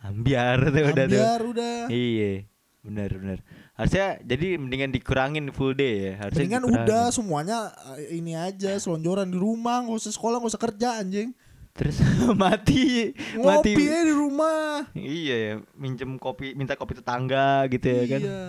Ambiar 0.00 0.58
tuh 0.64 0.80
udah 0.80 1.04
tuh. 1.06 1.20
Ambiar 1.20 1.40
udah. 1.44 1.78
Iya. 1.92 2.49
Benar 2.80 3.12
benar. 3.12 3.38
Harusnya 3.76 4.16
jadi 4.20 4.56
mendingan 4.56 4.88
dikurangin 4.88 5.52
full 5.52 5.76
day 5.76 6.12
ya. 6.12 6.24
Harusnya 6.24 6.40
Mendingan 6.40 6.62
dikurangin. 6.64 6.86
udah 6.88 7.02
semuanya 7.12 7.58
eh, 7.94 8.16
ini 8.16 8.32
aja 8.32 8.72
selonjoran 8.76 9.28
di 9.28 9.36
rumah, 9.36 9.84
nggak 9.84 10.00
usah 10.00 10.12
sekolah, 10.12 10.40
nggak 10.40 10.52
usah 10.56 10.62
kerja 10.62 10.88
anjing. 10.96 11.30
Terus 11.70 12.00
mati 12.40 13.12
mati. 13.36 13.72
Ngopi 13.72 13.84
aja 13.84 14.00
di 14.02 14.14
rumah. 14.16 14.88
Iya 14.92 15.36
ya, 15.36 15.52
minjem 15.76 16.16
kopi, 16.16 16.56
minta 16.56 16.74
kopi 16.74 16.96
tetangga 16.96 17.68
gitu 17.68 17.84
ya 17.84 18.04
kan. 18.08 18.22
Iya. 18.24 18.42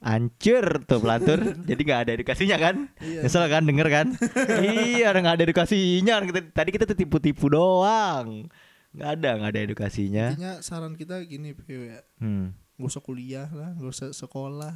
Hancur 0.00 0.86
tuh 0.86 0.98
pelantur. 0.98 1.38
jadi 1.68 1.80
nggak 1.80 2.00
ada 2.06 2.12
edukasinya 2.14 2.56
kan? 2.56 2.76
Iya. 2.98 3.20
Nyesel 3.20 3.46
kan 3.46 3.62
denger 3.62 3.88
kan? 3.90 4.06
iya, 4.64 5.10
orang 5.10 5.22
nggak 5.26 5.36
ada 5.36 5.44
edukasinya. 5.44 6.12
Orang 6.16 6.28
kita- 6.30 6.52
tadi 6.54 6.70
kita 6.70 6.84
tuh 6.86 6.96
tipu-tipu 6.96 7.50
doang. 7.50 8.46
Nggak 8.92 9.10
ada, 9.18 9.30
nggak 9.36 9.50
ada 9.50 9.60
edukasinya. 9.62 10.26
Intinya 10.32 10.54
saran 10.60 10.94
kita 10.94 11.20
gini, 11.24 11.52
Pio 11.52 11.80
ya. 11.82 12.00
Hmm, 12.20 12.52
Nggak 12.82 12.92
usah 12.92 13.00
kuliah 13.00 13.48
lah, 13.48 13.70
nggak 13.72 13.92
usah 13.92 14.08
sekolah. 14.10 14.74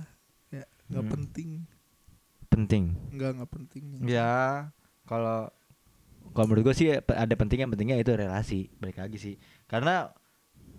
Ya, 0.49 0.63
nggak 0.87 1.03
Hmm. 1.03 1.13
penting. 1.13 1.51
penting. 2.47 2.85
Nggak 3.11 3.31
nggak 3.35 3.51
penting. 3.51 3.85
Ya, 4.07 4.71
kalau 5.03 5.51
kalau 6.29 6.47
menurut 6.47 6.71
gue 6.71 6.77
sih 6.77 6.89
ada 6.95 7.35
pentingnya 7.35 7.67
pentingnya 7.67 7.97
itu 7.97 8.13
relasi 8.13 8.69
balik 8.77 8.99
lagi 8.99 9.17
sih 9.17 9.35
karena 9.65 10.11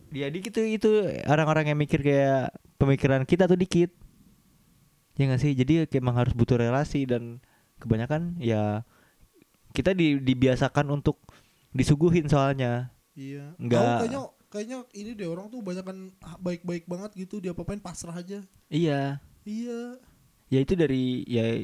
dia 0.07 0.27
dikit 0.27 0.53
tuh 0.53 0.63
itu 0.63 0.89
orang-orang 1.23 1.67
yang 1.67 1.77
mikir 1.77 1.99
kayak 1.99 2.49
pemikiran 2.75 3.23
kita 3.23 3.45
tuh 3.45 3.55
dikit 3.55 3.89
ya 5.13 5.23
nggak 5.23 5.39
sih 5.39 5.51
jadi 5.51 5.85
kayak 5.85 5.97
emang 5.97 6.13
harus 6.15 6.31
butuh 6.31 6.55
relasi 6.55 7.03
dan 7.03 7.39
kebanyakan 7.77 8.37
ya 8.37 8.85
kita 9.71 9.91
di, 9.91 10.17
dibiasakan 10.17 10.87
untuk 10.89 11.19
disuguhin 11.71 12.27
soalnya 12.27 12.93
Iya. 13.13 13.57
Nggak- 13.57 13.99
kayaknya 14.03 14.21
kayaknya 14.57 14.81
ini 14.91 15.13
deh 15.13 15.29
orang 15.29 15.47
tuh 15.47 15.61
banyak 15.61 15.85
kan 15.85 15.97
baik-baik 16.41 16.89
banget 16.89 17.13
gitu 17.13 17.37
dia 17.37 17.53
apa-apain 17.53 17.77
pasrah 17.77 18.17
aja. 18.17 18.41
iya 18.67 19.21
Iya. 19.45 20.01
ya 20.49 20.59
itu 20.59 20.73
dari 20.73 21.21
ya 21.23 21.61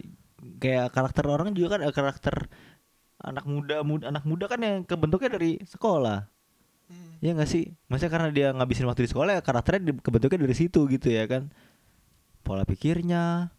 kayak 0.61 0.93
karakter 0.93 1.25
orang 1.25 1.51
juga 1.51 1.75
kan 1.75 1.79
ada 1.83 1.91
karakter 1.91 2.35
anak 3.19 3.45
muda, 3.47 3.81
muda 3.81 4.05
anak 4.11 4.23
muda 4.23 4.45
kan 4.45 4.59
yang 4.61 4.77
kebentuknya 4.83 5.33
dari 5.33 5.57
sekolah 5.65 6.29
Hmm. 6.83 7.15
Iya 7.23 7.31
gak 7.39 7.47
sih? 7.47 7.71
Maksudnya 7.87 8.11
karena 8.11 8.29
dia 8.35 8.47
ngabisin 8.51 8.83
waktu 8.83 9.07
di 9.07 9.11
sekolah 9.15 9.39
ya 9.39 9.41
karakternya 9.41 9.95
kebentuknya 10.03 10.43
dari 10.43 10.51
situ 10.51 10.83
gitu 10.91 11.07
ya 11.07 11.23
kan 11.31 11.47
Pola 12.43 12.67
pikirnya 12.67 13.55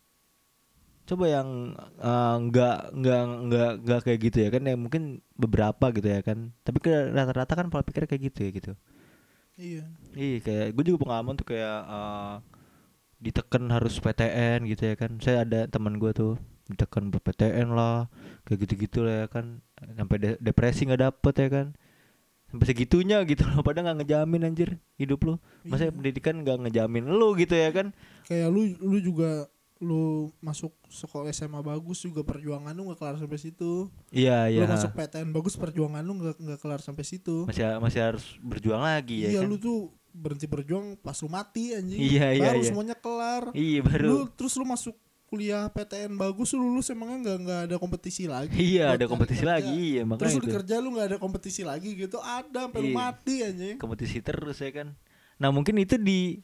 Coba 1.04 1.24
yang 1.28 1.72
eh, 2.00 2.36
nggak 2.48 2.76
nggak 2.96 3.20
nggak 3.48 3.70
nggak 3.84 4.00
kayak 4.04 4.20
gitu 4.28 4.38
ya 4.44 4.48
kan 4.52 4.62
ya 4.64 4.76
mungkin 4.76 5.02
beberapa 5.36 5.88
gitu 5.92 6.04
ya 6.04 6.20
kan 6.20 6.52
Tapi 6.64 6.78
ke 6.84 6.92
rata-rata 7.12 7.52
kan 7.56 7.66
pola 7.68 7.84
pikirnya 7.84 8.08
kayak 8.08 8.22
gitu 8.28 8.38
ya 8.44 8.50
gitu 8.52 8.72
Iya. 9.54 9.86
Iya 10.14 10.36
kayak 10.42 10.66
gue 10.74 10.84
juga 10.84 10.98
pengalaman 11.06 11.34
tuh 11.38 11.46
kayak 11.46 11.78
eh, 11.86 12.34
Ditekan 13.24 13.64
harus 13.72 13.96
PTN 13.96 14.66
gitu 14.68 14.82
ya 14.84 14.94
kan. 14.98 15.16
Saya 15.22 15.46
ada 15.46 15.64
teman 15.70 15.96
gue 15.96 16.10
tuh 16.12 16.34
ditekan 16.68 17.08
PTN 17.12 17.72
lah 17.72 18.08
Kayak 18.44 18.58
gitu-gitu 18.68 19.06
lah 19.06 19.24
ya 19.24 19.26
kan. 19.30 19.62
Sampai 19.96 20.16
de- 20.20 20.40
depresi 20.42 20.84
nggak 20.84 21.02
dapet 21.02 21.34
ya 21.38 21.48
kan. 21.48 21.66
Sampai 22.50 22.66
segitunya 22.68 23.18
gitu 23.26 23.42
loh 23.48 23.62
padahal 23.62 23.94
nggak 23.94 23.98
ngejamin 24.04 24.46
anjir 24.46 24.70
hidup 24.98 25.20
lu. 25.24 25.34
Masa 25.64 25.88
Iya. 25.88 25.94
pendidikan 25.94 26.42
nggak 26.42 26.58
ngejamin 26.68 27.04
lu 27.08 27.32
gitu 27.38 27.54
ya 27.54 27.70
kan. 27.70 27.94
Kayak 28.26 28.48
lu 28.52 28.62
lu 28.78 28.98
juga 29.00 29.46
lu 29.78 30.30
masuk 30.38 30.70
sekolah 30.86 31.28
SMA 31.28 31.58
bagus 31.58 32.00
juga 32.00 32.22
perjuangan 32.22 32.70
lu 32.70 32.86
nggak 32.86 32.98
kelar 32.98 33.16
sampai 33.16 33.36
situ. 33.36 33.90
iya 34.08 34.46
Lu 34.46 34.54
iya 34.54 34.66
masuk 34.66 34.92
PTN 34.92 35.28
bagus 35.30 35.54
perjuangan 35.54 36.00
lu 36.00 36.14
nggak 36.14 36.36
nggak 36.36 36.58
kelar 36.58 36.78
sampai 36.78 37.02
situ. 37.02 37.44
masih 37.44 37.66
masih 37.78 38.00
harus 38.02 38.24
berjuang 38.38 38.80
lagi 38.80 39.24
ya 39.24 39.28
iya 39.30 39.40
kan 39.40 39.48
lu 39.48 39.56
tuh 39.56 39.78
berhenti 40.10 40.46
berjuang 40.46 40.94
pas 40.96 41.18
lu 41.18 41.26
mati 41.26 41.74
anjing. 41.74 41.98
Iya, 41.98 42.26
iya, 42.32 42.42
Baru 42.46 42.60
iya. 42.60 42.68
semuanya 42.68 42.94
kelar. 42.94 43.42
iya 43.52 43.82
Lu 43.82 43.84
baru 43.84 44.14
terus 44.30 44.54
lu 44.54 44.62
masuk 44.64 44.94
kuliah 45.26 45.66
PTN 45.66 46.14
bagus 46.14 46.54
lu 46.54 46.62
lulus 46.62 46.86
emangnya 46.88 47.18
nggak 47.18 47.38
nggak 47.42 47.60
ada 47.66 47.76
kompetisi 47.76 48.24
lagi 48.24 48.54
Iya, 48.54 48.94
ada 48.94 49.04
kompetisi 49.04 49.42
kerja. 49.42 49.50
lagi, 49.58 49.74
iya, 49.90 50.02
makanya 50.06 50.20
terus 50.22 50.38
lu 50.38 50.46
itu. 50.46 50.54
kerja 50.54 50.74
lu 50.78 50.88
nggak 50.94 51.06
ada 51.10 51.18
kompetisi 51.18 51.62
lagi 51.66 51.90
gitu 51.92 52.22
ada 52.22 52.70
sampai 52.70 52.78
lu 52.78 52.88
Iya. 52.88 52.96
mati 52.96 53.34
anjing 53.42 53.76
kompetisi 53.76 54.22
terus 54.22 54.54
ya 54.56 54.70
kan 54.70 54.94
nah 55.34 55.50
mungkin 55.50 55.74
itu 55.76 55.98
di 55.98 56.38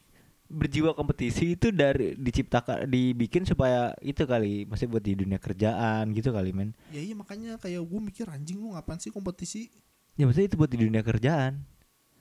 berjiwa 0.50 0.90
kompetisi 0.98 1.54
itu 1.54 1.70
dari 1.70 2.18
diciptakan 2.18 2.90
dibikin 2.90 3.46
supaya 3.46 3.94
itu 4.02 4.26
kali 4.26 4.66
masih 4.66 4.90
buat 4.90 4.98
di 4.98 5.14
dunia 5.14 5.38
kerjaan 5.38 6.10
gitu 6.10 6.34
kali 6.34 6.50
men. 6.50 6.74
Ya 6.90 6.98
iya 6.98 7.14
makanya 7.14 7.54
kayak 7.62 7.78
gue 7.86 8.00
mikir 8.02 8.26
anjing 8.26 8.58
lu 8.58 8.74
ngapain 8.74 8.98
sih 8.98 9.14
kompetisi? 9.14 9.70
Ya 10.18 10.26
maksudnya 10.26 10.50
itu 10.50 10.58
buat 10.58 10.70
di 10.74 10.82
dunia 10.82 11.06
kerjaan. 11.06 11.62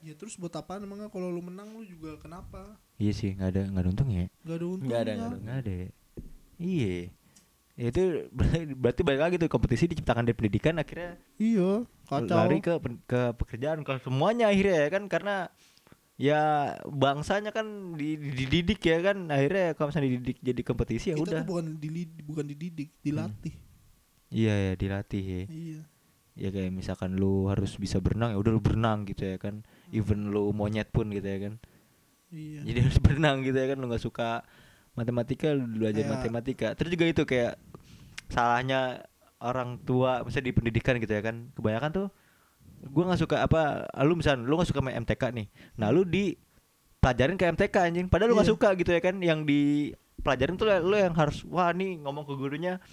Ya 0.06 0.14
terus 0.14 0.38
buat 0.38 0.54
apa 0.54 0.78
emangnya 0.78 1.10
kalau 1.10 1.34
lu 1.34 1.42
menang 1.42 1.74
lu 1.74 1.82
juga 1.84 2.22
kenapa? 2.22 2.78
Iya 3.02 3.12
sih 3.18 3.34
nggak 3.34 3.50
ada 3.50 3.62
nggak 3.74 3.84
ada 3.84 3.90
untung 3.90 4.10
ya. 4.14 4.26
Nggak 4.46 4.56
ada 4.56 4.66
untungnya. 4.70 4.86
Nggak 4.86 5.02
ada, 5.02 5.14
nggak 5.42 5.58
ada. 5.66 5.72
ya. 5.74 5.90
iya. 6.62 6.98
Ya 7.80 7.96
itu 7.96 8.28
berarti, 8.36 8.60
berarti 8.76 9.02
balik 9.08 9.22
lagi 9.24 9.36
tuh 9.40 9.48
kompetisi 9.48 9.88
diciptakan 9.88 10.28
dari 10.28 10.36
pendidikan 10.36 10.76
akhirnya 10.84 11.16
iya 11.40 11.88
kacau. 12.12 12.36
lari 12.36 12.60
ke 12.60 12.76
ke 13.08 13.22
pekerjaan 13.40 13.88
ke 13.88 14.04
semuanya 14.04 14.52
akhirnya 14.52 14.84
ya 14.84 14.88
kan 14.92 15.08
karena 15.08 15.48
ya 16.20 16.42
bangsanya 16.84 17.56
kan 17.56 17.96
di- 17.96 18.20
di- 18.20 18.36
dididik 18.36 18.84
ya 18.84 19.00
kan. 19.00 19.32
Akhirnya 19.32 19.72
kalau 19.74 19.88
misalnya 19.90 20.12
dididik 20.12 20.38
jadi 20.44 20.62
kompetisi 20.62 21.06
ya 21.10 21.18
udah. 21.18 21.48
bukan 21.48 21.80
dilid- 21.80 22.20
bukan 22.22 22.46
dididik 22.46 22.92
dilatih. 23.00 23.56
Iya 24.30 24.54
ya 24.54 24.74
dilatih 24.76 25.24
ya. 25.24 25.44
Iya. 25.48 25.82
Ya 26.36 26.50
kayak 26.52 26.72
misalkan 26.72 27.16
lu 27.16 27.48
harus 27.48 27.76
bisa 27.76 27.98
berenang 27.98 28.32
ya 28.32 28.38
udah 28.38 28.52
lu 28.52 28.60
berenang 28.60 29.08
gitu 29.08 29.24
ya 29.26 29.40
kan. 29.40 29.64
Even 29.90 30.30
lu 30.30 30.52
monyet 30.52 30.92
pun 30.92 31.08
gitu 31.08 31.24
ya 31.24 31.40
kan. 31.50 31.54
Iya. 32.30 32.62
Jadi 32.62 32.80
harus 32.84 33.00
berenang 33.00 33.42
gitu 33.42 33.56
ya 33.56 33.68
kan 33.72 33.78
lu 33.80 33.88
nggak 33.88 34.04
suka 34.04 34.44
matematika 34.94 35.56
lu 35.56 35.66
belajar 35.66 36.04
Kayak- 36.04 36.14
matematika. 36.14 36.68
Terus 36.76 36.92
juga 36.94 37.06
itu 37.08 37.24
kayak 37.24 37.56
salahnya 38.28 39.08
orang 39.40 39.80
tua 39.82 40.22
misalnya 40.22 40.52
di 40.52 40.56
pendidikan 40.56 41.00
gitu 41.00 41.10
ya 41.10 41.24
kan. 41.24 41.50
Kebanyakan 41.56 41.90
tuh 41.90 42.08
gua 42.86 43.04
nggak 43.08 43.20
suka 43.20 43.44
apa 43.44 43.62
lu 44.02 44.16
misalnya 44.16 44.44
lu 44.44 44.56
nggak 44.56 44.70
suka 44.70 44.80
main 44.80 44.96
MTK 44.98 45.24
nih. 45.32 45.48
Nah 45.76 45.90
lu 45.90 46.04
di 46.04 46.34
pelajarin 46.98 47.36
ke 47.36 47.46
MTK 47.48 47.76
anjing. 47.82 48.08
Padahal 48.08 48.32
lu 48.32 48.36
nggak 48.36 48.48
Iya. 48.48 48.56
suka 48.56 48.70
gitu 48.76 48.92
ya 48.92 49.00
kan 49.00 49.16
yang 49.18 49.44
di 49.44 49.92
pelajarin 50.20 50.56
tuh 50.56 50.68
lu 50.80 50.96
yang 50.96 51.12
harus 51.14 51.44
wah 51.46 51.72
nih 51.72 51.96
ngomong 51.98 52.24
ke 52.24 52.34
gurunya 52.34 52.84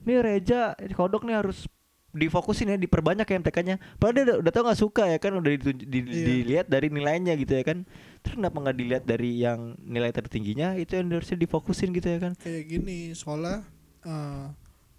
nih 0.00 0.16
Reja 0.18 0.72
kodok 0.92 1.24
nih 1.24 1.36
harus 1.36 1.68
difokusin 2.10 2.66
ya 2.66 2.76
diperbanyak 2.76 3.22
ya 3.22 3.36
MTK-nya 3.38 3.76
padahal 3.94 4.14
dia 4.16 4.24
udah, 4.26 4.36
udah 4.42 4.50
tau 4.50 4.64
nggak 4.64 4.80
suka 4.80 5.04
ya 5.06 5.18
kan 5.20 5.30
udah 5.30 5.50
ditunj- 5.52 5.84
di- 5.84 6.02
Iya. 6.02 6.24
dilihat 6.26 6.66
dari 6.66 6.88
nilainya 6.88 7.36
gitu 7.36 7.52
ya 7.52 7.62
kan. 7.62 7.84
Terus 8.20 8.34
kenapa 8.34 8.56
nggak 8.58 8.76
dilihat 8.76 9.04
dari 9.04 9.38
yang 9.38 9.76
nilai 9.78 10.10
tertingginya 10.10 10.74
itu 10.74 10.96
yang 10.96 11.06
harusnya 11.06 11.36
difokusin 11.36 11.92
gitu 11.92 12.08
ya 12.08 12.18
kan. 12.18 12.32
Kayak 12.34 12.64
gini 12.66 13.12
soalnya 13.12 13.62
eh, 14.02 14.44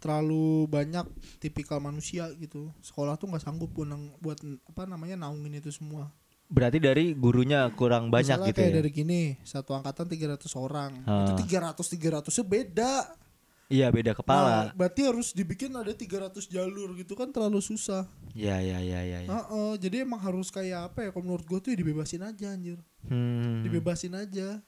terlalu 0.02 0.66
banyak 0.66 1.06
tipikal 1.38 1.78
manusia 1.78 2.34
gitu. 2.42 2.74
Sekolah 2.82 3.16
tuh 3.22 3.30
nggak 3.30 3.46
sanggup 3.46 3.70
buat 3.70 3.88
buat 4.18 4.40
apa 4.42 4.90
namanya 4.90 5.16
naungin 5.22 5.62
itu 5.62 5.70
semua. 5.70 6.10
Berarti 6.52 6.84
dari 6.84 7.16
gurunya 7.16 7.70
kurang 7.80 8.12
banyak 8.12 8.36
Misalnya 8.36 8.50
gitu 8.52 8.60
kayak 8.60 8.74
ya? 8.74 8.78
dari 8.84 8.90
gini 8.92 9.22
satu 9.46 9.72
angkatan 9.78 10.10
300 10.10 10.42
orang. 10.58 10.92
Ah. 11.08 11.30
itu 11.30 11.34
300 11.46 11.78
300 11.80 12.28
nya 12.28 12.44
beda. 12.44 12.94
Iya 13.72 13.88
beda 13.88 14.12
Nah, 14.12 14.18
kepala 14.20 14.56
berarti 14.76 15.08
harus 15.08 15.32
dibikin 15.32 15.72
ada 15.72 15.96
300 15.96 16.44
jalur 16.52 16.92
gitu 17.00 17.16
kan 17.16 17.32
terlalu 17.32 17.64
susah. 17.64 18.04
Iya 18.36 18.60
iya 18.60 18.78
iya 18.84 19.00
iya 19.06 19.20
ya. 19.24 19.30
Heeh, 19.32 19.72
jadi 19.80 20.04
emang 20.04 20.20
harus 20.20 20.52
kayak 20.52 20.92
apa 20.92 21.08
ya 21.08 21.10
kalau 21.16 21.24
menurut 21.32 21.48
gue 21.48 21.60
tuh 21.64 21.70
ya 21.72 21.78
dibebasin 21.80 22.26
aja 22.26 22.52
anjir. 22.52 22.82
Hmm. 23.08 23.64
dibebasin 23.64 24.12
aja. 24.18 24.60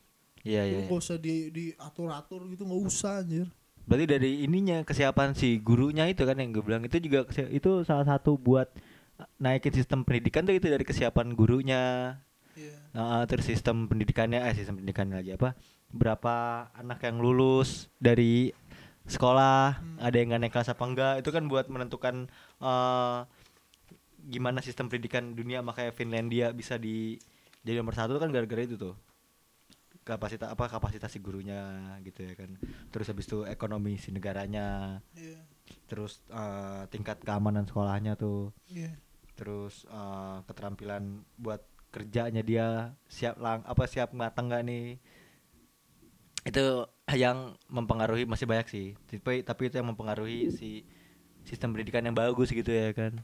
Iya 0.43 0.61
iya 0.67 0.75
lu 0.83 0.91
gak 0.91 0.99
usah 0.99 1.17
di 1.19 1.47
diatur-atur 1.51 2.51
gitu 2.51 2.67
nggak 2.67 2.83
usah 2.83 3.23
anjir 3.23 3.47
berarti 3.83 4.05
dari 4.07 4.31
ininya 4.47 4.81
kesiapan 4.81 5.35
si 5.35 5.59
gurunya 5.59 6.07
itu 6.07 6.23
kan 6.23 6.39
yang 6.39 6.55
gue 6.55 6.63
bilang 6.63 6.83
itu 6.87 6.97
juga 7.03 7.27
itu 7.51 7.83
salah 7.83 8.07
satu 8.07 8.39
buat 8.39 8.71
naikin 9.37 9.75
sistem 9.75 10.07
pendidikan 10.07 10.47
tuh 10.47 10.55
itu 10.55 10.67
dari 10.71 10.83
kesiapan 10.83 11.35
gurunya 11.35 12.15
Iya. 12.53 12.77
Nah, 12.93 13.25
terus 13.25 13.49
sistem 13.49 13.89
pendidikannya 13.89 14.37
eh 14.37 14.53
sistem 14.53 14.77
pendidikannya 14.77 15.17
lagi 15.17 15.33
apa 15.33 15.57
berapa 15.89 16.35
anak 16.77 17.01
yang 17.01 17.17
lulus 17.17 17.89
dari 17.97 18.53
sekolah 19.09 19.81
Hmm. 19.81 19.97
ada 19.97 20.15
yang 20.15 20.29
nggak 20.31 20.41
naik 20.45 20.53
kelas 20.53 20.69
apa 20.69 20.83
enggak 20.85 21.13
itu 21.25 21.29
kan 21.33 21.49
buat 21.49 21.65
menentukan 21.65 22.29
eh, 22.61 23.19
gimana 24.23 24.61
sistem 24.61 24.87
pendidikan 24.87 25.33
dunia 25.33 25.65
makanya 25.65 25.91
Finlandia 25.91 26.53
bisa 26.53 26.77
di 26.77 27.17
jadi 27.65 27.81
nomor 27.81 27.97
satu 27.97 28.21
kan 28.21 28.29
gara-gara 28.29 28.63
itu 28.63 28.77
tuh 28.77 28.93
kapasitas 30.03 30.51
apa 30.51 30.67
kapasitas 30.67 31.09
si 31.09 31.19
gurunya 31.23 31.95
gitu 32.03 32.27
ya 32.27 32.33
kan. 32.35 32.59
Terus 32.91 33.07
habis 33.09 33.25
itu 33.27 33.47
ekonomi 33.47 33.95
si 33.97 34.11
negaranya. 34.11 34.99
Iya. 35.15 35.39
terus 35.87 36.19
eh, 36.27 36.83
tingkat 36.91 37.23
keamanan 37.23 37.63
sekolahnya 37.65 38.19
tuh. 38.19 38.51
Iya. 38.69 38.93
terus 39.33 39.89
eh, 39.89 40.37
keterampilan 40.45 41.25
buat 41.41 41.65
kerjanya 41.89 42.41
dia 42.45 42.93
siap 43.09 43.41
lang 43.41 43.65
apa 43.65 43.85
siap 43.89 44.13
matang 44.13 44.51
nggak 44.51 44.63
nih. 44.67 44.87
Itu 46.43 46.91
yang 47.15 47.55
mempengaruhi 47.71 48.27
masih 48.27 48.45
banyak 48.45 48.67
sih. 48.67 48.87
Tapi 49.07 49.41
tapi 49.47 49.71
itu 49.71 49.75
yang 49.79 49.89
mempengaruhi 49.95 50.51
si 50.51 50.83
sistem 51.47 51.75
pendidikan 51.75 52.03
yang 52.03 52.15
bagus 52.15 52.51
gitu 52.51 52.71
ya 52.71 52.91
kan. 52.91 53.19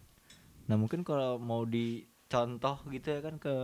Nah 0.69 0.75
mungkin 0.77 1.01
kalau 1.01 1.41
mau 1.41 1.65
dicontoh 1.65 2.77
gitu 2.93 3.07
ya 3.09 3.19
kan 3.25 3.36
ke 3.41 3.55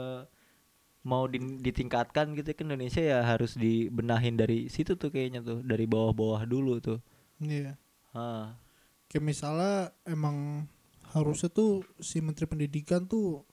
mau 1.06 1.30
di- 1.30 1.62
ditingkatkan 1.62 2.34
gitu 2.34 2.50
kan 2.52 2.66
Indonesia 2.66 2.98
ya 2.98 3.22
harus 3.22 3.54
dibenahin 3.54 4.34
dari 4.34 4.68
situ 4.68 4.98
tuh 4.98 5.08
kayaknya 5.08 5.40
tuh 5.40 5.62
dari 5.62 5.86
bawah-bawah 5.86 6.44
dulu 6.44 6.82
tuh 6.82 6.98
Iya. 7.38 7.78
ah 8.12 8.58
Kayak 9.06 9.24
misalnya 9.24 9.74
emang 10.04 10.66
harusnya 11.14 11.48
tuh 11.48 11.86
si 12.02 12.20
menteri 12.20 12.44
pendidikan 12.44 13.06
tuh 13.06 13.46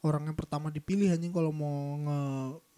orang 0.00 0.22
yang 0.24 0.38
pertama 0.38 0.70
dipilih 0.70 1.10
anjing 1.10 1.34
kalau 1.34 1.50
mau 1.50 1.74
nge 1.98 2.20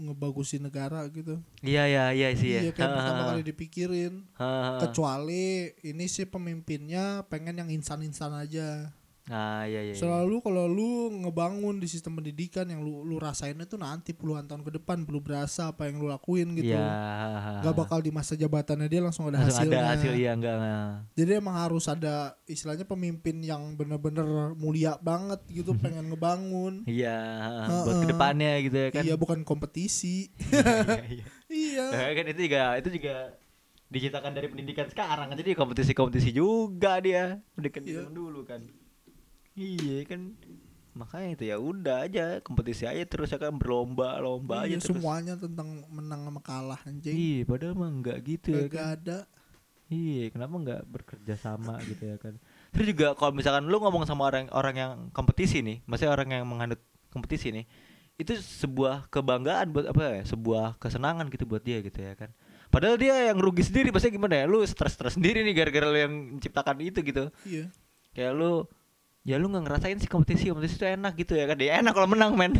ngebagusin 0.00 0.64
negara 0.64 1.04
gitu. 1.12 1.36
iya 1.60 1.84
iya 1.84 2.04
iya 2.10 2.28
sih 2.32 2.48
ya 2.48 2.60
Iya 2.64 2.72
kayak 2.72 2.88
pertama 2.96 3.22
kali 3.28 3.42
dipikirin. 3.44 4.24
Ah, 4.34 4.80
Kecuali 4.80 5.68
ini 5.84 6.08
sih 6.08 6.24
pemimpinnya 6.24 7.28
pengen 7.28 7.60
yang 7.60 7.68
insan-insan 7.68 8.32
aja. 8.32 8.88
Ah 9.28 9.64
iya 9.64 9.84
iya, 9.84 9.92
iya. 9.92 9.94
Selalu 9.94 10.40
kalau 10.40 10.64
lu 10.64 10.90
ngebangun 11.20 11.76
di 11.76 11.84
sistem 11.84 12.16
pendidikan 12.16 12.64
yang 12.64 12.80
lu 12.80 13.02
lu 13.02 13.16
rasainnya 13.16 13.64
tuh 13.64 13.76
nanti 13.76 14.12
puluhan 14.12 14.44
tahun 14.44 14.64
ke 14.64 14.76
depan 14.76 15.04
belum 15.04 15.20
berasa 15.20 15.68
apa 15.68 15.84
yang 15.84 16.00
lu 16.00 16.08
lakuin 16.08 16.56
gitu. 16.56 16.72
Iya. 16.72 17.60
Gak 17.60 17.76
bakal 17.76 18.00
di 18.00 18.08
masa 18.08 18.34
jabatannya 18.34 18.86
dia 18.86 19.00
langsung 19.00 19.28
ada 19.28 19.40
Langsung 19.40 19.68
hasilnya. 19.68 19.78
ada 19.78 19.88
hasil 19.94 20.12
ya 20.12 20.30
enggak 20.32 20.54
enggak. 20.56 20.88
Jadi 21.14 21.30
emang 21.36 21.56
harus 21.56 21.84
ada 21.86 22.14
istilahnya 22.44 22.84
pemimpin 22.84 23.36
yang 23.40 23.74
bener-bener 23.74 24.26
mulia 24.54 24.96
banget 24.98 25.44
gitu 25.48 25.76
pengen 25.82 26.08
ngebangun. 26.08 26.82
Iya, 26.84 27.18
buat 27.68 27.84
Heeh. 27.84 28.00
ke 28.00 28.06
depannya 28.08 28.52
gitu 28.64 28.76
ya 28.76 28.88
kan. 28.90 29.02
Iya 29.04 29.14
bukan 29.14 29.44
kompetisi. 29.44 30.32
Iya, 30.48 31.04
iya. 31.20 31.24
iya. 31.48 31.84
Nah, 31.92 32.10
kan 32.12 32.24
itu 32.26 32.40
juga 32.44 32.62
itu 32.76 32.88
juga 32.90 33.16
diciptakan 33.88 34.36
dari 34.36 34.52
pendidikan 34.52 34.84
sekarang 34.84 35.32
jadi 35.32 35.56
kompetisi-kompetisi 35.56 36.36
juga 36.36 37.00
dia 37.00 37.40
pendidikan 37.56 37.80
Iya. 37.82 38.04
dulu 38.12 38.44
kan 38.44 38.60
iya 39.58 40.06
kan 40.06 40.20
makanya 40.94 41.28
itu 41.32 41.44
ya 41.46 41.56
udah 41.56 41.96
aja 42.02 42.24
kompetisi 42.40 42.82
aja 42.82 43.02
terus 43.04 43.28
ya 43.28 43.38
kan 43.38 43.54
berlomba 43.54 44.18
lomba 44.18 44.62
Iya, 44.62 44.78
aja 44.78 44.84
terus 44.84 44.96
semuanya 44.96 45.34
tentang 45.34 45.68
menang 45.88 46.22
sama 46.22 46.40
kalah 46.40 46.80
anjing. 46.82 47.14
iya 47.14 47.42
padahal 47.42 47.74
mah 47.74 47.86
enggak 47.88 48.18
gitu 48.20 48.48
ya 48.50 48.62
Gak 48.62 48.70
kan 48.72 48.86
ada. 48.96 49.18
iya 49.88 50.24
kenapa 50.28 50.54
enggak 50.56 50.80
bekerja 50.84 51.34
sama 51.34 51.78
gitu 51.82 52.02
ya 52.04 52.16
kan 52.16 52.34
terus 52.70 52.86
juga 52.88 53.14
kalau 53.14 53.30
misalkan 53.32 53.64
lu 53.64 53.78
ngomong 53.78 54.04
sama 54.04 54.26
orang 54.26 54.50
orang 54.50 54.74
yang 54.74 54.92
kompetisi 55.10 55.58
nih 55.60 55.82
maksudnya 55.84 56.12
orang 56.12 56.28
yang 56.30 56.44
menganut 56.44 56.80
kompetisi 57.08 57.50
nih 57.50 57.64
itu 58.16 58.34
sebuah 58.34 59.06
kebanggaan 59.08 59.70
buat 59.70 59.86
apa 59.86 60.02
ya 60.12 60.24
sebuah 60.26 60.76
kesenangan 60.76 61.30
gitu 61.30 61.46
buat 61.46 61.62
dia 61.62 61.78
gitu 61.78 61.94
ya 61.96 62.12
kan 62.12 62.34
padahal 62.68 62.98
dia 62.98 63.30
yang 63.30 63.38
rugi 63.38 63.62
sendiri 63.62 63.88
pasti 63.88 64.10
gimana 64.10 64.34
ya 64.34 64.44
lu 64.44 64.60
stres 64.62 64.92
stres 64.92 65.14
sendiri 65.14 65.40
nih 65.40 65.54
gara-gara 65.54 65.86
lu 65.86 65.94
yang 65.96 66.14
menciptakan 66.34 66.76
itu 66.82 67.00
gitu 67.00 67.30
Iya. 67.46 67.70
kayak 68.12 68.32
lu 68.34 68.66
ya 69.28 69.36
lu 69.36 69.52
nggak 69.52 69.68
ngerasain 69.68 70.00
sih 70.00 70.08
kompetisi 70.08 70.48
kompetisi 70.48 70.80
itu 70.80 70.88
enak 70.88 71.12
gitu 71.20 71.36
ya 71.36 71.44
kan? 71.44 71.56
Dia 71.60 71.84
enak 71.84 71.92
kalau 71.92 72.08
menang 72.08 72.32
men. 72.32 72.56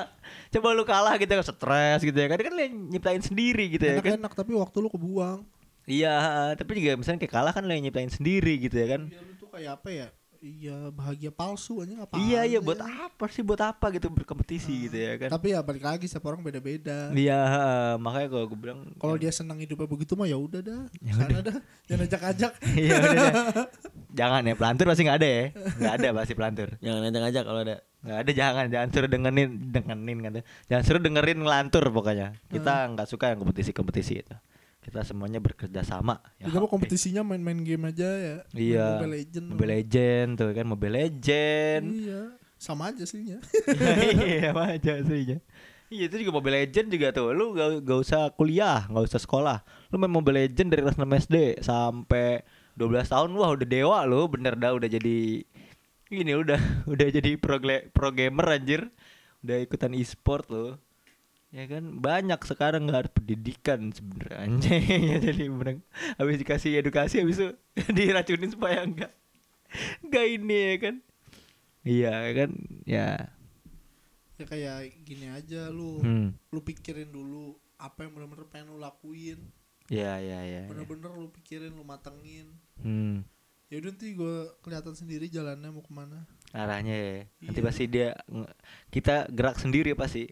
Coba 0.52 0.74
lu 0.74 0.82
kalah 0.82 1.14
gitu 1.14 1.30
kan 1.30 1.46
stres 1.46 2.02
gitu 2.02 2.18
ya 2.18 2.26
kan? 2.26 2.42
Dia 2.42 2.46
kan 2.50 2.54
nyiptain 2.90 3.22
sendiri 3.22 3.70
gitu 3.70 3.86
ya 3.86 4.02
kan? 4.02 4.18
Enak-enak 4.18 4.32
tapi 4.34 4.52
waktu 4.58 4.76
lu 4.82 4.90
kebuang. 4.90 5.46
iya 5.88 6.52
tapi 6.52 6.84
juga 6.84 7.00
misalnya 7.00 7.24
kayak 7.24 7.32
kalah 7.32 7.52
kan 7.56 7.64
lu 7.64 7.72
yang 7.72 7.86
nyiptain 7.86 8.10
sendiri 8.10 8.58
gitu 8.58 8.76
ya 8.76 8.98
kan? 8.98 9.06
Iya 9.06 9.20
lu 9.22 9.32
tuh 9.38 9.48
kayak 9.54 9.70
apa 9.78 9.88
ya? 9.94 10.06
Iya 10.38 10.90
bahagia 10.90 11.28
palsu 11.28 11.82
aja 11.82 11.98
apa? 12.00 12.14
iya 12.16 12.46
iya 12.46 12.58
buat 12.58 12.78
apa 12.78 13.26
sih 13.26 13.42
buat 13.42 13.58
apa 13.58 13.90
gitu 13.90 14.06
berkompetisi 14.06 14.86
gitu 14.86 14.94
ya 14.94 15.18
kan 15.18 15.28
Tapi 15.28 15.50
ya 15.50 15.60
balik 15.60 15.82
lagi 15.82 16.06
setiap 16.06 16.30
orang 16.30 16.40
beda-beda. 16.40 17.10
iya 17.10 17.42
makanya 17.96 18.28
kalau 18.30 18.46
gue 18.46 18.58
bilang 18.60 18.80
Kalau 18.94 19.14
dia 19.14 19.28
senang 19.28 19.58
hidupnya 19.58 19.84
begitu 19.84 20.14
mah 20.14 20.24
ya 20.24 20.38
udah 20.38 20.60
dah. 20.60 20.82
Sana 21.04 21.42
dah. 21.42 21.58
Jangan 21.84 22.02
ajak-ajak. 22.08 22.52
iya 22.72 22.94
udah 22.96 23.26
jangan 24.18 24.42
ya 24.42 24.54
pelantur 24.54 24.84
pasti 24.86 25.02
nggak 25.04 25.18
ada 25.18 25.28
ya 25.28 25.44
nggak 25.52 25.94
ada 25.94 26.08
pasti 26.12 26.32
pelantur 26.32 26.68
Jangan 26.78 26.98
ngajak-ngajak 27.02 27.42
kalau 27.44 27.60
ada. 27.60 27.76
nggak 27.98 28.18
ada 28.18 28.30
jangan 28.32 28.64
jangan 28.68 28.88
suruh 28.88 29.10
dengerin 29.10 29.50
dengerin 29.68 30.18
kan 30.22 30.32
jangan 30.66 30.82
suruh 30.82 31.02
dengerin 31.02 31.38
ngelantur 31.38 31.84
pokoknya 31.88 32.28
kita 32.46 32.74
nggak 32.88 33.06
suka 33.06 33.30
yang 33.30 33.38
kompetisi 33.38 33.70
kompetisi 33.70 34.22
itu 34.22 34.36
kita 34.88 35.04
semuanya 35.04 35.36
bekerja 35.36 35.84
sama. 35.84 36.24
Ya, 36.40 36.48
oke. 36.48 36.64
kompetisinya 36.64 37.20
main-main 37.20 37.60
game 37.60 37.92
aja 37.92 38.08
ya. 38.08 38.36
Main 38.56 38.56
Iya. 38.56 38.86
Mobile 38.96 39.12
Legend. 39.20 39.46
Mobile 39.52 39.72
Legend 39.76 40.28
tuh 40.40 40.48
kan 40.56 40.64
Mobile 40.64 40.94
Legend. 40.96 41.84
Iya. 41.92 42.22
Sama 42.56 42.90
aja 42.90 43.04
sih 43.04 43.36
ya. 43.36 43.38
iya 44.24 44.50
apa 44.56 44.80
aja 44.80 44.96
aslinya. 44.96 45.38
Iya 45.92 46.04
itu 46.08 46.16
juga 46.24 46.32
Mobile 46.32 46.56
Legend 46.64 46.88
juga 46.88 47.08
tuh. 47.12 47.36
Lu 47.36 47.52
gak, 47.52 47.84
gak 47.84 47.98
usah 48.00 48.32
kuliah, 48.32 48.88
gak 48.88 49.04
usah 49.12 49.20
sekolah. 49.20 49.60
Lu 49.92 50.00
main 50.00 50.08
Mobile 50.08 50.48
Legend 50.48 50.72
dari 50.72 50.80
kelas 50.80 50.96
6 50.96 51.04
SD 51.28 51.36
sampai 51.60 52.40
12 52.80 53.12
tahun 53.12 53.30
wah 53.36 53.50
udah 53.52 53.68
dewa 53.68 53.98
lu, 54.08 54.24
bener 54.32 54.56
dah 54.56 54.72
udah 54.72 54.88
jadi 54.88 55.44
ini 56.08 56.32
udah 56.32 56.60
udah 56.92 57.06
jadi 57.12 57.36
pro, 57.36 57.60
pro 57.92 58.08
gamer 58.08 58.56
anjir. 58.56 58.88
Udah 59.44 59.60
ikutan 59.60 59.92
e-sport 59.92 60.48
lu. 60.48 60.80
Ya 61.48 61.64
kan 61.64 61.96
banyak 62.04 62.40
sekarang 62.44 62.84
nggak 62.84 62.98
harus 63.08 63.12
pendidikan 63.16 63.88
sebenernya 63.88 64.36
anjing 64.44 64.84
ya 65.12 65.16
jadi 65.16 65.48
bener 65.48 65.80
habis 66.20 66.36
dikasih 66.36 66.76
edukasi 66.76 67.24
habis 67.24 67.40
itu 67.40 67.48
diracunin 67.96 68.52
supaya 68.52 68.84
enggak 68.84 69.16
enggak 70.04 70.26
ini 70.28 70.56
ya 70.60 70.74
kan 70.76 70.94
iya 71.88 72.14
kan 72.36 72.50
ya 72.84 73.08
Ya 74.38 74.46
kayak 74.46 74.94
gini 75.02 75.26
aja 75.34 75.66
lu. 75.66 75.98
Hmm. 75.98 76.30
Lu 76.54 76.62
pikirin 76.62 77.10
dulu 77.10 77.58
apa 77.74 78.06
yang 78.06 78.14
bener-bener 78.14 78.46
pengen 78.46 78.70
lu 78.70 78.78
lakuin. 78.78 79.42
Ya 79.90 80.14
ya 80.22 80.46
ya. 80.46 80.62
ya. 80.62 80.70
Bener-bener 80.70 81.10
lu 81.10 81.26
pikirin, 81.34 81.74
lu 81.74 81.82
matengin. 81.82 82.46
Hmm. 82.78 83.26
Ya 83.66 83.82
udah 83.82 83.90
nanti 83.90 84.14
gue 84.14 84.36
kelihatan 84.62 84.94
sendiri 84.94 85.26
jalannya 85.26 85.74
mau 85.74 85.82
ke 85.82 85.90
mana. 85.90 86.22
Arahnya 86.54 86.94
ya. 86.94 87.18
Nanti 87.50 87.60
Iya. 87.60 87.66
pasti 87.66 87.84
dia 87.90 88.08
kita 88.94 89.26
gerak 89.34 89.58
sendiri 89.58 89.98
pasti. 89.98 90.30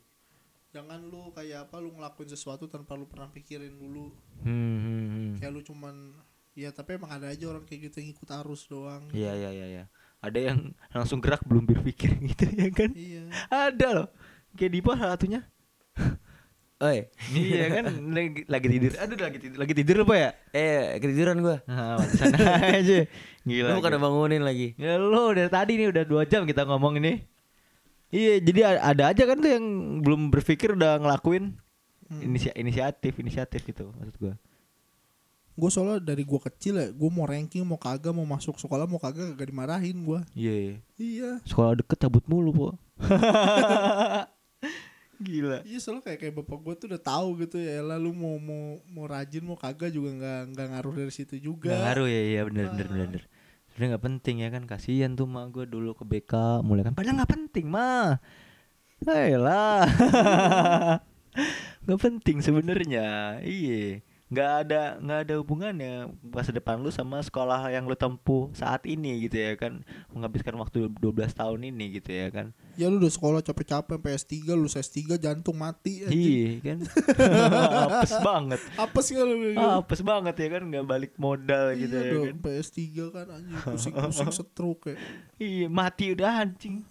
Jangan 0.77 1.01
lu 1.09 1.33
kayak 1.33 1.73
apa 1.73 1.81
lu 1.81 1.89
ngelakuin 1.97 2.29
sesuatu 2.29 2.69
tanpa 2.69 2.93
lu 3.01 3.09
pernah 3.09 3.33
pikirin 3.33 3.81
dulu. 3.81 4.13
Hmm, 4.45 4.77
hmm, 4.77 5.05
hmm. 5.09 5.33
Kayak 5.41 5.53
lu 5.57 5.61
cuman 5.65 6.13
ya 6.53 6.69
tapi 6.69 7.01
emang 7.01 7.17
ada 7.17 7.33
aja 7.33 7.49
orang 7.49 7.65
kayak 7.65 7.89
gitu 7.89 8.05
yang 8.05 8.13
ikut 8.13 8.29
arus 8.45 8.69
doang. 8.69 9.09
Iya 9.17 9.33
iya 9.41 9.51
iya 9.57 9.67
ya. 9.73 9.85
Ada 10.21 10.53
yang 10.53 10.77
langsung 10.93 11.25
gerak 11.25 11.41
belum 11.49 11.65
berpikir 11.65 12.13
gitu 12.29 12.45
ya 12.53 12.69
kan? 12.77 12.93
Iya. 12.93 13.25
Ada 13.49 13.89
loh. 13.97 14.09
Kayak 14.53 14.73
Dipa 14.77 14.93
salah 15.01 15.17
satunya. 15.17 15.41
Oi. 16.85 17.09
iya 17.33 17.73
kan 17.73 17.85
lagi, 18.13 18.45
lagi 18.45 18.69
tidur. 18.69 18.93
Aduh 19.01 19.17
lagi 19.17 19.39
tidur. 19.41 19.57
Lagi 19.57 19.73
tidur 19.73 19.97
apa 20.05 20.15
ya? 20.21 20.31
Eh, 20.53 21.01
ketiduran 21.01 21.41
gua. 21.41 21.57
Nah, 21.65 22.05
sana 22.05 22.37
aja. 22.77 23.09
Gila. 23.49 23.73
Lu 23.73 23.81
bukan 23.81 23.97
gila. 23.97 24.05
bangunin 24.05 24.45
lagi. 24.45 24.77
Ya 24.77 25.01
lo 25.01 25.33
dari 25.33 25.49
tadi 25.49 25.81
nih 25.81 25.89
udah 25.89 26.05
dua 26.05 26.29
jam 26.29 26.45
kita 26.45 26.69
ngomong 26.69 27.01
ini. 27.01 27.25
Iya, 28.17 28.35
jadi 28.41 28.61
ada 28.81 29.13
aja 29.13 29.23
kan 29.23 29.37
tuh 29.37 29.51
yang 29.53 29.65
belum 30.01 30.33
berpikir 30.33 30.73
udah 30.73 30.97
ngelakuin 30.97 31.53
Hmm. 32.07 32.23
inisi- 32.23 32.55
inisiatif, 32.55 33.19
inisiatif 33.19 33.67
gitu 33.67 33.91
maksud 33.93 34.17
gua. 34.17 34.35
Gue 35.53 35.71
soalnya 35.73 35.99
dari 35.99 36.23
gue 36.23 36.37
kecil 36.39 36.77
ya, 36.77 36.89
gue 36.89 37.11
mau 37.11 37.27
ranking, 37.27 37.67
mau 37.67 37.75
kagak, 37.77 38.13
mau 38.13 38.23
masuk 38.23 38.57
sekolah, 38.57 38.87
mau 38.87 38.97
kagak, 38.97 39.35
gak 39.35 39.49
dimarahin 39.49 40.05
gue. 40.05 40.21
Iya. 40.33 40.55
iya. 40.55 40.77
Iya, 40.97 41.31
Sekolah 41.43 41.75
deket 41.75 41.99
cabut 41.99 42.23
mulu, 42.25 42.53
Po. 42.53 42.69
Gila. 45.17 45.65
iya 45.65 45.81
soalnya 45.81 46.05
kayak 46.05 46.19
kayak 46.21 46.35
bapak 46.37 46.59
gue 46.61 46.75
tuh 46.77 46.87
udah 46.93 47.01
tahu 47.01 47.29
gitu 47.41 47.57
ya, 47.57 47.81
lalu 47.81 48.13
mau 48.13 48.37
mau 48.37 48.65
mau 48.85 49.09
rajin, 49.09 49.41
mau 49.41 49.57
kagak 49.57 49.89
juga 49.89 50.13
nggak 50.13 50.41
nggak 50.53 50.67
ngaruh 50.77 50.93
dari 50.95 51.13
situ 51.13 51.41
juga. 51.41 51.73
Gak 51.73 51.81
ngaruh 51.89 52.07
ya, 52.07 52.21
iya 52.23 52.41
bener 52.45 52.65
bener 52.69 52.87
bener. 52.87 53.09
bener. 53.17 53.23
Sebenernya 53.77 54.01
gak 54.01 54.09
penting 54.09 54.37
ya 54.41 54.49
kan, 54.49 54.65
kasihan 54.65 55.13
tuh 55.13 55.29
mah 55.29 55.53
gue 55.53 55.69
dulu 55.69 55.93
ke 55.93 56.09
BK 56.09 56.65
mulai 56.65 56.81
kan, 56.81 56.97
padahal 56.97 57.21
gak 57.21 57.37
penting 57.37 57.69
mah. 57.69 58.17
Ayolah. 59.05 59.85
gak 61.85 62.01
penting 62.01 62.41
sebenarnya, 62.41 63.37
iya. 63.45 64.01
Gak 64.27 64.67
ada 64.67 64.99
nggak 64.99 65.21
ada 65.23 65.35
hubungannya 65.39 66.11
masa 66.19 66.51
depan 66.51 66.83
lu 66.83 66.91
sama 66.91 67.23
sekolah 67.23 67.71
yang 67.71 67.87
lu 67.87 67.95
tempuh 67.95 68.51
saat 68.59 68.83
ini 68.91 69.23
gitu 69.31 69.39
ya 69.39 69.55
kan. 69.55 69.87
Menghabiskan 70.11 70.59
waktu 70.59 70.91
12 70.99 71.31
tahun 71.31 71.61
ini 71.71 72.03
gitu 72.03 72.11
ya 72.11 72.35
kan. 72.35 72.51
Ya 72.75 72.91
lu 72.91 72.99
udah 72.99 73.13
sekolah 73.13 73.39
capek-capek 73.47 73.95
sampai 73.97 74.19
S3, 74.19 74.35
lu 74.59 74.67
S3 74.67 74.99
jantung 75.23 75.55
mati 75.55 76.03
iya 76.11 76.59
kan. 76.59 76.79
Apes 77.87 78.15
banget. 78.19 78.61
Sih 79.07 79.15
kalau 79.15 79.35
lu 79.39 79.55
apes 79.55 80.03
banget 80.03 80.35
ya 80.35 80.49
kan 80.59 80.63
nggak 80.67 80.87
balik 80.91 81.13
modal 81.15 81.71
gitu 81.79 81.95
iya 81.95 82.03
ya 82.03 82.11
dong, 82.11 82.25
kan. 82.27 82.35
sampai 82.35 82.53
S3 82.67 82.83
kan 83.15 83.27
anjing. 83.31 83.59
Pusing-pusing 83.63 84.31
stroke 84.43 84.85
ya. 84.91 84.97
iya 85.39 85.67
mati 85.71 86.11
udah 86.11 86.43
anjing. 86.43 86.83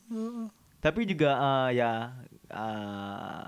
Tapi 0.80 1.04
juga 1.04 1.36
eh, 1.36 1.84
ya 1.84 2.16
eh, 2.48 3.44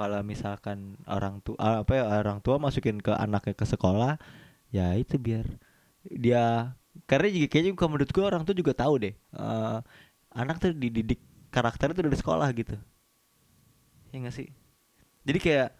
kalau 0.00 0.24
misalkan 0.24 0.96
orang 1.04 1.44
tua 1.44 1.84
apa 1.84 1.92
ya 1.92 2.04
orang 2.08 2.40
tua 2.40 2.56
masukin 2.56 2.96
ke 3.04 3.12
anaknya 3.12 3.52
ke 3.52 3.68
sekolah 3.68 4.16
ya 4.72 4.96
itu 4.96 5.20
biar 5.20 5.44
dia 6.08 6.72
karena 7.04 7.28
juga 7.28 7.46
kayaknya 7.52 7.76
kalau 7.76 7.90
menurut 7.92 8.10
gua 8.16 8.24
orang 8.32 8.42
tua 8.48 8.56
juga 8.56 8.72
tahu 8.72 8.94
deh 9.04 9.14
eh, 9.14 9.78
anak 10.32 10.56
tuh 10.56 10.72
dididik 10.72 11.20
karakter 11.50 11.92
itu 11.92 12.00
dari 12.06 12.16
sekolah 12.16 12.48
gitu. 12.54 12.78
Ya 14.14 14.16
nggak 14.22 14.34
sih? 14.34 14.48
Jadi 15.26 15.38
kayak 15.42 15.70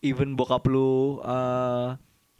even 0.00 0.38
bokap 0.38 0.64
lu 0.70 1.20
eh, 1.20 1.88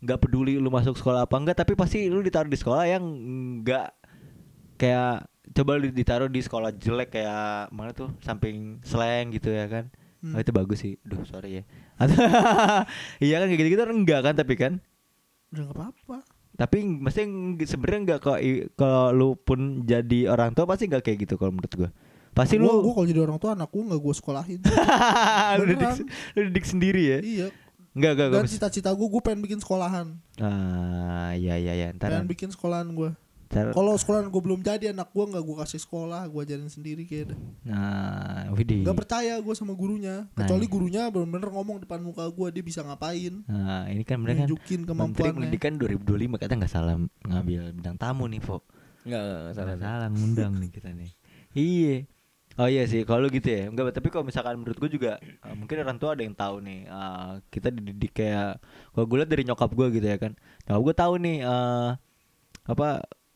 nggak 0.05 0.21
peduli 0.21 0.57
lu 0.57 0.69
masuk 0.73 0.97
sekolah 0.97 1.25
apa 1.29 1.37
enggak 1.37 1.57
tapi 1.65 1.73
pasti 1.77 2.09
lu 2.09 2.21
ditaruh 2.21 2.49
di 2.49 2.59
sekolah 2.61 2.85
yang 2.89 3.05
nggak 3.65 3.89
kayak 4.77 5.29
coba 5.57 5.73
lu 5.81 5.89
ditaruh 5.93 6.29
di 6.29 6.41
sekolah 6.45 6.77
jelek 6.77 7.17
kayak 7.17 7.73
mana 7.73 7.93
tuh 7.97 8.13
samping 8.21 8.81
slang 8.85 9.33
gitu 9.33 9.49
ya 9.49 9.65
kan 9.69 9.89
Hmm. 10.25 10.33
oh, 10.33 10.41
itu 10.41 10.51
bagus 10.51 10.79
sih 10.81 10.97
duh 11.05 11.20
sorry 11.29 11.61
ya 11.61 11.62
iya 13.25 13.37
kan 13.39 13.47
kayak 13.47 13.61
gitu 13.61 13.70
gitu 13.77 13.85
enggak 13.85 14.20
kan 14.22 14.35
tapi 14.35 14.57
kan 14.57 14.72
Udah 15.53 15.68
gak 15.68 15.77
apa-apa. 15.77 16.18
tapi 16.55 16.79
mesti 16.81 17.20
sebenarnya 17.62 18.01
enggak 18.01 18.20
kok 18.20 18.39
kalau 18.75 19.05
lu 19.11 19.29
pun 19.37 19.61
jadi 19.83 20.27
orang 20.27 20.51
tua 20.51 20.64
pasti 20.64 20.89
enggak 20.89 21.05
kayak 21.05 21.18
gitu 21.22 21.35
kalau 21.37 21.53
menurut 21.53 21.75
gua 21.77 21.91
pasti 22.33 22.57
Gua, 22.57 22.72
lu 22.72 22.83
gua 22.83 22.93
kalau 22.97 23.07
jadi 23.07 23.20
orang 23.20 23.37
tua 23.37 23.53
anakku 23.53 23.79
nggak 23.79 24.01
gue 24.01 24.14
sekolahin. 24.16 24.61
lu 25.59 25.64
didik, 25.68 25.91
lu 26.35 26.41
didik 26.51 26.64
sendiri 26.64 27.03
ya 27.05 27.18
iya. 27.20 27.47
enggak 27.93 28.11
enggak 28.16 28.27
enggak 28.27 28.43
Dan 28.43 28.51
cita-cita 28.51 28.91
gue, 28.91 29.07
gue 29.07 29.22
pengen 29.22 29.41
bikin 29.41 29.59
sekolahan. 29.59 30.18
ah 30.41 31.31
iya 31.33 31.55
iya 31.55 31.72
iya 31.75 31.87
ntar 31.93 32.11
Pengen 32.11 32.27
bikin 32.27 32.49
sekolahan 32.51 32.91
gue. 32.91 33.14
Kalau 33.51 33.93
sekolahan 33.95 34.33
gue 34.33 34.43
belum 34.43 34.61
jadi 34.65 34.91
anak 34.91 35.13
gue 35.13 35.25
nggak 35.31 35.45
gue 35.45 35.57
kasih 35.63 35.81
sekolah, 35.83 36.27
gue 36.27 36.41
ajarin 36.43 36.71
sendiri 36.71 37.05
kayak 37.05 37.37
nah 37.63 38.51
widih 38.57 38.83
Gak 38.83 38.99
percaya 39.05 39.39
gue 39.39 39.55
sama 39.55 39.77
gurunya. 39.77 40.27
Nah, 40.33 40.45
Kecuali 40.45 40.67
iya. 40.67 40.73
gurunya 40.73 41.03
bener-bener 41.13 41.49
ngomong 41.53 41.77
depan 41.85 42.01
muka 42.03 42.25
gue 42.29 42.49
dia 42.51 42.65
bisa 42.65 42.81
ngapain. 42.83 43.45
nah 43.47 43.87
ini 43.87 44.03
kan 44.03 44.19
mereka 44.19 44.45
kan 44.45 44.49
Nunjukin 44.51 44.81
Menteri 44.83 44.91
kemampuannya. 44.91 45.37
Pendidikan 45.37 45.73
2025 45.79 46.41
katanya 46.41 46.59
nggak 46.65 46.73
salah 46.73 46.95
ngambil 47.29 47.61
bidang 47.77 47.97
tamu 48.01 48.25
nih, 48.27 48.41
Fo. 48.43 48.57
Enggak, 49.05 49.23
enggak, 49.23 49.39
enggak 49.39 49.55
salah. 49.55 49.75
Salah 49.77 49.79
salah 49.85 50.09
ngundang 50.11 50.53
nih 50.59 50.71
kita 50.73 50.91
nih. 50.91 51.11
Iya. 51.55 51.97
Oh 52.55 52.71
iya 52.71 52.87
sih, 52.87 53.03
kalau 53.03 53.27
gitu 53.27 53.51
ya. 53.51 53.67
Enggak, 53.67 53.99
tapi 53.99 54.15
kalau 54.15 54.23
misalkan 54.23 54.55
menurut 54.63 54.79
gue 54.79 54.91
juga 54.95 55.19
eh, 55.23 55.55
mungkin 55.59 55.77
orang 55.83 55.99
tua 55.99 56.15
ada 56.15 56.23
yang 56.23 56.39
tahu 56.39 56.63
nih. 56.63 56.87
eh, 56.87 57.33
kita 57.51 57.69
dididik 57.75 58.13
kayak 58.15 58.63
kalau 58.95 59.05
gue 59.11 59.17
lihat 59.23 59.31
dari 59.31 59.43
nyokap 59.43 59.71
gue 59.75 59.87
gitu 59.99 60.07
ya 60.07 60.19
kan. 60.23 60.33
Nyokap 60.71 60.83
gue 60.83 60.95
tahu 60.95 61.15
nih 61.19 61.37
eh, 61.43 61.91
apa 62.65 62.89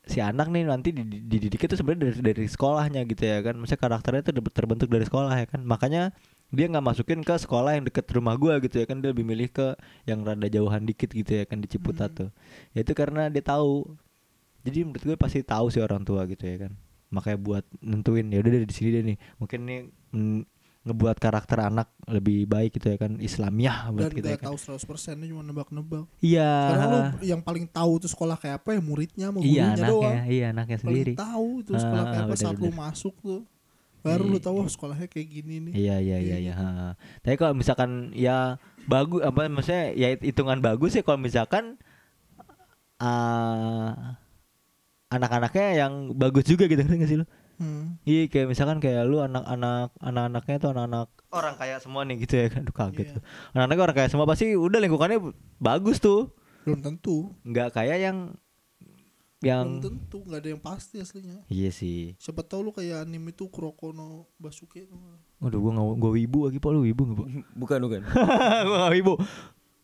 si 0.09 0.19
anak 0.25 0.49
nih 0.49 0.65
nanti 0.65 0.89
didi- 0.91 1.23
dididiknya 1.23 1.69
tuh 1.73 1.79
sebenarnya 1.79 2.03
dari 2.09 2.21
dari 2.33 2.45
sekolahnya 2.49 3.01
gitu 3.07 3.23
ya 3.29 3.39
kan. 3.45 3.55
Maksudnya 3.61 3.81
karakternya 3.85 4.23
tuh 4.25 4.35
ter- 4.41 4.57
terbentuk 4.57 4.89
dari 4.89 5.05
sekolah 5.05 5.33
ya 5.37 5.47
kan. 5.47 5.61
Makanya 5.63 6.03
dia 6.49 6.67
nggak 6.73 6.85
masukin 6.85 7.21
ke 7.21 7.35
sekolah 7.37 7.77
yang 7.77 7.85
deket 7.85 8.09
rumah 8.17 8.35
gua 8.41 8.57
gitu 8.65 8.81
ya 8.83 8.87
kan. 8.89 8.99
Dia 9.05 9.13
lebih 9.13 9.25
milih 9.29 9.49
ke 9.53 9.77
yang 10.09 10.25
rada 10.25 10.49
jauhan 10.49 10.83
dikit 10.89 11.13
gitu 11.13 11.33
ya 11.41 11.45
kan 11.45 11.61
di 11.61 11.69
Ciputat 11.69 12.11
tuh. 12.17 12.31
Ya 12.73 12.83
itu 12.83 12.93
karena 12.97 13.29
dia 13.29 13.45
tahu. 13.45 13.85
Jadi 14.67 14.85
menurut 14.85 15.05
gue 15.07 15.17
pasti 15.17 15.41
tahu 15.47 15.71
sih 15.73 15.81
orang 15.81 16.03
tua 16.03 16.27
gitu 16.27 16.45
ya 16.45 16.69
kan. 16.69 16.73
Makanya 17.15 17.39
buat 17.41 17.65
nentuin 17.81 18.27
ya 18.29 18.43
udah 18.43 18.53
dari 18.53 18.75
sini 18.75 18.89
deh 18.97 19.03
nih. 19.15 19.19
Mungkin 19.41 19.61
nih 19.65 19.81
ngebuat 20.89 21.17
karakter 21.17 21.59
anak 21.63 21.89
lebih 22.05 22.45
baik 22.45 22.75
gitu 22.75 22.89
ya 22.89 22.99
kan 22.99 23.17
Islamiah 23.19 23.89
buat 23.89 24.09
Dan 24.09 24.13
kita 24.15 24.29
ya 24.29 24.35
gak 24.35 24.41
kan 24.41 24.49
tahu 24.49 24.57
100% 24.75 25.15
dia 25.15 25.29
cuma 25.29 25.43
nebak-nebak. 25.43 26.05
iya 26.19 26.51
lu 26.83 26.99
yang 27.23 27.39
paling 27.39 27.67
tahu 27.67 27.93
tuh 27.99 28.09
sekolah 28.09 28.35
kayak 28.35 28.59
apa 28.59 28.73
ya 28.73 28.81
muridnya 28.81 29.27
sama 29.29 29.39
iya 29.39 29.45
gurunya 29.45 29.65
anaknya 29.69 29.89
doang. 29.89 30.17
iya 30.27 30.47
anaknya 30.51 30.79
sendiri 30.79 31.13
Paling 31.13 31.21
tahu 31.21 31.49
tuh 31.63 31.75
sekolah 31.77 32.01
Ah, 32.01 32.11
kayak 32.11 32.25
apa 32.25 32.35
saat 32.35 32.57
lu 32.57 32.71
masuk 32.71 33.15
tuh. 33.19 33.43
Baru 33.99 34.25
lu 34.25 34.37
Iya. 34.37 34.47
tahu 34.47 34.57
oh, 34.59 34.69
sekolahnya 34.69 35.07
kayak 35.07 35.29
gini 35.29 35.55
nih. 35.61 35.73
Iya 35.75 35.97
iya 35.99 36.19
iya 36.19 36.37
iya. 36.41 36.53
ha. 36.55 36.69
Tapi 37.19 37.35
kalau 37.35 37.53
misalkan 37.53 37.91
ya 38.13 38.57
bagus 38.85 39.21
apa 39.21 39.47
maksudnya 39.47 39.91
ya 39.93 40.09
hit- 40.11 40.25
hitungan 40.25 40.59
bagus 40.59 40.95
ya 40.95 41.03
kalau 41.03 41.19
misalkan 41.19 41.77
uh, 42.99 43.91
anak-anaknya 45.09 45.67
yang 45.79 45.93
bagus 46.15 46.45
juga 46.45 46.65
gitu 46.65 46.79
ngerti 46.79 46.97
nggak 46.97 47.11
sih 47.11 47.19
lu? 47.19 47.27
Hmm. 47.59 47.99
Iya 48.07 48.31
kayak 48.31 48.47
misalkan 48.55 48.79
kayak 48.79 49.03
lu 49.11 49.19
anak-anak 49.19 49.91
anak-anaknya 49.99 50.57
tuh 50.63 50.71
anak-anak 50.71 51.09
orang 51.35 51.55
kaya 51.59 51.77
semua 51.83 52.07
nih 52.07 52.23
gitu 52.23 52.35
ya 52.39 52.47
kan. 52.49 52.63
Aduh 52.63 52.75
kaget 52.75 53.19
tuh. 53.19 53.23
Anak-anaknya 53.53 53.83
orang 53.83 53.97
kaya 53.99 54.09
semua 54.09 54.27
pasti 54.31 54.55
udah 54.55 54.79
lingkungannya 54.79 55.19
bagus 55.59 55.99
tuh. 55.99 56.31
Belum 56.63 56.81
tentu. 56.81 57.35
Nggak 57.43 57.75
kayak 57.75 57.99
yang 57.99 58.19
yang 59.39 59.79
Belum 59.79 60.03
tentu, 60.03 60.19
nggak 60.27 60.41
ada 60.43 60.51
yang 60.51 60.63
pasti 60.63 60.99
aslinya. 60.99 61.47
Iya 61.47 61.71
sih. 61.71 62.19
Siapa 62.19 62.43
tahu 62.43 62.71
lu 62.71 62.71
kayak 62.75 63.07
anime 63.07 63.31
itu 63.31 63.47
Kuroko 63.47 63.95
no 63.95 64.27
Basuke 64.35 64.87
tuh. 64.91 64.99
Waduh 65.39 65.59
gua 65.63 65.73
nggak 65.79 65.87
gua 66.03 66.11
wibu 66.11 66.39
lagi 66.51 66.59
Pak 66.59 66.71
lu 66.75 66.83
wibu 66.83 67.03
nggak 67.07 67.19
Pak? 67.19 67.29
Bukan, 67.63 67.79
bukan. 67.87 68.01
gua 68.67 68.77
nggak 68.87 68.95
wibu. 68.99 69.15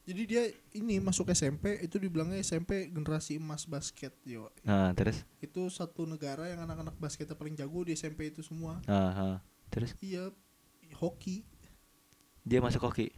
Jadi 0.04 0.22
dia 0.28 0.44
ini 0.76 1.00
masuk 1.00 1.32
SMP 1.32 1.80
itu 1.80 1.96
dibilangnya 1.96 2.36
SMP 2.44 2.92
generasi 2.92 3.40
emas 3.40 3.64
basket 3.64 4.12
yo. 4.28 4.52
Nah, 4.60 4.92
terus 4.92 5.24
Itu 5.40 5.64
satu 5.72 6.04
negara 6.04 6.52
yang 6.52 6.60
anak-anak 6.68 7.00
basketnya 7.00 7.32
paling 7.32 7.56
jago 7.56 7.88
di 7.88 7.96
SMP 7.96 8.28
itu 8.28 8.44
semua. 8.44 8.84
Aha. 8.84 9.40
Terus 9.72 9.96
Iya, 10.04 10.28
hoki. 11.00 11.48
Dia 12.44 12.60
masuk 12.60 12.86
hoki. 12.86 13.08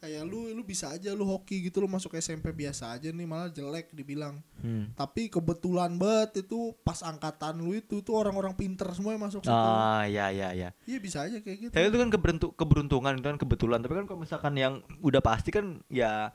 Kayak 0.00 0.24
lu 0.24 0.48
lu 0.56 0.64
bisa 0.64 0.88
aja 0.88 1.12
lu 1.12 1.28
hoki 1.28 1.68
gitu 1.68 1.84
lu 1.84 1.84
masuk 1.84 2.16
SMP 2.16 2.56
biasa 2.56 2.96
aja 2.96 3.12
nih 3.12 3.28
malah 3.28 3.52
jelek 3.52 3.92
dibilang. 3.92 4.40
Hmm. 4.64 4.88
Tapi 4.96 5.28
kebetulan 5.28 6.00
banget 6.00 6.48
itu 6.48 6.72
pas 6.80 7.04
angkatan 7.04 7.60
lu 7.60 7.76
itu 7.76 8.00
tuh 8.00 8.16
orang-orang 8.16 8.56
pinter 8.56 8.88
semua 8.96 9.12
yang 9.12 9.20
masuk 9.20 9.44
situ. 9.44 9.52
Ah, 9.52 10.08
ya 10.08 10.32
ya 10.32 10.56
ya. 10.56 10.72
Iya 10.88 10.98
bisa 11.04 11.28
aja 11.28 11.44
kayak 11.44 11.68
gitu. 11.68 11.72
Tapi 11.76 11.84
itu 11.92 11.98
kan 12.00 12.08
keberuntu- 12.08 12.54
keberuntungan 12.56 13.12
itu 13.20 13.28
kan 13.28 13.36
kebetulan. 13.36 13.78
Tapi 13.84 13.92
kan 13.92 14.04
kalau 14.08 14.24
misalkan 14.24 14.56
yang 14.56 14.80
udah 15.04 15.20
pasti 15.20 15.52
kan 15.52 15.84
ya 15.92 16.32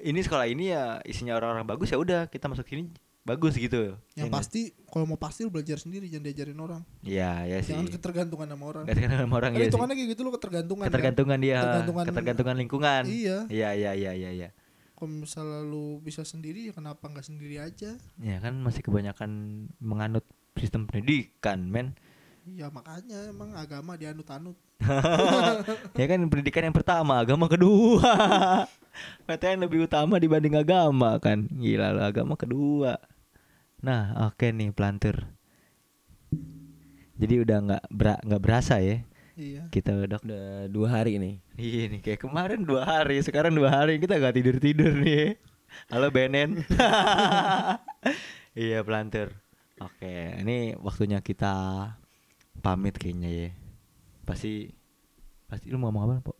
ini 0.00 0.24
sekolah 0.24 0.48
ini 0.48 0.72
ya 0.72 1.04
isinya 1.04 1.36
orang-orang 1.36 1.68
bagus 1.68 1.92
ya 1.92 2.00
udah 2.00 2.26
kita 2.32 2.48
masuk 2.48 2.64
sini 2.66 2.88
bagus 3.24 3.56
gitu. 3.56 3.96
Yang 4.12 4.14
Ya 4.14 4.22
nggak? 4.22 4.36
pasti 4.36 4.60
kalau 4.86 5.04
mau 5.04 5.16
pasti 5.16 5.40
lu 5.40 5.50
belajar 5.50 5.76
sendiri 5.76 6.06
jangan 6.06 6.24
diajarin 6.24 6.58
orang. 6.58 6.82
Iya, 7.00 7.32
ya 7.44 7.58
sih. 7.58 7.72
Jangan 7.72 7.88
ketergantungan 7.90 8.46
sama 8.46 8.64
orang. 8.68 8.82
Gak 8.84 8.94
tergantung 8.94 9.20
sama 9.22 9.34
orang 9.34 9.50
Kan 9.50 9.58
ya 9.58 9.66
hitungannya 9.66 9.94
kayak 9.94 10.08
gitu 10.08 10.20
lu 10.20 10.30
ketergantungan. 10.30 10.82
kan? 10.82 10.88
Ketergantungan 10.88 11.38
dia, 11.38 11.56
Ketergantungan- 11.56 12.06
ketergantungan 12.06 12.56
lingkungan. 12.58 13.02
Iya. 13.06 13.38
Iya, 13.48 13.68
iya, 13.72 13.90
iya, 13.94 14.12
iya, 14.14 14.30
iya. 14.30 14.48
Kalau 14.94 15.10
misalnya 15.10 15.60
lu 15.60 15.98
bisa 15.98 16.22
sendiri 16.22 16.62
ya 16.62 16.72
kenapa 16.72 17.08
nggak 17.08 17.24
sendiri 17.24 17.58
aja? 17.58 17.96
Ya 18.16 18.36
kan 18.38 18.54
masih 18.56 18.80
kebanyakan 18.80 19.30
menganut 19.78 20.22
sistem 20.54 20.84
pendidikan, 20.84 21.66
men. 21.66 21.96
Iya 22.44 22.68
makanya 22.68 23.24
emang 23.26 23.56
agama 23.56 23.96
dianut-anut. 23.96 24.54
ya 25.98 26.04
kan 26.04 26.20
pendidikan 26.28 26.62
yang 26.62 26.76
pertama, 26.76 27.18
agama 27.18 27.48
kedua. 27.48 28.04
PTN 29.26 29.64
lebih 29.64 29.84
utama 29.84 30.16
dibanding 30.16 30.54
agama 30.54 31.16
kan. 31.18 31.48
Gila 31.50 31.90
lo, 31.90 32.02
agama 32.04 32.36
kedua. 32.36 33.00
Nah, 33.84 34.32
oke 34.32 34.48
nih 34.48 34.72
pelantur. 34.72 35.28
Jadi 37.20 37.34
udah 37.44 37.58
nggak 37.60 37.84
bera- 37.92 38.22
nggak 38.24 38.42
berasa 38.42 38.80
ya 38.80 39.04
Iya. 39.36 39.68
kita 39.68 39.92
udah 39.92 40.18
Udah 40.24 40.46
dua 40.72 40.88
hari 40.88 41.20
nih. 41.20 41.34
Iya 41.60 41.82
nih 41.92 42.00
kayak 42.00 42.20
kemarin 42.24 42.64
dua 42.64 42.82
hari, 42.88 43.20
sekarang 43.20 43.52
dua 43.52 43.70
hari 43.82 44.00
kita 44.00 44.16
gak 44.16 44.34
tidur 44.34 44.56
tidur 44.56 44.94
nih. 44.94 45.36
Halo 45.90 46.08
Benen. 46.08 46.62
iya 48.56 48.80
pelantur. 48.86 49.34
Oke, 49.82 50.38
ini 50.38 50.72
waktunya 50.78 51.18
kita 51.18 51.52
pamit 52.62 52.94
kayaknya 52.94 53.30
ya. 53.30 53.48
Pasti 54.22 54.70
pasti 55.50 55.66
lu 55.68 55.76
mau 55.76 55.90
ngomong 55.90 56.22
apa, 56.22 56.30
Pok? 56.30 56.36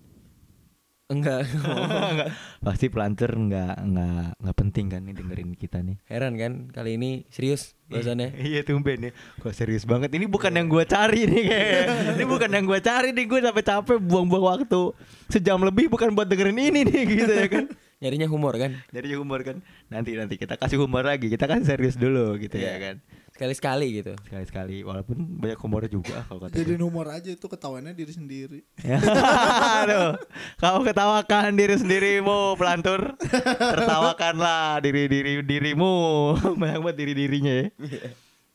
Enggak. 1.04 1.44
Enggak. 2.12 2.32
Pasti 2.64 2.88
pelantur 2.88 3.28
nggak 3.28 3.76
nggak 3.76 4.40
nggak 4.40 4.56
penting 4.56 4.86
kan 4.88 5.04
nih 5.04 5.12
dengerin 5.12 5.50
kita 5.52 5.84
nih. 5.84 6.00
Heran 6.08 6.32
kan 6.40 6.52
kali 6.72 6.96
ini 6.96 7.10
serius 7.28 7.76
bahasannya. 7.92 8.32
Iya 8.40 8.64
tumben 8.64 9.08
ya. 9.08 9.12
Kok 9.44 9.52
serius 9.52 9.84
banget. 9.84 10.08
Ini 10.16 10.24
bukan 10.24 10.56
yang 10.56 10.64
gua 10.64 10.88
cari 10.88 11.28
nih 11.28 11.42
kayak. 11.44 11.84
ini 12.16 12.24
bukan 12.24 12.48
yang 12.48 12.64
gua 12.64 12.80
cari 12.80 13.12
nih. 13.12 13.24
Gue 13.28 13.44
sampai 13.44 13.60
capek 13.60 14.00
buang-buang 14.00 14.44
waktu 14.64 14.82
sejam 15.28 15.60
lebih 15.60 15.92
bukan 15.92 16.16
buat 16.16 16.24
dengerin 16.24 16.56
ini 16.72 16.80
nih 16.88 17.02
gitu 17.04 17.32
ya 17.36 17.48
kan. 17.52 17.64
Nyarinya 18.00 18.28
humor 18.32 18.56
kan. 18.56 18.72
Dari 18.88 19.12
humor 19.12 19.44
kan. 19.44 19.60
Nanti 19.92 20.16
nanti 20.16 20.40
kita 20.40 20.56
kasih 20.56 20.80
humor 20.80 21.04
lagi. 21.04 21.28
Kita 21.28 21.44
kan 21.44 21.60
serius 21.68 22.00
dulu 22.00 22.40
gitu 22.40 22.56
ya 22.56 22.64
Iya. 22.64 22.76
kan. 22.80 22.96
Sekali-sekali 23.34 23.86
gitu. 23.98 24.14
Sekali-sekali 24.22 24.86
walaupun 24.86 25.42
banyak 25.42 25.58
humornya 25.58 25.90
juga 25.90 26.22
kalau 26.24 26.38
kata 26.38 26.54
Jadi 26.54 26.74
gue. 26.74 26.78
nomor 26.78 27.10
aja 27.10 27.34
itu 27.34 27.42
ketahuannya 27.42 27.90
diri 27.90 28.14
sendiri. 28.14 28.62
Ya. 28.78 29.02
Aduh, 29.82 30.14
kamu 30.56 30.78
ketawakan 30.86 31.58
diri 31.58 31.74
sendirimu 31.74 32.54
pelantur. 32.54 33.18
Tertawakanlah 33.58 34.78
diri 34.80 35.10
diri 35.10 35.42
dirimu. 35.42 35.94
Banyak 36.62 36.78
banget 36.78 36.96
diri 36.96 37.12
dirinya 37.12 37.52
ya. 37.58 37.66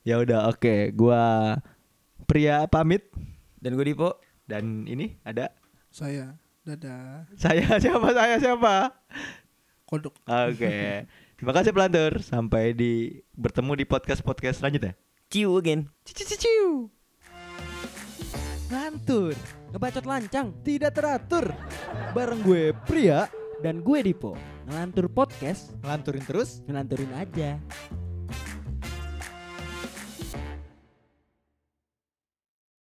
Ya 0.07 0.15
udah 0.15 0.47
oke, 0.47 0.95
gua 0.95 1.59
pria 2.23 2.63
pamit 2.63 3.03
Dan 3.59 3.75
gue 3.75 3.83
Dipo. 3.83 4.15
dan 4.47 4.87
ini 4.87 5.19
ada 5.21 5.51
Saya 5.91 6.39
dadah. 6.63 7.27
saya 7.35 7.67
siapa 7.83 8.15
saya 8.15 8.39
siapa. 8.39 8.95
Kodok. 9.83 10.15
Oke. 10.23 11.03
Terima 11.39 11.55
kasih 11.55 11.71
pelantur. 11.71 12.19
Sampai 12.19 12.75
di 12.75 13.23
bertemu 13.31 13.79
di 13.79 13.85
podcast-podcast 13.87 14.59
selanjutnya. 14.59 14.91
Ciu 15.31 15.55
again. 15.55 15.87
Ciu. 16.03 16.91
Lantur, 18.67 19.33
Ngebacot 19.71 20.03
lancang. 20.03 20.51
tidak 20.67 20.99
teratur. 20.99 21.55
Bareng 22.11 22.43
gue 22.43 22.75
pria 22.85 23.25
Dan 23.63 23.81
gue 23.81 23.99
Dipo 24.01 24.37
Ngelantur 24.69 25.09
podcast 25.09 25.73
ngelanturin 25.81 26.21
terus 26.25 26.61
Ngelanturin 26.69 27.11
aja 27.17 27.57